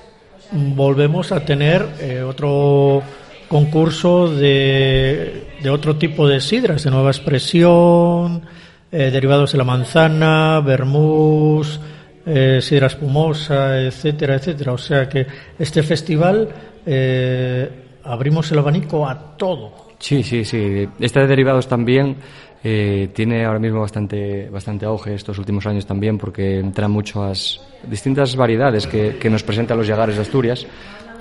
volvemos 0.50 1.30
a 1.30 1.44
tener 1.44 1.86
otro 2.28 3.02
concurso 3.48 4.28
de, 4.28 5.46
de 5.62 5.70
otro 5.70 5.96
tipo 5.96 6.28
de 6.28 6.40
sidras, 6.40 6.84
de 6.84 6.90
nueva 6.90 7.10
expresión, 7.10 8.42
eh, 8.90 9.10
derivados 9.10 9.52
de 9.52 9.58
la 9.58 9.64
manzana, 9.64 10.60
vermús, 10.60 11.80
eh, 12.24 12.60
sidra 12.60 12.86
espumosa, 12.86 13.80
etcétera, 13.80 14.36
etcétera. 14.36 14.72
O 14.72 14.78
sea 14.78 15.08
que 15.08 15.26
este 15.58 15.82
festival 15.82 16.48
eh, 16.84 17.70
abrimos 18.04 18.50
el 18.52 18.58
abanico 18.58 19.06
a 19.06 19.36
todo. 19.36 19.86
Sí, 19.98 20.22
sí, 20.22 20.44
sí. 20.44 20.88
Este 21.00 21.20
de 21.20 21.26
derivados 21.26 21.68
también 21.68 22.16
tiene 22.62 23.44
ahora 23.44 23.60
mismo 23.60 23.80
bastante, 23.80 24.48
bastante 24.48 24.86
auge 24.86 25.14
estos 25.14 25.38
últimos 25.38 25.64
años 25.66 25.86
también 25.86 26.18
porque 26.18 26.58
entran 26.58 26.90
muchas 26.90 27.60
distintas 27.88 28.34
variedades 28.34 28.88
que, 28.88 29.18
que 29.20 29.30
nos 29.30 29.44
presentan 29.44 29.78
los 29.78 29.86
llagares 29.86 30.16
de 30.16 30.22
Asturias 30.22 30.66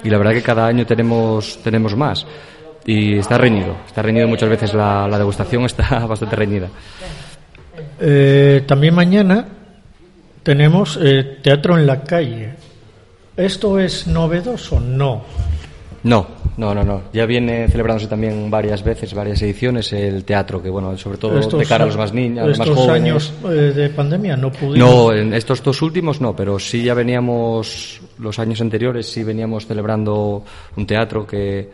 y 0.06 0.10
la 0.10 0.20
verdad 0.20 0.34
que 0.34 0.44
cada 0.44 0.68
año 0.68 0.86
tenemos, 0.86 1.60
tenemos 1.64 1.96
más. 1.96 2.26
Y 2.86 3.18
está 3.18 3.40
reñido, 3.40 3.76
está 3.88 4.04
reñido 4.04 4.28
muchas 4.28 4.48
veces 4.48 4.74
la, 4.76 5.10
degustación, 5.18 5.66
está 5.66 6.06
bastante 6.06 6.36
reñida. 6.36 6.70
Eh, 8.00 8.64
también 8.68 8.94
mañana 8.94 9.46
tenemos 10.44 11.00
eh, 11.02 11.40
teatro 11.42 11.76
en 11.76 11.88
la 11.88 12.04
calle. 12.04 12.54
¿Esto 13.36 13.80
es 13.80 14.06
novedoso? 14.06 14.80
No. 14.80 15.24
No, 16.06 16.28
no, 16.58 16.74
no, 16.76 16.84
no. 16.84 17.02
Ya 17.12 17.26
viene 17.26 17.68
celebrándose 17.68 18.08
también 18.08 18.50
varias 18.52 18.84
veces, 18.84 19.14
varias 19.16 19.42
ediciones 19.42 19.92
el 19.92 20.24
teatro, 20.24 20.62
que 20.62 20.70
bueno, 20.70 20.96
sobre 20.98 21.18
todo 21.18 21.34
de 21.58 21.66
cara 21.66 21.84
a 21.84 21.88
los 21.88 21.98
más 21.98 22.14
niños, 22.14 22.44
a 22.44 22.48
los 22.48 22.60
más 22.60 22.68
estos 22.68 22.86
jóvenes. 22.86 23.02
años 23.10 23.34
eh, 23.46 23.74
de 23.76 23.90
pandemia 23.90 24.38
no 24.38 24.52
pudimos. 24.52 24.78
No, 24.78 25.12
en 25.12 25.34
estos 25.34 25.64
dos 25.64 25.82
últimos 25.82 26.22
no, 26.22 26.36
pero 26.36 26.60
sí 26.60 26.84
ya 26.84 26.94
veníamos, 26.94 28.00
los 28.20 28.38
años 28.38 28.62
anteriores 28.62 29.08
sí 29.12 29.24
veníamos 29.24 29.66
celebrando 29.66 30.46
un 30.78 30.86
teatro 30.86 31.26
que, 31.26 31.72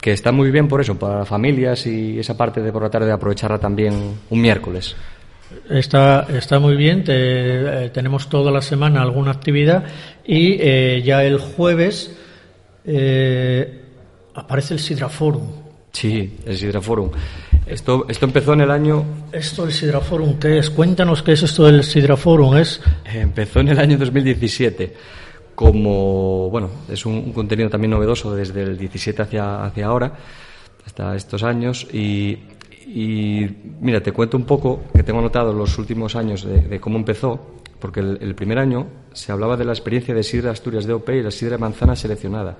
que 0.00 0.10
está 0.12 0.32
muy 0.32 0.50
bien 0.50 0.66
por 0.66 0.80
eso, 0.80 0.98
para 0.98 1.24
familias 1.24 1.86
y 1.86 2.18
esa 2.18 2.36
parte 2.36 2.60
de 2.60 2.72
por 2.72 2.82
la 2.82 2.90
tarde 2.90 3.12
aprovecharla 3.12 3.58
también 3.58 3.94
un 4.28 4.40
miércoles. 4.40 4.96
Está, 5.70 6.26
está 6.36 6.58
muy 6.58 6.76
bien, 6.76 7.04
te- 7.04 7.84
eh, 7.86 7.90
tenemos 7.90 8.28
toda 8.28 8.50
la 8.50 8.60
semana 8.60 9.00
alguna 9.02 9.30
actividad 9.30 9.84
y 10.26 10.56
eh, 10.60 11.00
ya 11.02 11.22
el 11.24 11.38
jueves 11.38 12.17
eh, 12.90 13.82
aparece 14.34 14.74
el 14.74 14.80
Sidra 14.80 15.08
Forum. 15.08 15.46
Sí, 15.92 16.38
el 16.46 16.56
Sidra 16.56 16.80
Forum. 16.80 17.10
Esto, 17.66 18.06
esto 18.08 18.24
empezó 18.24 18.54
en 18.54 18.62
el 18.62 18.70
año, 18.70 19.04
¿Esto 19.30 19.64
del 19.64 19.74
Sidra 19.74 20.00
Forum 20.00 20.38
qué 20.38 20.58
es? 20.58 20.70
Cuéntanos 20.70 21.22
qué 21.22 21.32
es 21.32 21.42
esto 21.42 21.66
del 21.66 21.84
Sidra 21.84 22.16
Forum. 22.16 22.56
Es 22.56 22.80
empezó 23.04 23.60
en 23.60 23.68
el 23.68 23.78
año 23.78 23.98
2017 23.98 24.94
como, 25.54 26.48
bueno, 26.50 26.70
es 26.88 27.04
un, 27.04 27.14
un 27.14 27.32
contenido 27.32 27.68
también 27.68 27.90
novedoso 27.90 28.34
desde 28.34 28.62
el 28.62 28.78
17 28.78 29.22
hacia, 29.22 29.64
hacia 29.64 29.86
ahora, 29.86 30.12
hasta 30.86 31.16
estos 31.16 31.42
años 31.42 31.86
y, 31.92 32.38
y 32.86 33.44
mira, 33.80 34.00
te 34.00 34.12
cuento 34.12 34.36
un 34.36 34.44
poco 34.44 34.84
que 34.94 35.02
tengo 35.02 35.18
anotado 35.18 35.52
los 35.52 35.76
últimos 35.76 36.14
años 36.14 36.44
de, 36.44 36.60
de 36.60 36.80
cómo 36.80 36.96
empezó, 36.96 37.58
porque 37.80 38.00
el, 38.00 38.18
el 38.20 38.34
primer 38.34 38.58
año 38.58 38.86
se 39.12 39.32
hablaba 39.32 39.56
de 39.56 39.64
la 39.64 39.72
experiencia 39.72 40.14
de 40.14 40.22
sidra 40.22 40.50
Asturias 40.50 40.84
de 40.86 40.92
OP 40.92 41.08
y 41.10 41.22
la 41.22 41.30
sidra 41.30 41.58
manzana 41.58 41.94
seleccionada. 41.96 42.56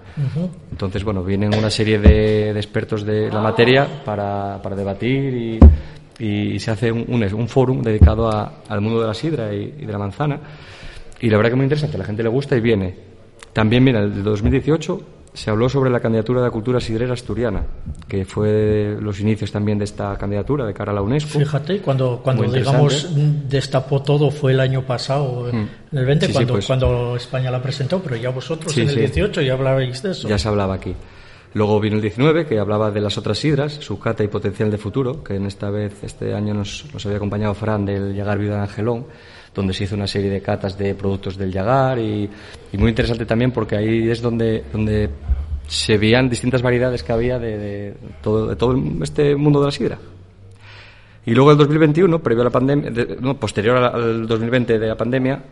Entonces, 0.70 1.04
bueno, 1.04 1.22
vienen 1.24 1.54
una 1.56 1.70
serie 1.70 1.98
de, 1.98 2.52
de 2.52 2.58
expertos 2.60 3.04
de 3.04 3.30
la 3.30 3.40
materia 3.40 3.86
para, 4.04 4.60
para 4.62 4.74
debatir 4.76 5.58
y, 6.18 6.54
y 6.54 6.58
se 6.58 6.70
hace 6.70 6.90
un, 6.92 7.04
un, 7.08 7.22
un 7.34 7.48
fórum 7.48 7.82
dedicado 7.82 8.28
a- 8.28 8.62
al 8.68 8.80
mundo 8.80 9.00
de 9.00 9.06
la 9.06 9.14
sidra 9.14 9.52
y, 9.54 9.74
y 9.80 9.86
de 9.86 9.92
la 9.92 9.98
manzana. 9.98 10.38
Y 11.20 11.30
la 11.30 11.36
verdad 11.36 11.50
que 11.50 11.56
muy 11.56 11.64
interesante, 11.64 11.96
a 11.96 12.00
la 12.00 12.04
gente 12.04 12.22
le 12.22 12.28
gusta 12.28 12.56
y 12.56 12.60
viene. 12.60 12.94
También, 13.52 13.82
mira, 13.82 14.00
el 14.00 14.14
de 14.14 14.22
2018 14.22 15.00
se 15.34 15.50
habló 15.50 15.68
sobre 15.68 15.90
la 15.90 16.00
candidatura 16.00 16.40
de 16.40 16.46
la 16.46 16.50
cultura 16.50 16.80
sidrera 16.80 17.12
asturiana, 17.12 17.62
que 18.08 18.24
fue 18.24 18.96
los 19.00 19.20
inicios 19.20 19.52
también 19.52 19.78
de 19.78 19.84
esta 19.84 20.16
candidatura 20.18 20.64
de 20.66 20.74
cara 20.74 20.92
a 20.92 20.94
la 20.94 21.02
UNESCO. 21.02 21.38
Fíjate, 21.38 21.80
cuando, 21.80 22.20
cuando 22.22 22.42
digamos 22.44 23.08
destapó 23.48 24.02
todo 24.02 24.30
fue 24.30 24.52
el 24.52 24.60
año 24.60 24.82
pasado, 24.82 25.48
Mm. 25.52 25.56
en 25.92 25.98
el 25.98 26.06
20, 26.06 26.26
Sí, 26.26 26.32
sí, 26.32 26.36
cuando, 26.36 26.52
pues. 26.54 26.66
cuando 26.66 27.16
España 27.16 27.50
la 27.50 27.62
presentó, 27.62 28.00
pero 28.02 28.16
ya 28.16 28.30
vosotros 28.30 28.72
Sí, 28.72 28.80
en 28.82 28.88
el 28.88 28.94
sí. 28.94 29.00
18 29.00 29.42
ya 29.42 29.52
hablabais 29.54 30.02
de 30.02 30.10
eso. 30.10 30.28
Ya 30.28 30.38
se 30.38 30.48
hablaba 30.48 30.74
aquí. 30.74 30.94
Luego 31.54 31.80
vino 31.80 31.96
el 31.96 32.02
19, 32.02 32.46
que 32.46 32.58
hablaba 32.58 32.90
de 32.90 33.00
las 33.00 33.16
otras 33.16 33.38
sidras, 33.38 33.72
su 33.72 33.98
cata 33.98 34.22
y 34.22 34.28
potencial 34.28 34.70
de 34.70 34.76
futuro, 34.76 35.24
que 35.24 35.34
en 35.36 35.46
esta 35.46 35.70
vez, 35.70 36.04
este 36.04 36.34
año 36.34 36.52
nos, 36.52 36.84
nos 36.92 37.04
había 37.06 37.16
acompañado 37.16 37.54
Fran 37.54 37.86
del 37.86 38.14
Yagar 38.14 38.38
Vida 38.38 38.56
de 38.56 38.60
Angelón, 38.62 39.06
donde 39.58 39.74
se 39.74 39.84
hizo 39.84 39.94
una 39.94 40.06
serie 40.06 40.30
de 40.30 40.40
catas 40.40 40.78
de 40.78 40.94
productos 40.94 41.36
del 41.36 41.52
Yagar 41.52 41.98
y, 41.98 42.28
y 42.72 42.78
muy 42.78 42.88
interesante 42.90 43.26
también 43.26 43.50
porque 43.52 43.76
ahí 43.76 44.08
es 44.10 44.22
donde, 44.22 44.64
donde 44.72 45.10
se 45.66 45.98
veían 45.98 46.30
distintas 46.30 46.62
variedades 46.62 47.02
que 47.02 47.12
había 47.12 47.38
de, 47.38 47.58
de 47.58 47.94
todo, 48.22 48.46
de 48.48 48.56
todo 48.56 48.74
este 49.02 49.36
mundo 49.36 49.60
de 49.60 49.66
la 49.66 49.72
sidra. 49.72 49.98
Y 51.26 51.32
luego 51.34 51.50
el 51.52 51.58
2021, 51.58 52.22
previo 52.22 52.40
a 52.40 52.44
la 52.44 52.50
pandemia, 52.50 52.90
de- 52.90 53.16
no, 53.20 53.36
posterior 53.38 53.76
al- 53.76 53.94
al 53.94 54.26
2020 54.26 54.78
de 54.78 54.86
la 54.86 54.96
pandemia, 54.96 55.42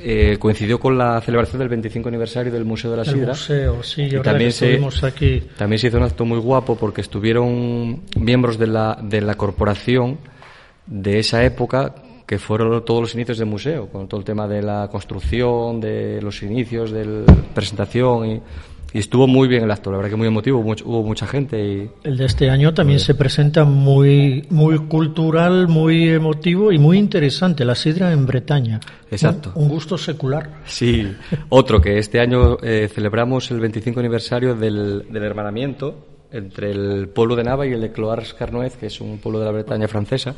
eh, 0.00 0.36
coincidió 0.38 0.78
con 0.80 0.98
la 0.98 1.20
celebración 1.20 1.60
del 1.60 1.68
25 1.68 2.08
aniversario 2.08 2.52
del 2.52 2.64
Museo 2.64 2.90
de 2.90 2.96
la 2.98 3.02
El 3.04 3.08
Sidra. 3.08 3.28
museo, 3.28 3.82
sí, 3.82 4.08
yo 4.08 4.20
también 4.22 4.52
se, 4.52 4.78
aquí. 5.04 5.42
también 5.56 5.78
se 5.78 5.86
hizo 5.86 5.96
un 5.96 6.02
acto 6.02 6.24
muy 6.26 6.38
guapo 6.38 6.76
porque 6.76 7.00
estuvieron 7.00 8.02
miembros 8.18 8.58
de 8.58 8.66
la, 8.66 8.98
de 9.00 9.20
la 9.22 9.36
corporación 9.36 10.18
de 10.86 11.20
esa 11.20 11.44
época 11.44 11.94
que 12.28 12.38
fueron 12.38 12.84
todos 12.84 13.00
los 13.00 13.14
inicios 13.14 13.38
del 13.38 13.48
museo, 13.48 13.88
con 13.88 14.06
todo 14.06 14.20
el 14.20 14.24
tema 14.24 14.46
de 14.46 14.62
la 14.62 14.88
construcción, 14.92 15.80
de 15.80 16.20
los 16.22 16.42
inicios, 16.42 16.90
de 16.92 17.04
la 17.06 17.24
presentación 17.54 18.26
y, 18.30 18.40
y 18.92 18.98
estuvo 18.98 19.26
muy 19.26 19.48
bien 19.48 19.64
el 19.64 19.70
acto, 19.70 19.90
la 19.90 19.96
verdad 19.96 20.10
que 20.10 20.16
muy 20.16 20.28
emotivo, 20.28 20.62
mucho- 20.62 20.84
hubo 20.86 21.02
mucha 21.02 21.26
gente 21.26 21.58
y 21.58 21.90
El 22.04 22.16
de 22.18 22.26
este 22.26 22.50
año 22.50 22.72
también 22.74 23.00
se 23.00 23.14
presenta 23.14 23.64
muy, 23.64 24.46
muy 24.50 24.78
cultural, 24.78 25.68
muy 25.68 26.08
emotivo 26.10 26.70
y 26.70 26.78
muy 26.78 26.98
interesante, 26.98 27.64
la 27.64 27.74
sidra 27.74 28.12
en 28.12 28.26
Bretaña. 28.26 28.78
Exacto. 29.10 29.52
Un, 29.54 29.64
un 29.64 29.68
gusto 29.70 29.96
secular. 29.98 30.50
Sí, 30.66 31.10
otro 31.48 31.80
que 31.80 31.98
este 31.98 32.20
año 32.20 32.58
eh, 32.62 32.88
celebramos 32.94 33.50
el 33.50 33.60
25 33.60 34.00
aniversario 34.00 34.54
del, 34.54 35.06
del 35.10 35.22
hermanamiento 35.22 36.06
entre 36.30 36.70
el 36.72 37.08
pueblo 37.08 37.36
de 37.36 37.44
Nava 37.44 37.66
y 37.66 37.72
el 37.72 37.80
de 37.80 37.90
Cloars-Carnoez, 37.90 38.76
que 38.76 38.86
es 38.86 39.00
un 39.00 39.16
pueblo 39.18 39.38
de 39.40 39.46
la 39.46 39.52
Bretaña 39.52 39.88
francesa. 39.88 40.34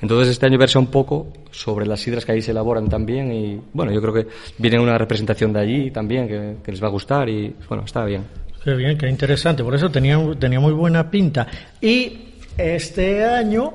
Entonces 0.00 0.28
este 0.28 0.46
año 0.46 0.58
versa 0.58 0.78
un 0.78 0.88
poco 0.88 1.32
sobre 1.50 1.86
las 1.86 2.00
sidras 2.00 2.24
que 2.24 2.32
ahí 2.32 2.42
se 2.42 2.50
elaboran 2.50 2.88
también 2.88 3.32
y 3.32 3.60
bueno, 3.72 3.92
yo 3.92 4.00
creo 4.00 4.14
que 4.14 4.26
viene 4.58 4.78
una 4.78 4.98
representación 4.98 5.52
de 5.52 5.60
allí 5.60 5.90
también 5.90 6.28
que, 6.28 6.56
que 6.62 6.72
les 6.72 6.82
va 6.82 6.88
a 6.88 6.90
gustar 6.90 7.28
y 7.28 7.54
bueno, 7.68 7.84
está 7.84 8.04
bien. 8.04 8.24
Qué 8.64 8.74
bien, 8.74 8.96
qué 8.96 9.08
interesante. 9.08 9.62
Por 9.62 9.74
eso 9.74 9.90
tenía, 9.90 10.18
tenía 10.38 10.58
muy 10.58 10.72
buena 10.72 11.10
pinta. 11.10 11.46
Y 11.82 12.30
este 12.56 13.22
año 13.22 13.74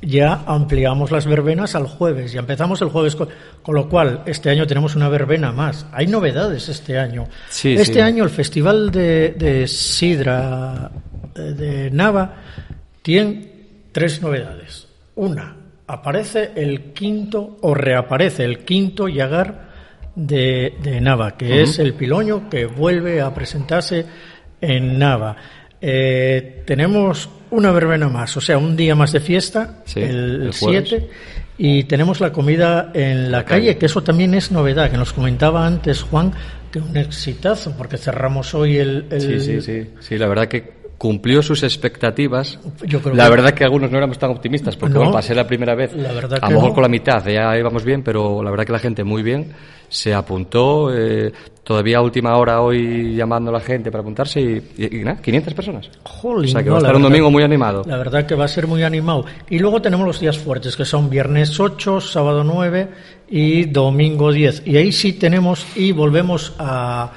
ya 0.00 0.44
ampliamos 0.46 1.10
las 1.10 1.26
verbenas 1.26 1.74
al 1.74 1.86
jueves. 1.86 2.32
Ya 2.32 2.40
empezamos 2.40 2.80
el 2.82 2.88
jueves, 2.88 3.16
con, 3.16 3.28
con 3.62 3.74
lo 3.74 3.88
cual 3.88 4.22
este 4.26 4.50
año 4.50 4.64
tenemos 4.66 4.94
una 4.94 5.08
verbena 5.08 5.50
más. 5.50 5.86
Hay 5.92 6.06
novedades 6.06 6.68
este 6.68 6.98
año. 6.98 7.26
Sí, 7.48 7.74
este 7.74 7.94
sí. 7.94 8.00
año 8.00 8.22
el 8.22 8.30
Festival 8.30 8.92
de, 8.92 9.34
de 9.36 9.66
Sidra 9.66 10.90
eh, 11.34 11.40
de 11.40 11.90
Nava 11.90 12.36
tiene 13.02 13.50
tres 13.90 14.22
novedades. 14.22 14.87
Una, 15.18 15.56
aparece 15.86 16.52
el 16.54 16.92
quinto, 16.92 17.58
o 17.62 17.74
reaparece 17.74 18.44
el 18.44 18.60
quinto 18.60 19.08
Yagar 19.08 19.68
de, 20.14 20.74
de 20.82 21.00
Nava, 21.00 21.36
que 21.36 21.62
es 21.62 21.78
el 21.78 21.94
piloño 21.94 22.48
que 22.48 22.66
vuelve 22.66 23.20
a 23.20 23.34
presentarse 23.34 24.04
en 24.60 24.98
Nava. 24.98 25.36
Eh, 25.80 26.62
tenemos 26.66 27.28
una 27.50 27.70
verbena 27.72 28.08
más, 28.08 28.36
o 28.36 28.40
sea, 28.40 28.58
un 28.58 28.76
día 28.76 28.94
más 28.94 29.12
de 29.12 29.20
fiesta, 29.20 29.80
Sí, 29.84 30.00
el 30.00 30.42
el 30.42 30.52
jueves. 30.52 30.88
7, 30.88 31.08
y 31.58 31.84
tenemos 31.84 32.20
la 32.20 32.30
comida 32.32 32.90
en 32.94 33.30
la, 33.32 33.44
calle, 33.44 33.66
calle. 33.68 33.78
que 33.78 33.86
eso 33.86 34.02
también 34.02 34.34
es 34.34 34.52
novedad, 34.52 34.90
que 34.90 34.96
nos 34.96 35.12
comentaba 35.12 35.66
antes 35.66 36.02
Juan, 36.02 36.32
que 36.70 36.78
un 36.80 36.96
exitazo, 36.96 37.74
porque 37.76 37.96
cerramos 37.96 38.54
hoy 38.54 38.76
el... 38.76 39.06
el- 39.10 39.20
Sí, 39.20 39.40
sí, 39.40 39.60
sí. 39.62 39.90
Sí, 40.00 40.18
la 40.18 40.26
verdad 40.28 40.46
que 40.48 40.77
cumplió 40.98 41.42
sus 41.42 41.62
expectativas. 41.62 42.58
Yo 42.84 43.00
creo 43.00 43.14
la 43.14 43.24
que- 43.24 43.30
verdad 43.30 43.50
que 43.54 43.62
algunos 43.64 43.90
no 43.90 43.98
éramos 43.98 44.18
tan 44.18 44.30
optimistas, 44.30 44.76
porque 44.76 44.94
No. 44.94 44.98
bueno, 45.00 45.12
pasé 45.14 45.32
la 45.34 45.46
primera 45.46 45.74
vez, 45.76 45.94
La 45.94 46.12
verdad 46.12 46.40
a 46.42 46.48
lo 46.50 46.56
mejor 46.56 46.68
no. 46.70 46.74
con 46.74 46.82
la 46.82 46.88
mitad, 46.88 47.24
ya 47.26 47.56
íbamos 47.56 47.84
bien, 47.84 48.02
pero 48.02 48.42
la 48.42 48.50
verdad 48.50 48.66
que 48.66 48.72
la 48.72 48.78
gente 48.80 49.04
muy 49.04 49.22
bien 49.22 49.52
se 49.88 50.12
apuntó, 50.12 50.92
eh, 50.92 51.32
todavía 51.62 51.98
a 51.98 52.02
última 52.02 52.36
hora 52.36 52.60
hoy 52.60 53.14
llamando 53.14 53.50
a 53.50 53.54
la 53.54 53.60
gente 53.60 53.90
para 53.92 54.02
apuntarse 54.02 54.40
y, 54.40 54.62
y- 54.76 55.00
y 55.00 55.04
nada, 55.04 55.22
500 55.22 55.54
personas. 55.54 55.88
Jolín, 56.02 56.46
o 56.50 56.52
sea 56.52 56.62
que 56.62 56.66
no, 56.68 56.72
va 56.72 56.78
a 56.78 56.82
estar 56.82 56.96
un 56.96 57.02
domingo 57.02 57.30
muy 57.30 57.42
animado. 57.44 57.82
La 57.86 57.96
verdad 57.96 58.26
que 58.26 58.34
va 58.34 58.46
a 58.46 58.48
ser 58.48 58.66
muy 58.66 58.82
animado. 58.82 59.24
Y 59.48 59.60
luego 59.60 59.80
tenemos 59.80 60.04
los 60.04 60.18
días 60.20 60.36
fuertes, 60.36 60.76
que 60.76 60.84
son 60.84 61.08
viernes 61.08 61.58
8, 61.60 62.00
sábado 62.00 62.42
9 62.44 62.88
y 63.30 63.64
domingo 63.66 64.32
10. 64.32 64.62
Y 64.66 64.76
ahí 64.76 64.90
sí 64.92 65.12
tenemos 65.14 65.64
y 65.76 65.92
volvemos 65.92 66.54
a, 66.58 67.12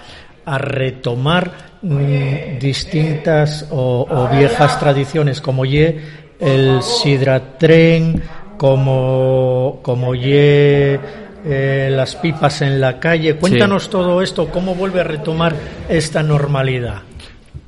a 0.46 0.58
retomar 0.58 1.52
mm, 1.82 2.60
distintas 2.60 3.68
o, 3.72 4.06
o 4.10 4.28
viejas 4.36 4.80
tradiciones, 4.80 5.42
como 5.42 5.66
ye 5.66 6.00
el 6.40 6.82
sidratren, 6.82 8.22
como, 8.58 9.80
como 9.82 10.14
ye 10.16 11.00
eh, 11.46 11.90
las 11.92 12.16
pipas 12.16 12.62
en 12.62 12.80
la 12.80 13.00
calle. 13.00 13.36
Cuéntanos 13.36 13.90
todo 13.90 14.22
esto, 14.22 14.48
cómo 14.50 14.76
vuelve 14.76 15.02
a 15.02 15.04
retomar 15.04 15.56
esta 15.90 16.22
normalidad. 16.24 17.02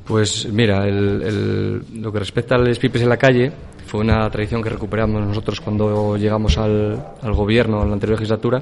Pues 0.05 0.47
mira, 0.51 0.86
el- 0.88 1.21
el- 1.24 2.01
lo 2.01 2.11
que 2.11 2.19
respecta 2.19 2.55
al 2.55 2.76
pipes 2.76 3.01
en 3.01 3.09
la 3.09 3.17
calle, 3.17 3.51
fue 3.88 4.01
una 4.01 4.30
tradición 4.30 4.61
que 4.61 4.69
recuperamos 4.69 5.21
nosotros 5.26 5.61
cuando 5.61 6.17
llegamos 6.17 6.57
al, 6.57 6.99
al 7.21 7.34
gobierno 7.34 7.82
en 7.84 7.88
la 7.89 7.93
anterior 7.93 8.17
legislatura, 8.19 8.61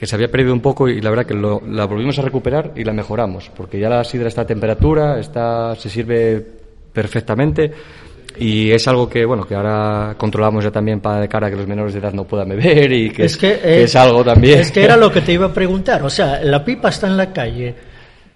que 0.00 0.06
se 0.06 0.14
había 0.14 0.30
perdido 0.30 0.54
un 0.54 0.60
poco 0.60 0.88
y 0.88 0.98
la 1.02 1.10
verdad 1.10 1.26
que 1.26 1.34
lo- 1.34 1.60
la 1.68 1.84
volvimos 1.84 2.18
a 2.18 2.22
recuperar 2.22 2.72
y 2.74 2.84
la 2.84 2.94
mejoramos, 2.94 3.50
porque 3.54 3.78
ya 3.78 3.90
la 3.90 4.02
sidra 4.02 4.28
está 4.28 4.40
a 4.40 4.46
temperatura, 4.46 5.20
está, 5.20 5.74
se 5.76 5.90
sirve 5.90 6.42
perfectamente 6.90 7.70
y 8.38 8.70
es 8.70 8.88
algo 8.88 9.10
que 9.10 9.26
bueno 9.26 9.46
que 9.46 9.54
ahora 9.54 10.14
controlamos 10.16 10.64
ya 10.64 10.70
también 10.70 11.00
para 11.00 11.20
de 11.20 11.28
cara 11.28 11.48
a 11.48 11.50
que 11.50 11.56
los 11.56 11.66
menores 11.66 11.92
de 11.92 12.00
edad 12.00 12.14
no 12.14 12.24
puedan 12.24 12.48
beber 12.48 12.90
y 12.90 13.10
que, 13.10 13.26
es 13.26 13.36
que, 13.36 13.58
que 13.58 13.80
eh, 13.80 13.82
es 13.82 13.94
algo 13.94 14.24
también 14.24 14.60
Es 14.60 14.70
que 14.70 14.82
era 14.82 14.96
lo 14.96 15.12
que 15.12 15.20
te 15.20 15.34
iba 15.34 15.46
a 15.46 15.52
preguntar. 15.52 16.02
O 16.02 16.08
sea, 16.08 16.40
la 16.42 16.64
pipa 16.64 16.88
está 16.88 17.06
en 17.06 17.18
la 17.18 17.30
calle. 17.30 17.74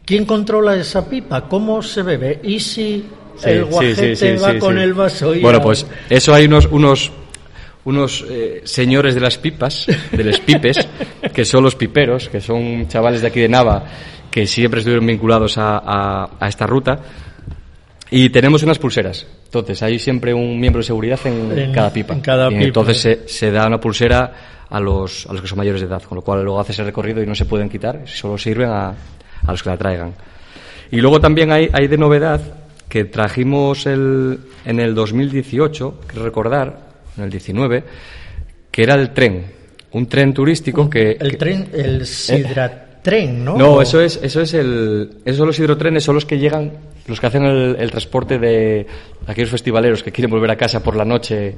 ¿Quién 0.04 0.26
controla 0.26 0.76
esa 0.76 1.08
pipa? 1.08 1.48
¿Cómo 1.48 1.80
se 1.80 2.02
bebe? 2.02 2.40
¿Y 2.42 2.60
si 2.60 3.06
Sí, 3.36 3.48
el 3.48 3.64
guajete 3.64 4.14
sí, 4.16 4.36
sí, 4.36 4.42
va 4.42 4.58
con 4.58 4.76
el 4.78 4.92
vaso? 4.92 5.34
y 5.34 5.40
Bueno, 5.40 5.62
pues 5.62 5.86
eso 6.10 6.34
hay 6.34 6.44
unos 6.44 6.66
unos 6.66 7.10
unos 7.84 8.24
eh, 8.28 8.62
señores 8.64 9.14
de 9.14 9.20
las 9.20 9.36
pipas, 9.38 9.86
de 10.12 10.24
los 10.24 10.40
pipes, 10.40 10.76
que 11.32 11.44
son 11.44 11.62
los 11.64 11.74
piperos, 11.74 12.28
que 12.28 12.40
son 12.40 12.88
chavales 12.88 13.20
de 13.22 13.28
aquí 13.28 13.40
de 13.40 13.48
Nava, 13.48 13.84
que 14.30 14.46
siempre 14.46 14.80
estuvieron 14.80 15.06
vinculados 15.06 15.58
a, 15.58 15.78
a- 15.78 16.30
a 16.40 16.48
esta 16.48 16.66
ruta. 16.66 16.98
Y 18.10 18.30
tenemos 18.30 18.62
unas 18.62 18.78
pulseras. 18.78 19.26
Entonces, 19.46 19.82
hay 19.82 19.98
siempre 19.98 20.32
un 20.34 20.58
miembro 20.60 20.80
de 20.80 20.84
seguridad 20.86 21.18
en, 21.24 21.58
En- 21.58 21.72
cada 21.72 21.92
pipa. 21.92 22.14
en 22.14 22.20
cada 22.20 22.46
y 22.48 22.50
pipa. 22.54 22.64
entonces 22.64 22.98
se, 23.00 23.28
se 23.28 23.50
da 23.50 23.66
una 23.66 23.80
pulsera 23.80 24.32
a 24.68 24.80
los, 24.80 25.26
a 25.26 25.32
los 25.32 25.42
que 25.42 25.48
son 25.48 25.58
mayores 25.58 25.80
de 25.80 25.86
edad, 25.86 26.02
con 26.02 26.16
lo 26.16 26.22
cual 26.22 26.42
luego 26.42 26.60
hace 26.60 26.72
ese 26.72 26.84
recorrido 26.84 27.22
y 27.22 27.26
no 27.26 27.34
se 27.34 27.44
pueden 27.44 27.68
quitar, 27.68 28.02
solo 28.06 28.36
sirven 28.38 28.68
a, 28.70 28.88
a 28.88 29.50
los 29.50 29.62
que 29.62 29.70
la 29.70 29.76
traigan. 29.76 30.14
Y 30.90 31.00
luego 31.00 31.20
también 31.20 31.50
hay, 31.52 31.68
hay 31.72 31.86
de 31.88 31.96
novedad 31.98 32.40
que 32.88 33.04
trajimos 33.04 33.86
el, 33.86 34.38
en 34.64 34.80
el 34.80 34.94
2018, 34.94 36.00
que 36.12 36.18
recordar, 36.20 36.83
en 37.16 37.24
el 37.24 37.30
19, 37.30 37.84
que 38.70 38.82
era 38.82 38.94
el 38.94 39.10
tren. 39.12 39.44
Un 39.92 40.06
tren 40.06 40.32
turístico 40.34 40.88
que... 40.90 41.12
El 41.20 41.30
que- 41.32 41.36
tren, 41.36 41.68
el 41.72 42.04
sidratren, 42.06 43.44
¿no? 43.44 43.56
no, 43.56 43.80
eso 43.82 44.00
es, 44.00 44.18
eso 44.22 44.40
es 44.40 44.54
el, 44.54 45.10
esos 45.24 45.38
son 45.38 45.46
los 45.48 45.58
hidrotrenes, 45.58 46.02
son 46.02 46.14
los 46.16 46.24
que 46.26 46.38
llegan, 46.38 46.72
los 47.06 47.20
que 47.20 47.26
hacen 47.26 47.44
el, 47.44 47.76
el 47.78 47.90
transporte 47.90 48.38
de 48.38 48.86
aquellos 49.26 49.50
festivaleros 49.50 50.02
que 50.02 50.10
quieren 50.10 50.30
volver 50.30 50.50
a 50.50 50.56
casa 50.56 50.82
por 50.82 50.96
la 50.96 51.04
noche 51.04 51.54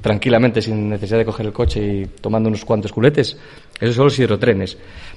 tranquilamente 0.00 0.60
sin 0.60 0.90
necesidad 0.90 1.18
de 1.18 1.24
coger 1.24 1.46
el 1.46 1.52
coche 1.52 1.80
y 1.82 2.06
tomando 2.20 2.48
unos 2.50 2.64
cuantos 2.66 2.92
culetes. 2.92 3.38
Esos 3.80 3.96
son 3.96 4.04
los 4.04 4.18
hidrotrenes. 4.18 4.76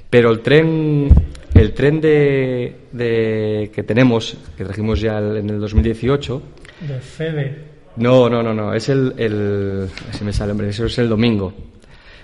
Pero 0.10 0.32
el 0.32 0.40
tren, 0.40 1.10
el 1.54 1.74
tren 1.74 2.00
de, 2.00 2.74
de- 2.94 3.70
que 3.76 3.84
tenemos, 3.84 4.38
que 4.58 4.64
trajimos 4.64 5.02
ya 5.02 5.18
en 5.20 5.50
el 5.50 5.60
2018, 5.60 6.42
De 6.88 7.00
Febe. 7.02 7.77
No, 7.98 8.30
no, 8.30 8.42
no, 8.44 8.54
no. 8.54 8.74
Es 8.74 8.90
el, 8.90 9.14
el. 9.18 9.88
Si 10.12 10.24
me 10.24 10.32
sale, 10.34 10.52
hombre, 10.52 10.70
eso 10.70 10.86
es 10.86 10.98
el 11.00 11.10
domingo. 11.10 11.54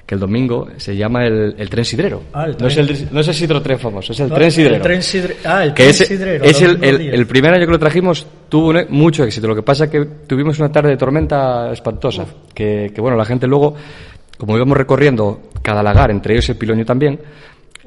Que 0.05 0.15
el 0.15 0.19
domingo 0.19 0.67
se 0.77 0.97
llama 0.97 1.25
el, 1.25 1.55
el 1.57 1.69
tren 1.69 1.85
sidrero. 1.85 2.23
Ah, 2.33 2.45
el 2.45 2.57
No, 2.59 2.67
es 2.67 2.73
tren. 2.73 2.89
el, 2.89 3.07
no 3.13 3.21
es 3.21 3.27
el 3.29 3.33
sidrotren 3.33 3.79
famoso, 3.79 4.11
es 4.11 4.19
el 4.19 4.27
No, 4.27 4.35
tren 4.35 4.47
el 4.47 4.51
sidrero. 4.51 4.81
tren 4.83 5.01
sidre- 5.01 5.35
ah, 5.45 5.63
el 5.63 5.69
que 5.73 5.83
tren 5.83 5.89
es, 5.91 5.97
sidrero, 5.97 6.43
Es 6.43 6.61
el, 6.61 6.83
el, 6.83 6.97
10. 6.99 7.13
el 7.13 7.25
primer 7.25 7.53
año 7.53 7.65
que 7.65 7.71
lo 7.71 7.79
trajimos 7.79 8.27
tuvo 8.49 8.71
un- 8.71 8.85
mucho 8.89 9.23
éxito. 9.23 9.47
Lo 9.47 9.55
que 9.55 9.63
pasa 9.63 9.89
que 9.89 10.03
tuvimos 10.27 10.59
una 10.59 10.69
tarde 10.71 10.89
de 10.89 10.97
tormenta 10.97 11.71
espantosa. 11.71 12.25
Que, 12.53 12.91
que, 12.93 12.99
bueno, 12.99 13.15
la 13.15 13.23
gente 13.23 13.47
luego, 13.47 13.75
como 14.37 14.57
íbamos 14.57 14.75
recorriendo 14.77 15.43
cada 15.61 15.81
lagar, 15.81 16.11
entre 16.11 16.33
ellos 16.33 16.49
el 16.49 16.57
piloño 16.57 16.83
también, 16.83 17.17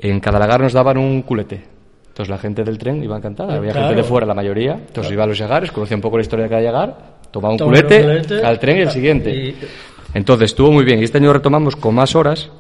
en 0.00 0.18
cada 0.20 0.38
lagar 0.38 0.60
nos 0.62 0.72
daban 0.72 0.96
un 0.96 1.20
culete. 1.20 1.62
Entonces 2.08 2.30
la 2.30 2.38
gente 2.38 2.64
del 2.64 2.78
tren 2.78 3.04
iba 3.04 3.18
encantada. 3.18 3.56
Había 3.56 3.72
Claro. 3.72 3.88
gente 3.88 4.00
de 4.02 4.08
fuera, 4.08 4.26
la 4.26 4.32
mayoría. 4.32 4.72
Entonces 4.72 5.12
iba 5.12 5.24
a 5.24 5.26
los 5.26 5.38
llegares, 5.38 5.70
conocía 5.70 5.98
un 5.98 6.00
poco 6.00 6.16
la 6.16 6.22
historia 6.22 6.44
de 6.44 6.48
cada 6.48 6.62
llegar, 6.62 7.15
tomaba 7.38 7.52
un 7.54 7.58
culete, 7.58 8.02
culete, 8.02 8.44
al 8.46 8.58
tren 8.58 8.78
y 8.78 8.80
el 8.80 8.90
siguiente. 8.90 9.30
y- 9.34 9.56
Entonces 10.14 10.46
estuvo 10.52 10.72
muy 10.72 10.84
bien. 10.84 11.00
Y 11.00 11.04
este 11.04 11.18
año 11.18 11.32
retomamos 11.32 11.76
con 11.76 11.94
más 11.94 12.14
horas 12.16 12.50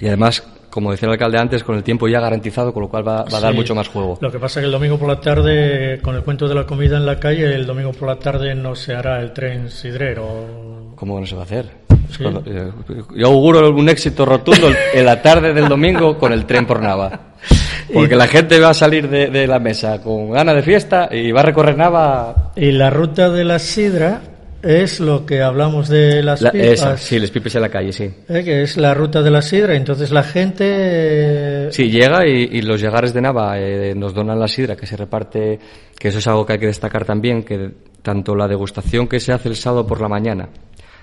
y 0.00 0.06
además, 0.08 0.42
como 0.70 0.90
decía 0.90 1.06
el 1.06 1.12
alcalde 1.12 1.38
antes, 1.38 1.62
con 1.64 1.76
el 1.76 1.82
tiempo 1.82 2.08
ya 2.08 2.20
garantizado, 2.20 2.72
con 2.72 2.82
lo 2.82 2.88
cual 2.88 3.06
va, 3.06 3.24
va 3.24 3.38
a 3.38 3.40
dar 3.40 3.54
mucho 3.54 3.74
más 3.74 3.88
juego. 3.88 4.18
Lo 4.20 4.30
que 4.30 4.38
pasa 4.38 4.60
es 4.60 4.64
que 4.64 4.66
el 4.66 4.72
domingo 4.72 4.98
por 4.98 5.08
la 5.08 5.20
tarde, 5.20 6.00
con 6.02 6.16
el 6.16 6.22
cuento 6.22 6.48
de 6.48 6.54
la 6.54 6.64
comida 6.66 6.96
en 6.96 7.06
la 7.06 7.18
calle, 7.20 7.54
el 7.54 7.64
domingo 7.66 7.92
por 7.92 8.08
la 8.08 8.16
tarde 8.18 8.54
no 8.54 8.74
se 8.74 8.94
hará 8.94 9.20
el 9.20 9.32
tren 9.32 9.70
sidrero. 9.70 10.92
¿Cómo 10.96 11.18
no 11.20 11.26
se 11.26 11.34
va 11.34 11.42
a 11.42 11.44
hacer? 11.44 11.66
Sí. 12.10 12.22
Cuando- 12.22 12.42
eh, 12.46 12.70
Yo 13.16 13.26
auguro 13.26 13.70
un 13.70 13.88
éxito 13.88 14.24
rotundo 14.24 14.68
en 14.94 15.04
la 15.06 15.20
tarde 15.22 15.52
del 15.54 15.68
domingo 15.68 16.18
con 16.18 16.32
el 16.32 16.44
tren 16.46 16.66
por 16.66 16.80
Nava. 16.80 17.20
Porque 17.92 18.16
la 18.16 18.26
gente 18.26 18.58
va 18.60 18.70
a 18.70 18.74
salir 18.74 19.08
de, 19.08 19.28
de 19.30 19.46
la 19.46 19.58
mesa 19.58 20.00
con 20.02 20.30
ganas 20.30 20.54
de 20.56 20.62
fiesta 20.62 21.08
y 21.10 21.30
va 21.32 21.40
a 21.40 21.44
recorrer 21.44 21.76
Nava. 21.76 22.52
Y 22.56 22.72
la 22.72 22.90
ruta 22.90 23.30
de 23.30 23.44
la 23.44 23.58
sidra 23.58 24.20
es 24.62 24.98
lo 24.98 25.24
que 25.24 25.42
hablamos 25.42 25.88
de 25.88 26.22
las 26.22 26.40
La- 26.42 26.50
pipas. 26.50 26.66
esa, 26.68 26.96
sí, 26.96 27.18
les 27.20 27.30
pipes 27.30 27.54
en 27.54 27.62
la 27.62 27.68
calle, 27.68 27.92
sí. 27.92 28.10
eh, 28.28 28.42
que 28.42 28.62
es 28.62 28.76
la 28.76 28.94
ruta 28.94 29.22
de 29.22 29.30
la 29.30 29.40
sidra. 29.42 29.76
Entonces 29.76 30.10
la 30.10 30.24
gente. 30.24 30.64
eh, 30.68 31.68
Sí, 31.70 31.90
llega 31.90 32.26
y, 32.26 32.48
y 32.52 32.62
los 32.62 32.80
llegares 32.80 33.12
de 33.14 33.20
Nava 33.20 33.58
eh, 33.58 33.94
nos 33.94 34.12
donan 34.14 34.38
la 34.40 34.48
sidra 34.48 34.74
que 34.76 34.86
se 34.86 34.96
reparte, 34.96 35.58
que 35.98 36.08
eso 36.08 36.18
es 36.18 36.26
algo 36.26 36.44
que 36.44 36.54
hay 36.54 36.58
que 36.58 36.66
destacar 36.66 37.04
también, 37.04 37.42
que 37.44 37.70
tanto 38.02 38.34
la 38.34 38.48
degustación 38.48 39.06
que 39.06 39.20
se 39.20 39.32
hace 39.32 39.48
el 39.48 39.56
sábado 39.56 39.86
por 39.86 40.00
la 40.00 40.08
mañana, 40.08 40.48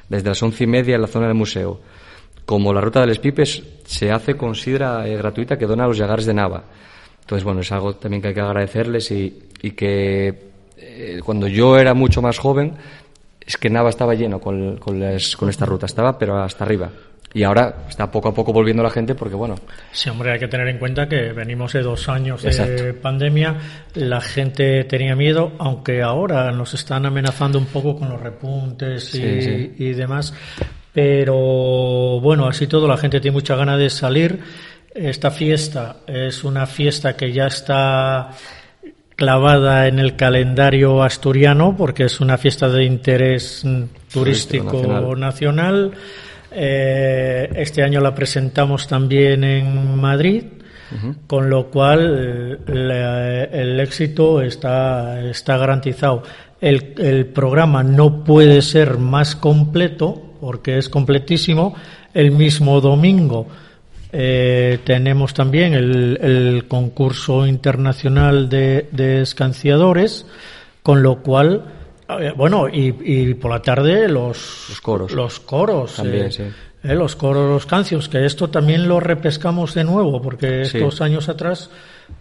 desde 0.10 0.28
las 0.30 0.42
once 0.44 0.64
y 0.64 0.68
media 0.68 0.96
en 0.96 1.02
la 1.02 1.08
zona 1.08 1.28
del 1.28 1.36
museo, 1.36 1.80
como 2.46 2.74
la 2.74 2.82
ruta 2.82 3.02
de 3.02 3.08
los 3.08 3.20
pipes, 3.20 3.64
se 3.86 4.12
hace 4.12 4.36
con 4.36 4.56
sidra 4.56 5.08
eh, 5.08 5.16
gratuita 5.18 5.58
que 5.58 5.66
dona 5.66 5.86
a 5.86 5.88
los 5.88 5.98
llegares 5.98 6.26
de 6.26 6.34
Nava. 6.34 6.64
Entonces, 7.22 7.44
bueno, 7.44 7.62
es 7.62 7.72
algo 7.72 7.96
también 7.96 8.22
que 8.22 8.30
hay 8.30 8.34
que 8.34 8.42
agradecerles 8.42 9.10
y, 9.12 9.44
y 9.62 9.72
que 9.72 10.52
eh, 10.78 11.20
cuando 11.24 11.48
yo 11.48 11.78
era 11.78 11.94
mucho 11.94 12.22
más 12.22 12.38
joven, 12.38 12.74
es 13.46 13.58
que 13.58 13.70
Nava 13.70 13.90
estaba 13.90 14.14
lleno 14.14 14.40
con, 14.40 14.78
con, 14.78 15.02
esta 15.04 15.66
ruta, 15.66 15.86
estaba 15.86 16.18
pero 16.18 16.42
hasta 16.42 16.64
arriba. 16.64 16.90
Y 17.36 17.42
ahora 17.44 17.86
está 17.90 18.12
poco 18.12 18.30
a 18.30 18.34
poco 18.34 18.54
volviendo 18.54 18.84
la 18.84 18.92
gente 18.92 19.16
porque, 19.16 19.34
bueno, 19.36 19.56
Sí, 19.92 20.08
hombre, 20.10 20.34
hay 20.34 20.40
que 20.40 20.48
tener 20.48 20.68
en 20.68 20.78
cuenta 20.78 21.08
que 21.10 21.34
venimos 21.34 21.74
de 21.74 21.82
dos 21.82 22.08
años 22.08 22.44
de 22.44 22.94
pandemia, 22.94 23.58
la 23.96 24.22
gente 24.22 24.84
tenía 24.84 25.16
miedo, 25.16 25.54
aunque 25.58 26.04
ahora 26.04 26.52
nos 26.52 26.76
están 26.76 27.08
amenazando 27.08 27.58
un 27.58 27.66
poco 27.66 27.98
con 27.98 28.10
los 28.10 28.22
repuntes 28.22 29.16
y, 29.16 29.18
Sí, 29.18 29.42
sí. 29.42 29.74
y 29.80 29.94
demás, 29.94 30.32
pero 30.94 32.20
bueno, 32.22 32.48
así 32.48 32.68
todo, 32.68 32.88
la 32.88 32.98
gente 32.98 33.20
tiene 33.20 33.34
mucha 33.36 33.56
ganas 33.56 33.80
de 33.80 33.90
salir. 33.90 34.40
Esta 34.94 35.32
fiesta 35.32 35.98
es 36.06 36.44
una 36.44 36.68
fiesta 36.68 37.16
que 37.18 37.32
ya 37.32 37.48
está 37.48 38.30
clavada 39.16 39.88
en 39.88 40.00
el 40.00 40.16
calendario 40.16 41.02
asturiano 41.04 41.76
porque 41.78 42.04
es 42.06 42.20
una 42.20 42.38
fiesta 42.38 42.70
de 42.70 42.84
interés 42.84 43.64
turístico 44.12 44.74
nacional. 44.74 45.20
nacional. 45.20 45.92
Eh, 46.52 47.50
este 47.56 47.82
año 47.84 48.00
la 48.00 48.14
presentamos 48.14 48.88
también 48.88 49.44
en 49.44 50.00
Madrid, 50.00 50.44
con 51.26 51.50
lo 51.50 51.72
cual 51.72 52.60
eh, 52.68 52.72
la- 52.72 53.44
el 53.46 53.80
éxito 53.80 54.42
está, 54.44 55.20
está 55.28 55.58
garantizado. 55.58 56.22
El, 56.62 56.94
el 57.00 57.26
programa 57.26 57.82
no 57.84 58.24
puede 58.24 58.62
ser 58.62 58.98
más 59.00 59.36
completo 59.36 60.33
porque 60.44 60.78
es 60.78 60.90
completísimo. 60.90 61.74
El 62.14 62.32
mismo 62.32 62.82
domingo 62.82 63.48
eh, 64.12 64.80
tenemos 64.84 65.34
también 65.34 65.74
el, 65.74 66.18
el 66.22 66.66
concurso 66.68 67.48
internacional 67.48 68.50
de, 68.50 68.90
de 68.92 69.22
escanciadores, 69.22 70.26
con 70.84 71.02
lo 71.02 71.22
cual, 71.24 71.64
eh, 72.20 72.34
bueno, 72.36 72.68
y, 72.68 72.94
y 73.04 73.34
por 73.36 73.52
la 73.52 73.62
tarde 73.62 74.10
los, 74.10 74.66
Los 74.70 74.82
coros. 74.82 75.12
Los 75.14 75.40
coros. 75.40 75.96
También, 75.96 76.26
eh, 76.26 76.32
sí. 76.32 76.44
eh, 76.84 76.94
los 76.94 77.16
coros, 77.16 77.50
los 77.50 77.66
cancios, 77.66 78.10
que 78.10 78.26
esto 78.26 78.50
también 78.50 78.88
lo 78.88 79.00
repescamos 79.00 79.74
de 79.74 79.86
nuevo, 79.86 80.22
porque 80.22 80.66
Sí. 80.66 80.78
estos 80.78 81.00
años 81.02 81.30
atrás 81.30 81.70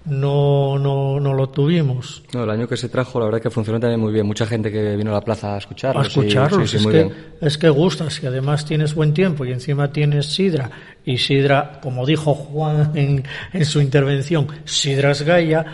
no, 0.05 0.79
no, 0.79 1.21
no 1.21 1.33
lo 1.35 1.49
tuvimos. 1.51 2.23
No, 2.35 2.45
el 2.45 2.51
año 2.51 2.67
que 2.69 2.77
se 2.77 2.89
trajo, 2.89 3.19
la 3.21 3.27
verdad 3.27 3.41
que 3.41 3.51
funcionó 3.51 3.79
también 3.79 4.01
muy 4.01 4.13
bien. 4.13 4.27
Mucha 4.27 4.47
gente 4.47 4.71
que 4.73 4.97
vino 4.97 5.11
a 5.11 5.15
la 5.15 5.21
plaza 5.21 5.55
a 5.55 5.59
escucharlo. 5.59 6.01
A 6.01 6.05
escucharlos, 6.07 6.71
sí, 6.71 6.77
sí, 6.77 6.77
es, 6.79 6.83
muy 6.83 6.93
que, 6.93 7.11
es 7.47 7.59
que 7.59 7.69
gusta, 7.69 8.11
si 8.11 8.27
además 8.27 8.65
tienes 8.65 8.95
buen 8.95 9.15
tiempo 9.15 9.45
y 9.45 9.53
encima 9.53 9.93
tienes 9.93 10.27
sidra, 10.27 10.71
y 11.05 11.19
sidra, 11.19 11.81
como 11.83 12.05
dijo 12.07 12.35
Juan 12.35 12.93
en, 12.95 13.25
en 13.53 13.65
su 13.65 13.81
intervención, 13.81 14.47
sidra 14.65 15.13
es 15.13 15.23
Gaia, 15.23 15.65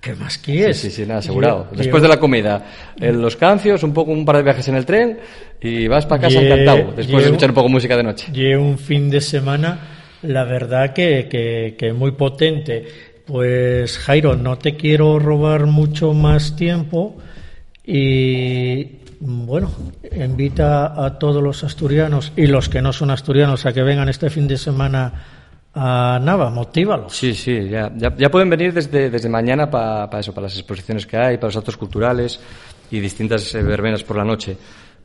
¿qué 0.00 0.14
más 0.14 0.38
quieres? 0.38 0.78
Sí, 0.78 0.90
sí, 0.90 0.96
sí, 1.02 1.06
nada, 1.06 1.20
asegurado. 1.20 1.68
Después 1.74 2.02
de 2.02 2.08
la 2.08 2.18
comida, 2.18 2.64
en 2.98 3.20
los 3.22 3.36
cancios, 3.36 3.82
un 3.82 3.92
poco 3.94 4.12
un 4.12 4.24
par 4.24 4.36
de 4.36 4.42
viajes 4.42 4.66
en 4.68 4.76
el 4.76 4.84
tren 4.86 5.18
y 5.60 5.88
vas 5.88 6.06
para 6.06 6.22
casa 6.22 6.40
Lle- 6.40 6.46
encantado. 6.46 6.78
Después 6.78 7.06
de 7.06 7.12
llevo- 7.14 7.20
escuchar 7.26 7.50
un 7.50 7.54
poco 7.54 7.68
música 7.68 7.96
de 7.96 8.02
noche. 8.02 8.26
Y 8.32 8.54
un 8.54 8.78
fin 8.78 9.10
de 9.10 9.20
semana, 9.20 9.78
la 10.22 10.44
verdad 10.44 10.92
que, 10.94 11.28
que, 11.30 11.76
que 11.78 11.92
muy 11.92 12.12
potente. 12.12 13.09
Pues 13.30 13.96
Jairo, 13.98 14.34
no 14.34 14.58
te 14.58 14.76
quiero 14.76 15.20
robar 15.20 15.66
mucho 15.66 16.12
más 16.12 16.56
tiempo 16.56 17.16
y 17.84 18.98
bueno, 19.20 19.70
invita 20.16 21.04
a 21.04 21.16
todos 21.16 21.40
los 21.40 21.62
asturianos 21.62 22.32
y 22.36 22.48
los 22.48 22.68
que 22.68 22.82
no 22.82 22.92
son 22.92 23.12
asturianos 23.12 23.66
a 23.66 23.72
que 23.72 23.84
vengan 23.84 24.08
este 24.08 24.30
fin 24.30 24.48
de 24.48 24.56
semana 24.56 25.12
a 25.72 26.18
Nava, 26.20 26.50
motívalos. 26.50 27.14
Sí, 27.14 27.32
sí, 27.34 27.68
ya, 27.68 27.92
ya, 27.94 28.30
pueden 28.32 28.50
venir 28.50 28.74
desde, 28.74 29.08
desde 29.10 29.28
mañana 29.28 29.70
para 29.70 30.18
eso, 30.18 30.34
para 30.34 30.48
las 30.48 30.56
exposiciones 30.56 31.06
que 31.06 31.16
hay, 31.16 31.36
para 31.36 31.48
los 31.48 31.56
actos 31.56 31.76
culturales 31.76 32.40
y 32.90 32.98
distintas 32.98 33.54
eh, 33.54 33.62
verbenas 33.62 34.02
por 34.02 34.16
la 34.16 34.24
noche. 34.24 34.56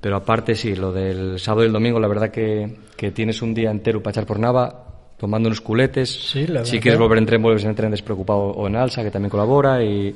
Pero 0.01 0.15
aparte, 0.15 0.55
sí, 0.55 0.75
lo 0.75 0.91
del 0.91 1.39
sábado 1.39 1.61
y 1.61 1.67
el 1.67 1.73
domingo, 1.73 1.99
la 1.99 2.07
verdad 2.07 2.31
que, 2.31 2.75
que 2.97 3.11
tienes 3.11 3.43
un 3.43 3.53
día 3.53 3.69
entero 3.69 4.01
para 4.01 4.13
echar 4.13 4.25
por 4.25 4.39
Nava, 4.39 4.94
tomando 5.17 5.47
unos 5.47 5.61
culetes. 5.61 6.09
Sí, 6.09 6.47
la 6.47 6.65
si 6.65 6.79
quieres 6.79 6.99
volver 6.99 7.17
en 7.19 7.25
tren, 7.25 7.41
vuelves 7.41 7.63
en 7.65 7.75
tren 7.75 7.91
despreocupado 7.91 8.39
o 8.39 8.67
en 8.67 8.75
Alsa, 8.75 9.03
que 9.03 9.11
también 9.11 9.29
colabora. 9.29 9.83
Y, 9.83 10.15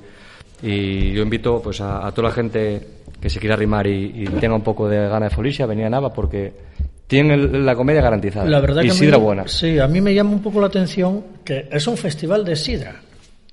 y 0.61 1.11
yo 1.13 1.21
invito 1.23 1.61
pues 1.61 1.79
a, 1.81 2.05
a 2.05 2.11
toda 2.13 2.29
la 2.29 2.33
gente 2.35 2.81
que 3.19 3.29
se 3.29 3.39
quiera 3.39 3.55
arrimar 3.55 3.85
y, 3.87 4.11
y 4.15 4.25
tenga 4.39 4.55
un 4.55 4.61
poco 4.63 4.87
de 4.89 4.97
gana 5.07 5.25
de 5.27 5.35
folicia, 5.35 5.65
a 5.65 5.67
venir 5.67 5.85
a 5.85 5.89
Nava 5.89 6.13
porque 6.13 6.53
tienen 7.07 7.31
el- 7.53 7.65
la 7.65 7.75
comedia 7.75 8.01
garantizada. 8.01 8.45
La 8.49 8.59
verdad 8.61 8.81
y 8.81 8.85
que 8.85 8.91
a 8.91 8.93
mí- 8.93 8.99
sidra 8.99 9.17
buena. 9.17 9.47
Sí, 9.47 9.79
a 9.79 9.87
mí 9.87 9.99
me 10.01 10.13
llama 10.13 10.31
un 10.31 10.41
poco 10.41 10.59
la 10.61 10.67
atención 10.67 11.23
que 11.43 11.67
es 11.71 11.87
un 11.87 11.97
festival 11.97 12.45
de 12.45 12.55
sidra. 12.55 12.95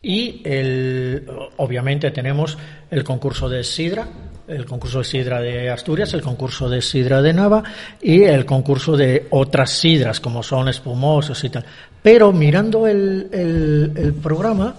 Y 0.02 0.40
el, 0.44 1.26
obviamente 1.56 2.10
tenemos 2.12 2.56
el 2.90 3.02
concurso 3.02 3.48
de 3.48 3.64
sidra, 3.64 4.06
el 4.48 4.64
concurso 4.64 4.98
de 4.98 5.04
sidra 5.04 5.40
de 5.40 5.70
Asturias, 5.70 6.12
el 6.14 6.22
concurso 6.22 6.68
de 6.68 6.80
sidra 6.82 7.20
de 7.22 7.32
Nava 7.32 7.62
y 8.00 8.22
el 8.22 8.44
concurso 8.44 8.96
de 8.96 9.26
otras 9.30 9.70
sidras 9.70 10.20
como 10.20 10.42
son 10.42 10.68
espumosos 10.68 11.42
y 11.44 11.50
tal. 11.50 11.64
Pero 12.02 12.32
mirando 12.32 12.86
el, 12.86 13.28
el- 13.32 13.92
el 13.96 14.14
programa, 14.14 14.74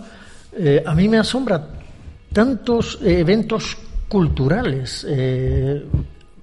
eh, 0.58 0.82
a 0.86 0.96
mí 0.96 1.08
me 1.10 1.18
asombra 1.18 1.68
tantos 2.34 3.00
eventos 3.04 3.78
culturales. 4.08 5.06
eh, 5.10 5.84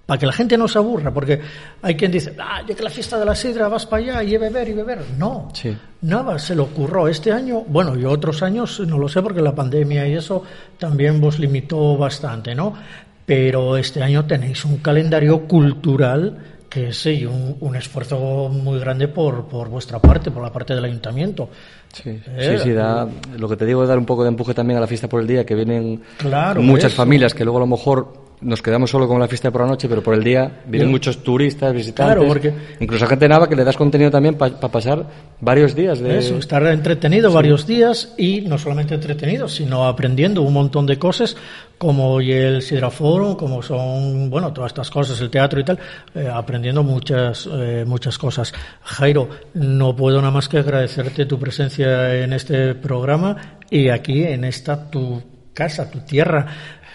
para 0.06 0.18
que 0.20 0.26
la 0.26 0.32
gente 0.34 0.58
no 0.58 0.68
se 0.68 0.76
aburra, 0.76 1.10
porque 1.14 1.40
hay 1.80 1.94
quien 1.96 2.12
dice, 2.12 2.36
ah, 2.38 2.60
ya 2.68 2.74
que 2.74 2.82
la 2.82 2.90
fiesta 2.90 3.18
de 3.18 3.24
la 3.24 3.34
sidra 3.34 3.68
vas 3.68 3.86
para 3.86 4.02
allá 4.18 4.22
y 4.22 4.36
beber 4.36 4.68
y 4.68 4.74
beber. 4.74 4.98
No, 5.16 5.48
Sí. 5.54 5.74
nada, 6.02 6.38
se 6.38 6.54
le 6.54 6.60
ocurrió 6.60 7.08
este 7.08 7.32
año, 7.32 7.62
bueno, 7.66 7.98
y 7.98 8.04
otros 8.04 8.42
años, 8.42 8.80
no 8.80 8.98
lo 8.98 9.08
sé, 9.08 9.22
porque 9.22 9.40
la 9.40 9.54
pandemia 9.54 10.06
y 10.06 10.12
eso 10.12 10.42
también 10.78 11.22
vos 11.22 11.38
limitó 11.38 11.96
bastante, 11.96 12.54
¿no? 12.54 12.74
Pero 13.26 13.76
este 13.76 14.02
año 14.02 14.24
tenéis 14.26 14.64
un 14.64 14.78
calendario 14.78 15.46
cultural 15.46 16.38
que 16.68 16.88
es 16.88 16.96
sí, 17.02 17.24
un, 17.24 17.56
un 17.60 17.76
esfuerzo 17.76 18.48
muy 18.48 18.80
grande 18.80 19.06
por, 19.06 19.44
por 19.46 19.68
vuestra 19.68 20.00
parte, 20.00 20.32
por 20.32 20.42
la 20.42 20.52
parte 20.52 20.74
del 20.74 20.84
ayuntamiento. 20.84 21.48
Sí, 21.92 22.10
Eh, 22.36 22.56
sí, 22.58 22.64
sí, 22.64 22.72
da, 22.72 23.06
lo 23.38 23.48
que 23.48 23.56
te 23.56 23.64
digo 23.64 23.82
es 23.84 23.88
dar 23.88 23.96
un 23.98 24.04
poco 24.04 24.24
de 24.24 24.28
empuje 24.30 24.54
también 24.54 24.78
a 24.78 24.80
la 24.80 24.88
fiesta 24.88 25.08
por 25.08 25.20
el 25.20 25.26
día, 25.28 25.46
que 25.46 25.54
vienen 25.54 26.02
Claro, 26.18 26.60
muchas 26.62 26.92
eso. 26.92 26.96
familias 26.96 27.32
que 27.32 27.44
luego 27.44 27.58
a 27.58 27.60
lo 27.60 27.68
mejor 27.68 28.24
nos 28.40 28.60
quedamos 28.60 28.90
solo 28.90 29.06
con 29.06 29.20
la 29.20 29.28
fiesta 29.28 29.52
por 29.52 29.60
la 29.62 29.68
noche, 29.68 29.88
pero 29.88 30.02
por 30.02 30.14
el 30.14 30.24
día 30.24 30.62
vienen 30.66 30.90
muchos 30.90 31.22
turistas, 31.22 31.72
visitantes, 31.72 32.16
Claro, 32.16 32.26
porque- 32.28 32.52
incluso 32.80 33.06
gente 33.06 33.24
de 33.26 33.28
Nava 33.28 33.48
que 33.48 33.54
le 33.54 33.62
das 33.64 33.76
contenido 33.76 34.10
también 34.10 34.34
para 34.34 34.58
pasar 34.58 35.06
varios 35.40 35.76
días 35.76 36.00
de... 36.00 36.18
Eso, 36.18 36.36
estar 36.38 36.66
entretenido 36.66 37.32
varios 37.32 37.66
días 37.68 38.12
y 38.18 38.40
no 38.40 38.58
solamente 38.58 38.94
entretenido, 38.96 39.46
sino 39.48 39.86
aprendiendo 39.86 40.42
un 40.42 40.52
montón 40.52 40.86
de 40.86 40.98
cosas 40.98 41.36
como 41.78 42.10
hoy 42.12 42.32
el 42.32 42.62
Sidra 42.62 42.90
Forum, 42.90 43.34
como 43.36 43.62
son, 43.62 44.30
bueno, 44.30 44.52
todas 44.52 44.70
estas 44.70 44.90
cosas, 44.90 45.20
el 45.20 45.30
teatro 45.30 45.60
y 45.60 45.64
tal, 45.64 45.78
eh, 46.14 46.28
aprendiendo 46.32 46.82
muchas, 46.82 47.48
eh, 47.52 47.84
muchas 47.86 48.16
cosas. 48.18 48.52
Jairo, 48.82 49.28
no 49.54 49.94
puedo 49.94 50.18
nada 50.18 50.30
más 50.30 50.48
que 50.48 50.58
agradecerte 50.58 51.26
tu 51.26 51.38
presencia 51.38 52.14
en 52.22 52.32
este 52.32 52.74
programa 52.74 53.58
y 53.70 53.88
aquí 53.88 54.22
en 54.24 54.44
esta 54.44 54.90
tu 54.90 55.22
casa, 55.52 55.90
tu 55.90 56.00
tierra. 56.00 56.46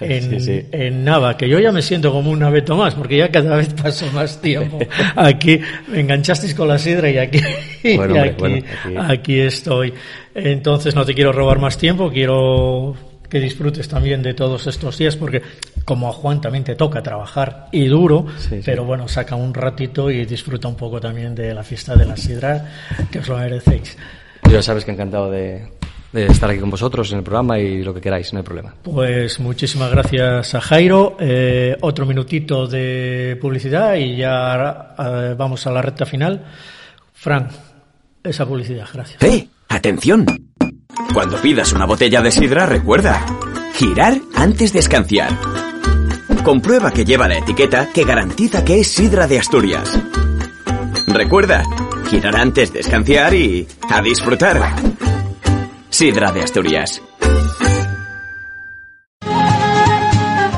En, 0.02 0.30
Sí, 0.30 0.40
sí. 0.40 0.66
en 0.72 1.04
Nava, 1.04 1.36
que 1.36 1.50
yo 1.50 1.60
ya 1.60 1.74
me 1.74 1.82
siento 1.82 2.10
como 2.14 2.32
un 2.32 2.42
abeto 2.42 2.78
más, 2.78 2.96
porque 2.96 3.18
ya 3.18 3.30
cada 3.30 3.58
vez 3.58 3.74
paso 3.74 4.06
más 4.14 4.40
tiempo 4.40 4.80
aquí. 5.18 5.60
Me 5.90 6.00
enganchasteis 6.00 6.56
con 6.56 6.70
la 6.70 6.78
sidra 6.78 7.10
y 7.10 7.18
aquí, 7.18 7.40
Bueno, 7.98 8.16
y 8.16 8.20
hombre, 8.20 8.22
aquí, 8.30 8.40
bueno, 8.40 8.58
aquí- 9.04 9.14
aquí 9.14 9.40
estoy. 9.42 9.94
Entonces 10.34 10.96
no 10.96 11.04
te 11.04 11.14
quiero 11.14 11.34
robar 11.34 11.60
más 11.60 11.78
tiempo, 11.78 12.10
quiero 12.10 12.96
que 13.30 13.40
disfrutes 13.40 13.88
también 13.88 14.22
de 14.24 14.34
todos 14.34 14.66
estos 14.68 14.98
días, 14.98 15.16
porque 15.16 15.42
como 15.86 16.10
a 16.10 16.12
Juan 16.14 16.42
también 16.42 16.64
te 16.64 16.76
toca 16.76 17.02
trabajar 17.04 17.68
y 17.72 17.86
duro, 17.88 18.26
Sí, 18.38 18.48
sí. 18.58 18.62
pero 18.66 18.84
bueno, 18.86 19.08
saca 19.08 19.36
un 19.36 19.54
ratito 19.54 20.10
y 20.10 20.26
disfruta 20.26 20.68
un 20.68 20.76
poco 20.76 21.00
también 21.00 21.36
de 21.36 21.54
la 21.54 21.64
fiesta 21.64 21.96
de 21.96 22.06
la 22.06 22.18
sidra, 22.18 22.72
que 23.12 23.20
os 23.20 23.28
lo 23.28 23.38
merecéis. 23.38 23.98
Ya 24.52 24.62
sabes 24.62 24.84
que 24.84 24.92
encantado 24.92 25.30
de, 25.30 25.68
de 26.12 26.26
estar 26.26 26.50
aquí 26.50 26.60
con 26.60 26.72
vosotros 26.72 27.12
en 27.12 27.20
el 27.20 27.24
programa 27.24 27.60
y 27.60 27.84
lo 27.84 27.94
que 27.94 28.02
queráis, 28.02 28.34
no 28.34 28.40
hay 28.40 28.44
problema. 28.46 28.74
Pues 28.82 29.40
muchísimas 29.40 29.92
gracias 29.92 30.56
a 30.56 30.62
Jairo. 30.62 31.16
Eh, 31.20 31.78
otro 31.82 32.06
minutito 32.08 32.66
de 32.68 33.38
publicidad 33.40 33.94
y 33.96 34.16
ya 34.18 34.96
eh, 34.98 35.36
vamos 35.38 35.68
a 35.68 35.72
la 35.72 35.82
recta 35.84 36.06
final. 36.08 36.44
Fran, 37.14 37.50
esa 38.24 38.46
publicidad, 38.48 38.88
gracias. 38.92 39.22
¡Eh! 39.22 39.48
¡Atención! 39.68 40.26
Cuando 41.14 41.42
pidas 41.42 41.74
una 41.74 41.86
botella 41.86 42.22
de 42.22 42.32
sidra, 42.32 42.66
recuerda, 42.66 43.26
girar 43.74 44.20
antes 44.36 44.74
de 44.74 44.80
escanciar. 44.80 45.30
Comprueba 46.44 46.92
que 46.92 47.06
lleva 47.06 47.28
la 47.28 47.38
etiqueta 47.38 47.90
que 47.94 48.04
garantiza 48.04 48.64
que 48.64 48.80
es 48.80 48.88
sidra 48.88 49.28
de 49.28 49.40
Asturias. 49.40 50.00
Recuerda, 51.08 51.64
girar 52.10 52.36
antes 52.36 52.72
de 52.74 52.80
escanciar 52.82 53.34
y 53.34 53.68
a 53.90 54.02
disfrutar. 54.02 54.76
Sidra 55.90 56.32
de 56.32 56.44
Asturias. 56.44 57.02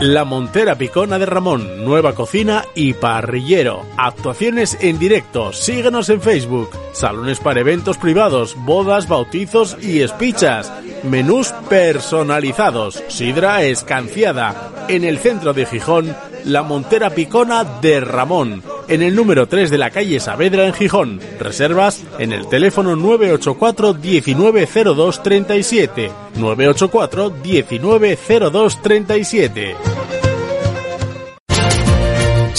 La 0.01 0.25
Montera 0.25 0.79
Picona 0.79 1.19
de 1.19 1.27
Ramón, 1.27 1.85
nueva 1.85 2.15
cocina 2.15 2.65
y 2.73 2.93
parrillero. 2.93 3.85
Actuaciones 3.97 4.75
en 4.81 4.97
directo, 4.97 5.53
síguenos 5.53 6.09
en 6.09 6.19
Facebook. 6.21 6.71
Salones 6.91 7.39
para 7.39 7.59
eventos 7.59 7.99
privados, 7.99 8.55
bodas, 8.57 9.07
bautizos 9.07 9.77
y 9.79 10.01
espichas. 10.01 10.73
Menús 11.03 11.53
personalizados, 11.69 13.03
sidra 13.09 13.61
escanciada. 13.61 14.71
En 14.87 15.03
el 15.03 15.19
centro 15.19 15.53
de 15.53 15.67
Gijón, 15.67 16.15
La 16.45 16.63
Montera 16.63 17.11
Picona 17.11 17.63
de 17.63 17.99
Ramón. 17.99 18.63
En 18.91 19.01
el 19.01 19.15
número 19.15 19.47
3 19.47 19.71
de 19.71 19.77
la 19.77 19.89
calle 19.89 20.19
Saavedra 20.19 20.67
en 20.67 20.73
Gijón. 20.73 21.21
Reservas 21.39 22.03
en 22.19 22.33
el 22.33 22.49
teléfono 22.49 22.97
984 22.97 23.93
190237. 23.93 26.11
984 26.35 27.33
190237. 27.41 30.20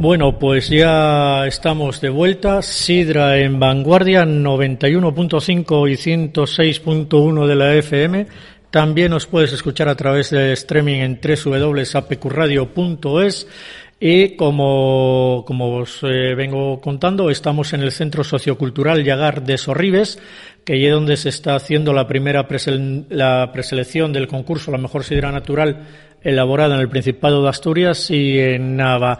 Bueno, 0.00 0.38
pues 0.38 0.68
ya 0.68 1.44
estamos 1.48 2.00
de 2.00 2.08
vuelta. 2.08 2.62
Sidra 2.62 3.36
en 3.38 3.58
vanguardia 3.58 4.24
91.5 4.24 5.90
y 5.90 5.94
106.1 5.94 7.46
de 7.48 7.56
la 7.56 7.74
FM. 7.74 8.28
También 8.70 9.10
nos 9.10 9.26
puedes 9.26 9.52
escuchar 9.52 9.88
a 9.88 9.96
través 9.96 10.30
de 10.30 10.52
streaming 10.52 11.00
en 11.00 11.18
www.apqradio.es 11.20 13.48
Y 13.98 14.36
como, 14.36 15.42
como 15.44 15.78
os 15.78 15.98
eh, 16.04 16.36
vengo 16.36 16.80
contando, 16.80 17.28
estamos 17.28 17.72
en 17.72 17.80
el 17.80 17.90
Centro 17.90 18.22
Sociocultural 18.22 19.02
Llagar 19.02 19.42
de 19.42 19.58
Sorribes, 19.58 20.20
que 20.68 20.86
es 20.86 20.92
donde 20.92 21.16
se 21.16 21.30
está 21.30 21.54
haciendo 21.54 21.94
la 21.94 22.06
primera 22.06 22.46
la 23.08 23.50
preselección 23.54 24.12
del 24.12 24.28
concurso 24.28 24.70
La 24.70 24.76
Mejor 24.76 25.02
Sidra 25.02 25.32
Natural 25.32 25.86
elaborada 26.20 26.74
en 26.74 26.82
el 26.82 26.90
Principado 26.90 27.42
de 27.42 27.48
Asturias 27.48 28.10
y 28.10 28.38
en 28.38 28.76
Nava. 28.76 29.18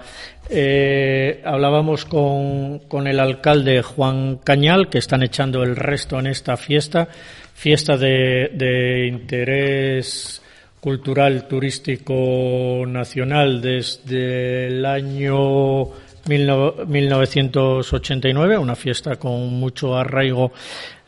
Eh, 0.50 1.40
hablábamos 1.42 2.04
con, 2.04 2.80
con 2.80 3.06
el 3.06 3.18
alcalde 3.18 3.80
Juan 3.80 4.40
Cañal, 4.44 4.90
que 4.90 4.98
están 4.98 5.22
echando 5.22 5.62
el 5.62 5.74
resto 5.74 6.18
en 6.18 6.26
esta 6.26 6.58
fiesta, 6.58 7.08
fiesta 7.54 7.96
de, 7.96 8.50
de 8.52 9.06
interés 9.06 10.42
cultural 10.80 11.48
turístico 11.48 12.84
nacional 12.86 13.62
desde 13.62 14.66
el 14.66 14.84
año 14.84 15.84
19- 15.86 16.07
1989, 16.28 18.58
una 18.58 18.76
fiesta 18.76 19.16
con 19.16 19.48
mucho 19.54 19.96
arraigo 19.96 20.52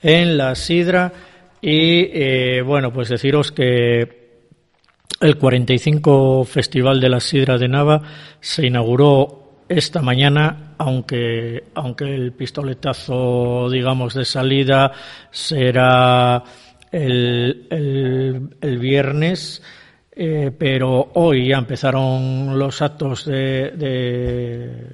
en 0.02 0.36
la 0.36 0.54
sidra. 0.54 1.12
Y 1.60 2.08
eh, 2.12 2.62
bueno, 2.62 2.92
pues 2.92 3.08
deciros 3.10 3.52
que 3.52 4.20
el 5.20 5.36
45 5.36 6.44
Festival 6.44 7.00
de 7.00 7.08
la 7.10 7.20
Sidra 7.20 7.58
de 7.58 7.68
Nava 7.68 8.02
se 8.40 8.66
inauguró 8.66 9.64
esta 9.68 10.00
mañana, 10.02 10.74
aunque, 10.78 11.64
aunque 11.74 12.12
el 12.14 12.32
pistoletazo, 12.32 13.68
digamos, 13.70 14.14
de 14.14 14.24
salida 14.24 14.90
será 15.30 16.42
el, 16.90 17.66
el- 17.70 18.78
viernes, 18.78 19.62
eh, 20.12 20.50
pero 20.58 21.10
hoy 21.14 21.48
ya 21.50 21.58
empezaron 21.58 22.58
los 22.58 22.82
actos 22.82 23.26
de, 23.26 23.70
de, 23.70 24.86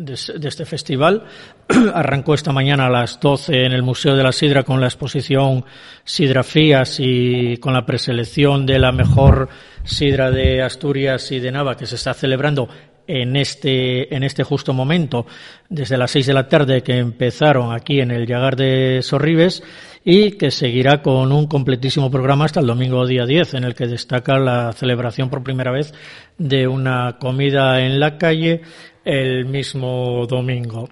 de, 0.00 0.48
este 0.48 0.64
festival. 0.64 1.24
Arrancó 1.94 2.34
esta 2.34 2.52
mañana 2.52 2.86
a 2.86 2.90
las 2.90 3.20
12 3.20 3.66
en 3.66 3.72
el 3.72 3.82
Museo 3.82 4.16
de 4.16 4.22
la 4.22 4.32
Sidra 4.32 4.62
con 4.62 4.80
la 4.80 4.86
exposición 4.86 5.64
Sidrafías 6.04 6.98
y 6.98 7.58
con 7.58 7.74
la 7.74 7.86
preselección 7.86 8.66
de 8.66 8.78
la 8.78 8.92
mejor 8.92 9.48
sidra 9.84 10.30
de 10.30 10.62
Asturias 10.62 11.30
y 11.32 11.40
de 11.40 11.52
Nava 11.52 11.76
que 11.76 11.86
se 11.86 11.96
está 11.96 12.14
celebrando 12.14 12.68
en 13.06 13.34
este, 13.36 14.14
en 14.14 14.22
este 14.22 14.44
justo 14.44 14.72
momento, 14.72 15.26
desde 15.68 15.98
las 15.98 16.12
6 16.12 16.26
de 16.26 16.34
la 16.34 16.48
tarde 16.48 16.82
que 16.82 16.96
empezaron 16.96 17.72
aquí 17.72 18.00
en 18.00 18.12
el 18.12 18.26
Llagar 18.26 18.54
de 18.54 19.00
Sorribes 19.02 19.64
y 20.04 20.32
que 20.32 20.52
seguirá 20.52 21.02
con 21.02 21.32
un 21.32 21.46
completísimo 21.46 22.10
programa 22.10 22.44
hasta 22.44 22.60
el 22.60 22.66
domingo 22.66 23.06
día 23.06 23.26
10, 23.26 23.54
en 23.54 23.64
el 23.64 23.74
que 23.74 23.88
destaca 23.88 24.38
la 24.38 24.72
celebración 24.72 25.28
por 25.28 25.42
primera 25.42 25.72
vez 25.72 25.92
de 26.38 26.68
una 26.68 27.18
comida 27.18 27.80
en 27.84 27.98
la 27.98 28.16
calle 28.16 28.62
el 29.10 29.44
mismo 29.44 30.24
domingo. 30.28 30.88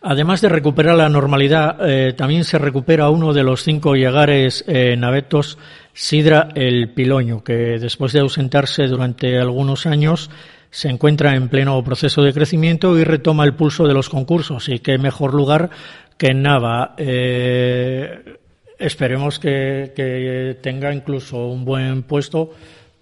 Además 0.00 0.40
de 0.40 0.48
recuperar 0.48 0.94
la 0.94 1.08
normalidad, 1.08 1.78
eh, 1.80 2.12
también 2.12 2.44
se 2.44 2.58
recupera 2.58 3.10
uno 3.10 3.32
de 3.32 3.42
los 3.42 3.64
cinco 3.64 3.96
llegares 3.96 4.64
eh, 4.68 4.96
navetos, 4.96 5.58
Sidra 5.92 6.50
el 6.54 6.92
Piloño, 6.92 7.42
que 7.42 7.78
después 7.80 8.12
de 8.12 8.20
ausentarse 8.20 8.86
durante 8.86 9.36
algunos 9.36 9.86
años 9.86 10.30
se 10.70 10.88
encuentra 10.88 11.34
en 11.34 11.48
pleno 11.48 11.82
proceso 11.82 12.22
de 12.22 12.32
crecimiento 12.32 12.96
y 12.96 13.02
retoma 13.02 13.44
el 13.44 13.54
pulso 13.54 13.88
de 13.88 13.94
los 13.94 14.08
concursos. 14.08 14.68
Y 14.68 14.78
qué 14.78 14.96
mejor 14.96 15.34
lugar 15.34 15.70
que 16.16 16.34
Nava. 16.34 16.94
Eh, 16.98 18.36
esperemos 18.78 19.40
que 19.40 20.56
tenga 20.62 20.94
incluso 20.94 21.46
un 21.48 21.64
buen 21.64 22.04
puesto 22.04 22.52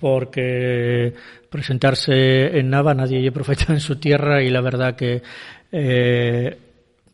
porque 0.04 1.14
presentarse 1.54 2.58
en 2.58 2.68
Nava 2.68 2.94
nadie 2.94 3.24
es 3.24 3.32
profeta 3.32 3.72
en 3.72 3.78
su 3.78 3.94
tierra 3.94 4.42
y 4.42 4.50
la 4.50 4.60
verdad 4.60 4.96
que 4.96 5.22
eh, 5.70 6.58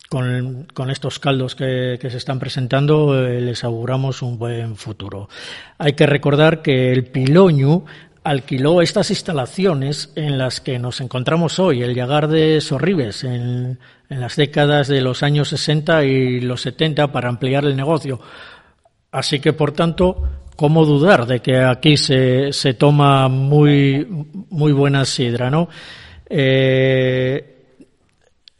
con, 0.08 0.66
con 0.72 0.90
estos 0.90 1.18
caldos 1.18 1.54
que, 1.54 1.98
que 2.00 2.08
se 2.08 2.16
están 2.16 2.38
presentando 2.38 3.22
eh, 3.22 3.38
les 3.42 3.64
auguramos 3.64 4.22
un 4.22 4.38
buen 4.38 4.76
futuro. 4.76 5.28
Hay 5.76 5.92
que 5.92 6.06
recordar 6.06 6.62
que 6.62 6.90
el 6.90 7.04
Piloñu 7.04 7.84
alquiló 8.24 8.80
estas 8.80 9.10
instalaciones 9.10 10.10
en 10.16 10.38
las 10.38 10.62
que 10.62 10.78
nos 10.78 11.02
encontramos 11.02 11.58
hoy, 11.58 11.82
el 11.82 11.94
Llagar 11.94 12.26
de 12.26 12.62
Sorribes, 12.62 13.24
en, 13.24 13.78
en 14.08 14.20
las 14.20 14.36
décadas 14.36 14.88
de 14.88 15.02
los 15.02 15.22
años 15.22 15.48
60 15.48 16.04
y 16.04 16.40
los 16.40 16.62
70 16.62 17.12
para 17.12 17.28
ampliar 17.28 17.66
el 17.66 17.76
negocio. 17.76 18.20
Así 19.12 19.38
que, 19.38 19.52
por 19.52 19.72
tanto, 19.72 20.22
¿cómo 20.60 20.84
dudar 20.84 21.26
de 21.26 21.40
que 21.40 21.56
aquí 21.56 21.96
se, 21.96 22.52
se 22.52 22.74
toma 22.74 23.28
muy, 23.28 24.06
muy 24.50 24.72
buena 24.72 25.06
sidra, 25.06 25.48
no? 25.48 25.70
Eh, 26.28 27.78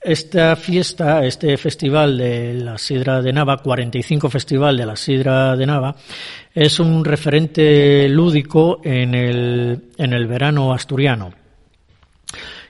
esta 0.00 0.56
fiesta, 0.56 1.26
este 1.26 1.58
festival 1.58 2.16
de 2.16 2.54
la 2.54 2.78
sidra 2.78 3.20
de 3.20 3.34
Nava, 3.34 3.58
45 3.58 4.30
Festival 4.30 4.78
de 4.78 4.86
la 4.86 4.96
sidra 4.96 5.54
de 5.58 5.66
Nava, 5.66 5.94
es 6.54 6.80
un 6.80 7.04
referente 7.04 8.08
lúdico 8.08 8.80
en 8.82 9.14
el, 9.14 9.90
en 9.98 10.14
el 10.14 10.26
verano 10.26 10.72
asturiano. 10.72 11.34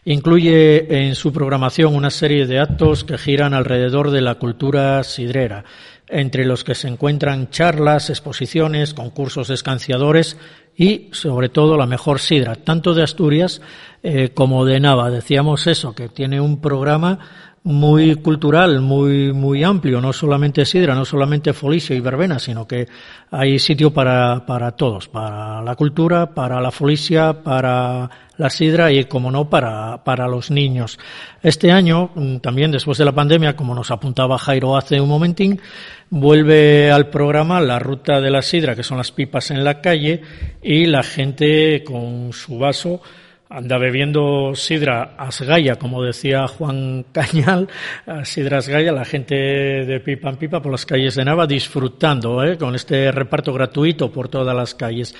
Incluye 0.07 1.07
en 1.07 1.15
su 1.15 1.33
programación 1.33 1.95
una 1.95 2.11
serie 2.11 2.49
de 2.49 2.59
actos 2.59 3.05
que 3.05 3.17
giran 3.17 3.55
alrededor 3.55 4.11
de 4.11 4.23
la 4.23 4.35
cultura 4.35 5.05
sidrera, 5.05 5.65
entre 6.11 6.45
los 6.45 6.65
que 6.65 6.75
se 6.75 6.89
encuentran 6.89 7.51
charlas, 7.51 8.11
exposiciones, 8.11 8.95
concursos 8.95 9.51
escanciadores 9.51 10.37
y, 10.77 11.09
sobre 11.13 11.49
todo, 11.49 11.77
la 11.77 11.87
mejor 11.87 12.21
sidra, 12.21 12.57
tanto 12.57 12.95
de 12.95 13.03
Asturias 13.03 13.61
eh, 14.03 14.31
como 14.31 14.65
de 14.65 14.81
Nava. 14.81 15.11
Decíamos 15.11 15.67
eso, 15.67 15.95
que 15.95 16.09
tiene 16.09 16.41
un 16.41 16.61
programa 16.61 17.19
muy 17.63 18.17
cultural, 18.17 18.81
muy, 18.81 19.35
muy 19.35 19.63
amplio, 19.65 20.01
no 20.01 20.15
solamente 20.15 20.65
sidra, 20.65 20.95
no 20.95 21.05
solamente 21.05 21.53
folicio 21.53 21.95
y 21.95 22.01
verbena, 22.01 22.39
sino 22.39 22.67
que 22.67 22.89
hay 23.31 23.59
sitio 23.59 23.93
para, 23.93 24.47
para 24.47 24.73
todos, 24.73 25.09
para 25.09 25.61
la 25.61 25.77
cultura, 25.77 26.35
para 26.35 26.61
la 26.61 26.71
folicia, 26.71 27.43
para 27.43 28.09
la 28.39 28.49
sidra 28.49 28.91
y, 28.91 29.05
como 29.05 29.31
no, 29.31 29.51
para, 29.51 30.03
para 30.05 30.27
los 30.27 30.51
niños. 30.51 30.99
Este 31.43 31.71
año, 31.71 32.11
mm, 32.15 32.39
también 32.39 32.71
después 32.71 32.97
de 32.97 33.05
la 33.05 33.13
pandemia, 33.13 33.55
como 33.55 33.75
nos 33.75 33.91
apuntaba 33.91 34.39
Jairo 34.39 34.79
hace 34.79 34.99
un 34.99 35.11
momentín, 35.11 35.61
vuelve 36.09 36.91
al 36.91 37.09
programa 37.09 37.61
la 37.61 37.79
ruta 37.79 38.23
de 38.23 38.31
la 38.31 38.41
sidra, 38.41 38.75
que 38.75 38.83
son 38.83 38.97
las 38.97 39.13
pipas 39.13 39.51
en 39.51 39.63
la 39.63 39.83
calle, 39.83 40.23
y 40.63 40.87
la 40.87 41.03
gente 41.03 41.85
con 41.85 42.33
su 42.33 42.59
vaso 42.59 43.03
anda 43.51 43.79
bebiendo 43.79 44.55
sidra 44.55 45.17
asgaya, 45.19 45.75
como 45.75 46.05
decía 46.05 46.47
Juan 46.47 47.05
Cañal, 47.11 47.69
a 48.07 48.25
sidra 48.25 48.59
asgaya, 48.59 48.93
la 48.93 49.05
gente 49.05 49.35
de 49.35 49.99
pipa 49.99 50.31
en 50.31 50.37
pipa 50.37 50.63
por 50.63 50.71
las 50.71 50.87
calles 50.87 51.17
de 51.17 51.25
Nava 51.25 51.49
disfrutando 51.49 52.45
¿eh? 52.45 52.57
con 52.57 52.77
este 52.77 53.11
reparto 53.11 53.53
gratuito 53.53 54.13
por 54.13 54.29
todas 54.29 54.55
las 54.55 54.77
calles. 54.77 55.17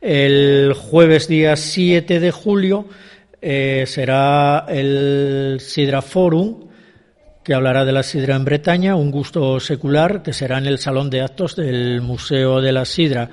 El 0.00 0.74
jueves 0.74 1.26
día 1.26 1.56
7 1.56 2.20
de 2.20 2.30
julio 2.30 2.86
eh, 3.40 3.82
será 3.88 4.64
el 4.68 5.58
Sidra 5.58 6.02
Forum, 6.02 6.68
que 7.42 7.54
hablará 7.54 7.84
de 7.84 7.90
la 7.90 8.04
sidra 8.04 8.36
en 8.36 8.44
Bretaña, 8.44 8.94
un 8.94 9.10
gusto 9.10 9.58
secular, 9.58 10.22
que 10.22 10.32
será 10.32 10.58
en 10.58 10.66
el 10.66 10.78
Salón 10.78 11.10
de 11.10 11.22
Actos 11.22 11.56
del 11.56 12.00
Museo 12.00 12.60
de 12.60 12.70
la 12.70 12.84
Sidra. 12.84 13.30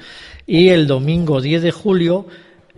Y 0.48 0.70
el 0.70 0.88
domingo 0.88 1.42
10 1.42 1.62
de 1.62 1.72
julio 1.72 2.26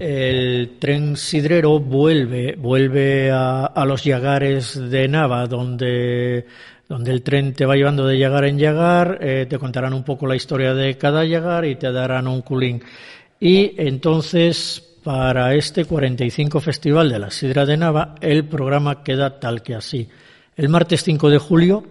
el 0.02 0.78
tren 0.80 1.16
sidrero 1.16 1.80
vuelve, 1.80 2.56
vuelve 2.58 3.30
a, 3.32 3.84
los 3.86 4.04
Llagares 4.04 4.90
de 4.90 5.08
Nava, 5.08 5.46
donde, 5.46 6.48
donde 6.90 7.12
el 7.12 7.22
tren 7.22 7.54
te 7.54 7.68
va 7.68 7.76
llevando 7.76 8.08
de 8.08 8.18
Llagar 8.18 8.46
en 8.46 8.58
Llagar, 8.58 9.20
eh, 9.22 9.46
te 9.48 9.60
contarán 9.60 9.94
un 9.94 10.04
poco 10.04 10.26
la 10.26 10.36
historia 10.36 10.74
de 10.74 10.98
cada 10.98 11.24
Llagar 11.24 11.66
y 11.66 11.76
te 11.76 11.92
darán 11.92 12.28
un 12.28 12.42
culín. 12.42 12.82
Y 13.40 13.76
entonces, 13.78 14.82
para 15.04 15.54
este 15.54 15.86
45 15.86 16.60
Festival 16.60 17.08
de 17.08 17.20
la 17.20 17.30
Sidra 17.30 17.68
de 17.68 17.78
Nava, 17.78 18.16
el 18.22 18.46
programa 18.46 19.04
queda 19.04 19.40
tal 19.40 19.62
que 19.62 19.76
así. 19.76 20.10
El 20.56 20.70
martes 20.70 21.04
5 21.04 21.30
de 21.30 21.38
julio, 21.38 21.84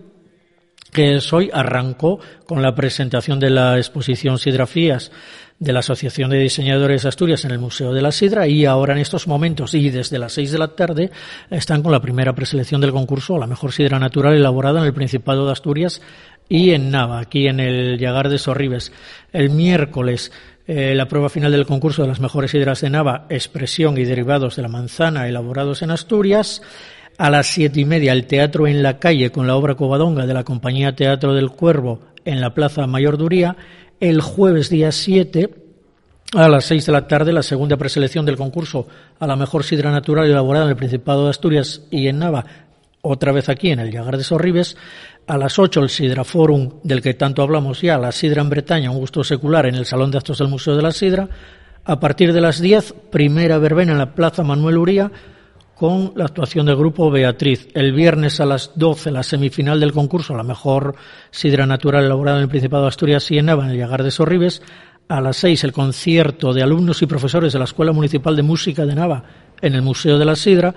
que 0.92 1.14
es 1.14 1.32
hoy, 1.32 1.48
arrancó 1.52 2.18
con 2.44 2.60
la 2.60 2.74
presentación 2.74 3.38
de 3.38 3.50
la 3.50 3.76
exposición 3.76 4.36
Sidrafías 4.36 5.12
de 5.60 5.72
la 5.72 5.80
Asociación 5.80 6.30
de 6.30 6.38
Diseñadores 6.38 7.02
de 7.02 7.08
Asturias 7.10 7.44
en 7.44 7.52
el 7.52 7.58
Museo 7.58 7.92
de 7.92 8.00
la 8.00 8.10
Sidra 8.10 8.48
y 8.48 8.64
ahora 8.64 8.94
en 8.94 9.00
estos 9.00 9.28
momentos 9.28 9.74
y 9.74 9.90
desde 9.90 10.18
las 10.18 10.32
seis 10.32 10.50
de 10.50 10.58
la 10.58 10.74
tarde 10.74 11.10
están 11.50 11.82
con 11.82 11.92
la 11.92 12.00
primera 12.00 12.34
preselección 12.34 12.80
del 12.80 12.92
concurso 12.92 13.38
la 13.38 13.46
mejor 13.46 13.70
sidra 13.70 13.98
natural 13.98 14.34
elaborada 14.34 14.80
en 14.80 14.86
el 14.86 14.94
Principado 14.94 15.44
de 15.46 15.52
Asturias 15.52 16.00
y 16.48 16.70
en 16.70 16.90
Nava, 16.90 17.20
aquí 17.20 17.46
en 17.46 17.60
el 17.60 17.98
Llagar 17.98 18.28
de 18.28 18.38
Sorribes. 18.38 18.90
El 19.32 19.50
miércoles 19.50 20.32
eh, 20.66 20.94
la 20.94 21.08
prueba 21.08 21.28
final 21.28 21.52
del 21.52 21.66
concurso 21.66 22.02
de 22.02 22.08
las 22.08 22.20
mejores 22.20 22.52
sidras 22.52 22.80
de 22.80 22.90
Nava, 22.90 23.26
expresión 23.28 23.98
y 23.98 24.04
derivados 24.04 24.56
de 24.56 24.62
la 24.62 24.68
manzana 24.68 25.28
elaborados 25.28 25.82
en 25.82 25.90
Asturias. 25.90 26.62
A 27.18 27.28
las 27.28 27.48
siete 27.48 27.80
y 27.80 27.84
media 27.84 28.12
el 28.12 28.26
teatro 28.26 28.66
en 28.66 28.82
la 28.82 28.98
calle 28.98 29.30
con 29.30 29.46
la 29.46 29.56
obra 29.56 29.74
Covadonga 29.74 30.26
de 30.26 30.32
la 30.32 30.44
compañía 30.44 30.94
Teatro 30.94 31.34
del 31.34 31.50
Cuervo 31.50 32.00
en 32.24 32.40
la 32.40 32.54
Plaza 32.54 32.86
Mayor 32.86 33.18
Duría. 33.18 33.56
El 34.00 34.22
jueves 34.22 34.70
día 34.70 34.92
7 34.92 35.50
A 36.32 36.48
las 36.48 36.64
seis 36.64 36.86
de 36.86 36.92
la 36.92 37.06
tarde, 37.06 37.34
la 37.34 37.42
segunda 37.42 37.76
preselección 37.76 38.24
del 38.24 38.38
concurso 38.38 38.88
a 39.18 39.26
la 39.26 39.36
mejor 39.36 39.62
sidra 39.62 39.90
natural 39.90 40.26
elaborada 40.26 40.64
en 40.64 40.70
el 40.70 40.76
Principado 40.76 41.24
de 41.24 41.30
Asturias 41.30 41.82
y 41.90 42.08
en 42.08 42.18
Nava, 42.20 42.46
otra 43.02 43.30
vez 43.30 43.50
aquí 43.50 43.70
en 43.70 43.78
el 43.78 43.92
Llagar 43.92 44.16
de 44.16 44.24
Sorribes. 44.24 44.78
A 45.26 45.36
las 45.36 45.58
ocho, 45.58 45.80
el 45.80 45.90
Sidra 45.90 46.24
Forum, 46.24 46.80
del 46.82 47.02
que 47.02 47.12
tanto 47.12 47.42
hablamos 47.42 47.82
ya, 47.82 47.98
la 47.98 48.10
Sidra 48.10 48.40
en 48.40 48.48
Bretaña, 48.48 48.90
un 48.90 48.98
gusto 48.98 49.22
secular 49.22 49.66
en 49.66 49.74
el 49.74 49.84
Salón 49.84 50.10
de 50.10 50.16
Actos 50.16 50.38
del 50.38 50.48
Museo 50.48 50.74
de 50.74 50.82
la 50.82 50.92
Sidra. 50.92 51.28
A 51.84 52.00
partir 52.00 52.32
de 52.32 52.40
las 52.40 52.58
diez, 52.58 52.94
primera 53.10 53.58
verbena 53.58 53.92
en 53.92 53.98
la 53.98 54.14
Plaza 54.14 54.42
Manuel 54.42 54.78
Uría, 54.78 55.12
con 55.80 56.12
la 56.14 56.26
actuación 56.26 56.66
del 56.66 56.76
grupo 56.76 57.10
Beatriz. 57.10 57.68
El 57.72 57.94
viernes 57.94 58.38
a 58.38 58.44
las 58.44 58.72
12 58.74 59.12
la 59.12 59.22
semifinal 59.22 59.80
del 59.80 59.94
concurso, 59.94 60.36
la 60.36 60.42
mejor 60.42 60.94
sidra 61.30 61.64
natural 61.64 62.04
elaborada 62.04 62.36
en 62.36 62.42
el 62.42 62.50
Principado 62.50 62.82
de 62.82 62.90
Asturias 62.90 63.30
y 63.30 63.38
en 63.38 63.48
el 63.48 63.78
Llagar 63.78 64.02
de 64.02 64.10
Sorribes. 64.10 64.60
A 65.08 65.22
las 65.22 65.38
6 65.38 65.64
el 65.64 65.72
concierto 65.72 66.52
de 66.52 66.62
alumnos 66.62 67.00
y 67.00 67.06
profesores 67.06 67.54
de 67.54 67.58
la 67.58 67.64
Escuela 67.64 67.92
Municipal 67.92 68.36
de 68.36 68.42
Música 68.42 68.84
de 68.84 68.94
Nava 68.94 69.24
en 69.62 69.74
el 69.74 69.80
Museo 69.80 70.18
de 70.18 70.26
la 70.26 70.36
Sidra. 70.36 70.74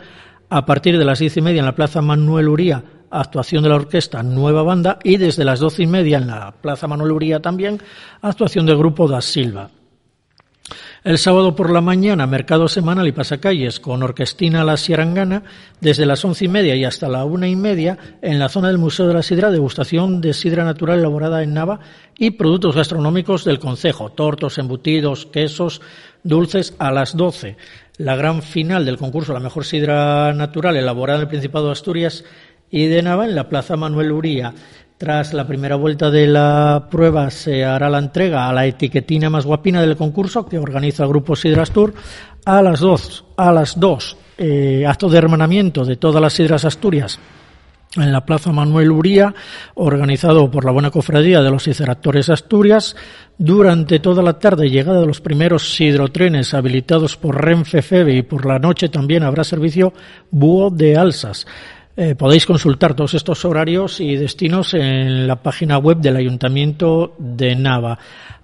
A 0.49 0.65
partir 0.65 0.97
de 0.97 1.03
las 1.03 1.19
diez 1.19 1.35
y 1.35 1.41
media 1.41 1.59
en 1.59 1.65
la 1.65 1.75
Plaza 1.75 2.01
Manuel 2.01 2.47
Uría, 2.47 2.81
actuación 3.11 3.61
de 3.61 3.69
la 3.69 3.75
orquesta 3.75 4.23
Nueva 4.23 4.63
Banda 4.63 4.99
y 5.03 5.17
desde 5.17 5.43
las 5.43 5.59
doce 5.59 5.83
y 5.83 5.87
media 5.87 6.17
en 6.17 6.27
la 6.27 6.53
Plaza 6.53 6.87
Manuel 6.87 7.11
Uría 7.11 7.41
también, 7.41 7.77
actuación 8.21 8.65
del 8.65 8.77
grupo 8.77 9.09
Da 9.09 9.19
Silva. 9.19 9.69
El 11.03 11.17
sábado 11.17 11.53
por 11.53 11.69
la 11.69 11.81
mañana, 11.81 12.27
mercado 12.27 12.69
semanal 12.69 13.05
y 13.09 13.11
pasacalles 13.11 13.81
con 13.81 14.01
Orquestina 14.03 14.63
La 14.63 14.77
Sierangana, 14.77 15.43
desde 15.81 16.05
las 16.05 16.23
once 16.23 16.45
y 16.45 16.47
media 16.47 16.77
y 16.77 16.85
hasta 16.85 17.09
la 17.09 17.25
una 17.25 17.49
y 17.49 17.57
media, 17.57 17.97
en 18.21 18.39
la 18.39 18.47
zona 18.47 18.69
del 18.69 18.77
Museo 18.77 19.09
de 19.09 19.13
la 19.13 19.21
Sidra, 19.21 19.51
degustación 19.51 20.21
de 20.21 20.33
sidra 20.33 20.63
natural 20.63 20.99
elaborada 20.99 21.43
en 21.43 21.53
Nava 21.53 21.81
y 22.17 22.31
productos 22.31 22.77
gastronómicos 22.77 23.43
del 23.43 23.59
concejo, 23.59 24.11
tortos, 24.11 24.57
embutidos, 24.57 25.25
quesos, 25.25 25.81
dulces 26.23 26.73
a 26.79 26.89
las 26.93 27.17
doce. 27.17 27.57
La 27.97 28.15
gran 28.15 28.41
final 28.41 28.85
del 28.85 28.97
concurso 28.97 29.33
La 29.33 29.41
Mejor 29.41 29.65
Sidra 29.65 30.33
Natural 30.33 30.77
elaborada 30.77 31.19
en 31.19 31.23
el 31.23 31.29
Principado 31.29 31.65
de 31.65 31.73
Asturias 31.73 32.23
y 32.71 32.87
de 32.87 33.03
Nava 33.03 33.25
en 33.25 33.35
la 33.35 33.49
Plaza 33.49 33.75
Manuel 33.75 34.13
Uría. 34.13 34.53
Tras 35.03 35.33
la 35.33 35.45
primera 35.45 35.75
vuelta 35.75 36.09
de 36.09 36.25
la 36.27 36.87
prueba 36.89 37.29
se 37.29 37.65
hará 37.65 37.89
la 37.89 37.97
entrega 37.97 38.47
a 38.47 38.53
la 38.53 38.65
etiquetina 38.65 39.29
más 39.29 39.45
guapina 39.45 39.81
del 39.81 39.97
concurso 39.97 40.45
que 40.45 40.57
organiza 40.57 41.03
el 41.03 41.09
grupo 41.09 41.35
Sidras 41.35 41.71
Tour 41.71 41.93
a 42.45 42.61
las 42.61 42.79
dos, 42.79 43.25
a 43.35 43.51
las 43.51 43.77
dos 43.77 44.15
eh, 44.37 44.85
acto 44.87 45.09
de 45.09 45.17
hermanamiento 45.17 45.83
de 45.83 45.97
todas 45.97 46.21
las 46.21 46.31
sidras 46.31 46.63
Asturias 46.63 47.19
en 47.97 48.13
la 48.13 48.25
Plaza 48.25 48.51
Manuel 48.51 48.91
Uría, 48.91 49.35
organizado 49.75 50.49
por 50.49 50.63
la 50.63 50.71
Buena 50.71 50.89
Cofradía 50.89 51.41
de 51.41 51.51
los 51.51 51.63
Ciceractores 51.63 52.29
Asturias, 52.29 52.95
durante 53.37 53.99
toda 53.99 54.23
la 54.23 54.39
tarde 54.39 54.69
llegada 54.69 55.01
de 55.01 55.05
los 55.07 55.21
primeros 55.21 55.75
sidrotrenes 55.75 56.53
habilitados 56.53 57.17
por 57.17 57.43
Renfe 57.43 57.81
Febe 57.81 58.15
y 58.15 58.21
por 58.21 58.45
la 58.45 58.57
noche 58.57 58.89
también 58.89 59.23
habrá 59.23 59.43
servicio 59.43 59.93
Búho 60.31 60.69
de 60.69 60.97
Alsas. 60.97 61.45
Eh, 61.95 62.15
podéis 62.15 62.47
consultar 62.47 62.95
todos 62.95 63.13
estos 63.13 63.45
horarios 63.45 63.99
y 63.99 64.15
destinos 64.15 64.73
en 64.73 65.27
la 65.27 65.35
página 65.35 65.77
web 65.77 65.97
del 65.97 66.15
Ayuntamiento 66.15 67.13
de 67.19 67.55
Nava. 67.55 67.99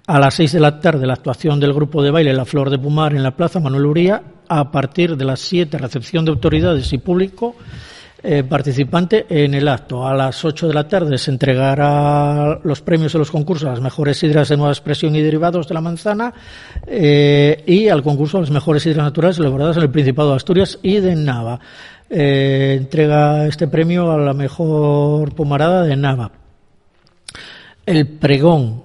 A 0.06 0.20
las 0.20 0.34
seis 0.34 0.52
de 0.52 0.60
la 0.60 0.78
tarde, 0.78 1.04
la 1.04 1.14
actuación 1.14 1.58
del 1.58 1.72
grupo 1.72 2.00
de 2.00 2.12
baile 2.12 2.32
La 2.32 2.44
Flor 2.44 2.70
de 2.70 2.78
Pumar 2.78 3.12
en 3.12 3.24
la 3.24 3.34
Plaza 3.36 3.58
Manuel 3.58 3.86
Uría. 3.86 4.22
A 4.48 4.70
partir 4.70 5.16
de 5.16 5.24
las 5.24 5.40
siete, 5.40 5.78
recepción 5.78 6.24
de 6.24 6.30
autoridades 6.30 6.92
y 6.92 6.98
público 6.98 7.56
eh, 8.22 8.44
participante 8.44 9.26
en 9.28 9.54
el 9.54 9.66
acto. 9.66 10.06
A 10.06 10.14
las 10.14 10.44
ocho 10.44 10.68
de 10.68 10.74
la 10.74 10.86
tarde 10.86 11.18
se 11.18 11.32
entregará 11.32 12.60
los 12.62 12.82
premios 12.82 13.12
de 13.14 13.18
los 13.18 13.32
concursos 13.32 13.66
a 13.66 13.70
las 13.70 13.80
mejores 13.80 14.18
sidras 14.18 14.48
de 14.48 14.58
nueva 14.58 14.72
expresión 14.72 15.16
y 15.16 15.22
derivados 15.22 15.66
de 15.66 15.74
la 15.74 15.80
manzana 15.80 16.32
eh, 16.86 17.64
y 17.66 17.88
al 17.88 18.02
concurso 18.02 18.38
a 18.38 18.42
las 18.42 18.50
mejores 18.50 18.84
sidras 18.84 19.04
naturales 19.04 19.38
elaboradas 19.38 19.76
en 19.76 19.84
el 19.84 19.90
Principado 19.90 20.30
de 20.30 20.36
Asturias 20.36 20.78
y 20.82 21.00
de 21.00 21.16
Nava 21.16 21.60
eh, 22.10 22.74
entrega 22.76 23.46
este 23.46 23.68
premio 23.68 24.10
a 24.10 24.18
la 24.18 24.34
mejor 24.34 25.32
pomarada 25.34 25.84
de 25.84 25.96
Nava. 25.96 26.32
El 27.86 28.06
pregón 28.08 28.82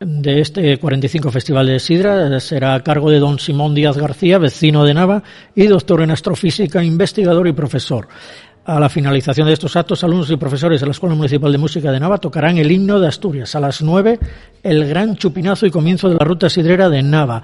de 0.00 0.40
este 0.40 0.78
45 0.78 1.30
Festival 1.32 1.66
de 1.66 1.80
Sidra 1.80 2.38
será 2.38 2.74
a 2.74 2.82
cargo 2.84 3.10
de 3.10 3.18
don 3.18 3.40
Simón 3.40 3.74
Díaz 3.74 3.96
García, 3.96 4.38
vecino 4.38 4.84
de 4.84 4.94
Nava 4.94 5.24
y 5.56 5.66
doctor 5.66 6.02
en 6.02 6.12
astrofísica, 6.12 6.84
investigador 6.84 7.48
y 7.48 7.52
profesor. 7.52 8.06
A 8.64 8.78
la 8.78 8.88
finalización 8.88 9.48
de 9.48 9.54
estos 9.54 9.74
actos, 9.76 10.04
alumnos 10.04 10.30
y 10.30 10.36
profesores 10.36 10.80
de 10.80 10.86
la 10.86 10.92
Escuela 10.92 11.16
Municipal 11.16 11.50
de 11.50 11.58
Música 11.58 11.90
de 11.90 11.98
Nava 11.98 12.18
tocarán 12.18 12.58
el 12.58 12.70
himno 12.70 13.00
de 13.00 13.08
Asturias. 13.08 13.56
A 13.56 13.60
las 13.60 13.82
9, 13.82 14.20
el 14.62 14.86
gran 14.86 15.16
chupinazo 15.16 15.66
y 15.66 15.70
comienzo 15.70 16.08
de 16.08 16.16
la 16.16 16.24
ruta 16.24 16.48
sidrera 16.48 16.88
de 16.88 17.02
Nava 17.02 17.42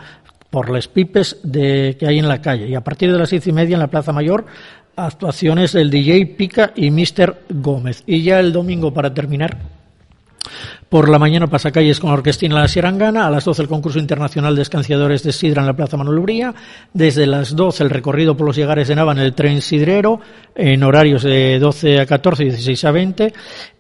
por 0.55 0.71
las 0.71 0.87
pipes 0.87 1.41
de, 1.43 1.97
que 1.99 2.07
hay 2.07 2.21
en 2.21 2.29
la 2.29 2.41
calle. 2.41 2.69
Y 2.69 2.77
a 2.77 2.85
partir 2.85 3.11
de 3.11 3.19
las 3.19 3.31
seis 3.31 3.45
y 3.49 3.53
media 3.53 3.75
en 3.75 3.81
la 3.81 3.89
Plaza 3.89 4.13
Mayor 4.13 4.45
actuaciones 4.97 5.73
del 5.73 5.91
DJ 5.91 6.27
Pica 6.27 6.73
y 6.75 6.91
Mr. 6.91 7.45
Gómez. 7.51 8.03
Y 8.07 8.23
ya 8.23 8.41
el 8.41 8.53
domingo, 8.53 8.93
para 8.93 9.13
terminar, 9.13 9.59
por 10.89 11.09
la 11.09 11.19
mañana 11.19 11.49
pasacalles 11.49 11.99
con 11.99 12.11
la 12.11 12.15
Orquestina 12.15 12.61
La 12.61 12.69
Sierangana, 12.69 13.27
a 13.27 13.31
las 13.31 13.45
12 13.45 13.63
el 13.63 13.69
concurso 13.69 13.99
internacional 13.99 14.55
de 14.55 14.63
escanciadores 14.63 15.23
de 15.23 15.33
Sidra 15.33 15.63
en 15.63 15.67
la 15.67 15.77
Plaza 15.77 15.97
Manuel 15.97 16.19
Uría, 16.19 16.55
desde 16.93 17.27
las 17.27 17.57
12 17.57 17.85
el 17.85 17.91
recorrido 17.91 18.37
por 18.37 18.47
los 18.47 18.57
llegares 18.57 18.89
de 18.89 18.95
Nava 18.95 19.13
en 19.13 19.19
el 19.19 19.35
tren 19.35 19.61
sidrero, 19.61 20.21
en 20.55 20.83
horarios 20.83 21.23
de 21.23 21.59
12 21.59 22.01
a 22.01 22.07
14 22.07 22.45
y 22.45 22.47
16 22.51 22.85
a 22.85 22.91
20, 22.93 23.33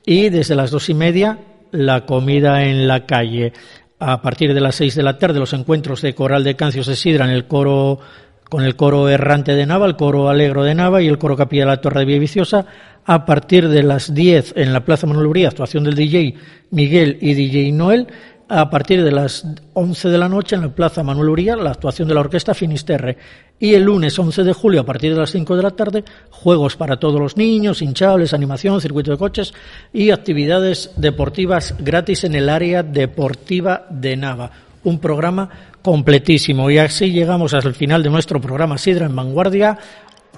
y 0.07 0.29
desde 0.29 0.57
las 0.57 0.71
dos 0.71 0.89
y 0.89 0.95
media 0.95 1.39
la 1.71 2.07
comida 2.07 2.65
en 2.65 2.89
la 2.89 3.07
calle. 3.07 3.53
A 4.01 4.21
partir 4.21 4.53
de 4.53 4.61
las 4.61 4.75
6 4.75 4.97
de 4.97 5.03
la 5.03 5.19
tarde 5.19 5.39
los 5.39 5.53
encuentros 5.53 6.03
de 6.03 6.15
coral 6.15 6.43
de 6.43 6.57
cancios 6.57 6.87
de 6.87 6.97
Sidra 6.97 7.27
en 7.27 7.31
el 7.31 7.47
coro 7.47 8.01
con 8.49 8.64
el 8.64 8.76
coro 8.76 9.09
errante 9.09 9.55
de 9.55 9.66
Nava, 9.66 9.86
el 9.86 9.97
coro 9.97 10.28
alegro 10.28 10.64
de 10.64 10.74
Nava 10.74 11.03
y 11.03 11.09
el 11.09 11.18
coro 11.18 11.36
capilla 11.36 11.62
de 11.62 11.70
la 11.70 11.80
Torre 11.80 12.05
de 12.05 12.18
Viciosa, 12.18 12.66
a 13.05 13.26
partir 13.26 13.68
de 13.68 13.82
las 13.82 14.14
10 14.14 14.55
en 14.57 14.72
la 14.72 14.84
Plaza 14.84 15.07
Manuel 15.07 15.26
Uría, 15.26 15.49
actuación 15.49 15.84
del 15.84 15.95
DJ 15.95 16.34
Miguel 16.70 17.18
y 17.20 17.34
DJ 17.34 17.72
Noel, 17.72 18.09
a 18.49 18.68
partir 18.68 19.03
de 19.03 19.11
las 19.11 19.47
11 19.72 20.09
de 20.09 20.18
la 20.18 20.28
noche 20.28 20.55
en 20.55 20.62
la 20.62 20.68
Plaza 20.68 21.03
Manuel 21.03 21.30
Uría, 21.30 21.57
la 21.57 21.70
actuación 21.70 22.09
de 22.09 22.14
la 22.14 22.20
Orquesta 22.20 22.55
Finisterre. 22.55 23.16
Y 23.59 23.74
el 23.74 23.84
lunes 23.84 24.18
11 24.18 24.42
de 24.45 24.53
julio, 24.53 24.82
a 24.82 24.86
partir 24.86 25.14
de 25.14 25.20
las 25.20 25.30
5 25.30 25.57
de 25.57 25.62
la 25.62 25.70
tarde, 25.70 26.05
juegos 26.30 26.76
para 26.76 26.99
todos 26.99 27.20
los 27.20 27.36
niños, 27.36 27.82
hinchables, 27.82 28.34
animación, 28.34 28.80
circuito 28.80 29.12
de 29.12 29.18
coches 29.18 29.55
y 29.92 30.11
actividades 30.11 30.90
deportivas 30.97 31.74
gratis 31.78 32.24
en 32.24 32.34
el 32.34 32.49
área 32.49 32.82
deportiva 32.82 33.86
de 33.90 34.16
Nava. 34.16 34.51
Un 34.85 34.99
programa 34.99 35.49
completísimo. 35.82 36.70
Y 36.70 36.78
así 36.78 37.11
llegamos 37.11 37.55
al 37.55 37.74
final 37.74 38.03
de 38.03 38.11
nuestro 38.11 38.41
programa 38.41 38.78
Sidra 38.78 39.07
en 39.07 39.16
Vanguardia. 39.16 39.78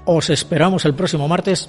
Os 0.04 0.30
esperamos 0.30 0.84
el 0.84 0.94
próximo 0.94 1.28
martes 1.28 1.68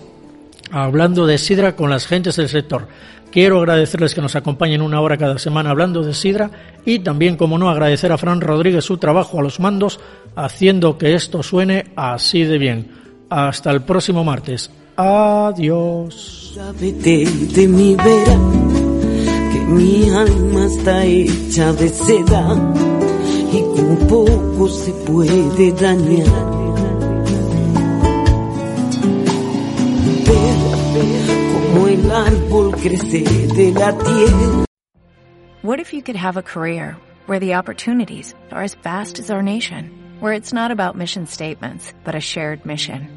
hablando 0.71 1.25
de 1.25 1.37
Sidra 1.37 1.75
con 1.75 1.89
las 1.89 2.07
gentes 2.07 2.35
del 2.35 2.49
sector. 2.49 2.87
Quiero 3.31 3.59
agradecerles 3.59 4.15
que 4.15 4.21
nos 4.21 4.35
acompañen 4.35 4.81
una 4.81 5.01
hora 5.01 5.17
cada 5.17 5.37
semana 5.37 5.71
hablando 5.71 6.01
de 6.01 6.13
Sidra 6.13 6.49
y 6.85 6.99
también, 6.99 7.35
como 7.35 7.57
no, 7.57 7.69
agradecer 7.69 8.11
a 8.11 8.17
Fran 8.17 8.41
Rodríguez 8.41 8.85
su 8.85 8.97
trabajo 8.97 9.39
a 9.39 9.43
los 9.43 9.59
mandos 9.59 9.99
haciendo 10.35 10.97
que 10.97 11.13
esto 11.13 11.43
suene 11.43 11.87
así 11.95 12.43
de 12.43 12.57
bien. 12.57 12.91
Hasta 13.29 13.71
el 13.71 13.81
próximo 13.81 14.23
martes. 14.23 14.71
Adiós. 14.95 16.57
Mi 19.67 20.09
alma 20.09 20.65
está 20.65 21.03
hecha 21.03 21.73
de 21.73 21.89
seda 21.89 22.55
y 23.51 23.61
con 23.75 24.07
poco 24.07 24.67
se 24.69 24.91
puede 25.05 25.71
dañar. 25.73 26.25
Como 31.53 31.87
el 31.87 32.11
árbol 32.11 32.71
crece 32.75 33.23
de 33.55 33.71
la 33.73 33.91
tierra. 33.97 34.65
What 35.63 35.79
if 35.79 35.93
you 35.93 36.01
could 36.01 36.15
have 36.15 36.37
a 36.37 36.43
career 36.43 36.95
where 37.25 37.39
the 37.39 37.55
opportunities 37.55 38.33
are 38.51 38.63
as 38.63 38.75
vast 38.75 39.19
as 39.19 39.29
our 39.29 39.41
nation, 39.41 39.91
where 40.21 40.31
it's 40.31 40.53
not 40.53 40.71
about 40.71 40.95
mission 40.95 41.27
statements, 41.27 41.93
but 42.05 42.15
a 42.15 42.21
shared 42.21 42.65
mission? 42.65 43.16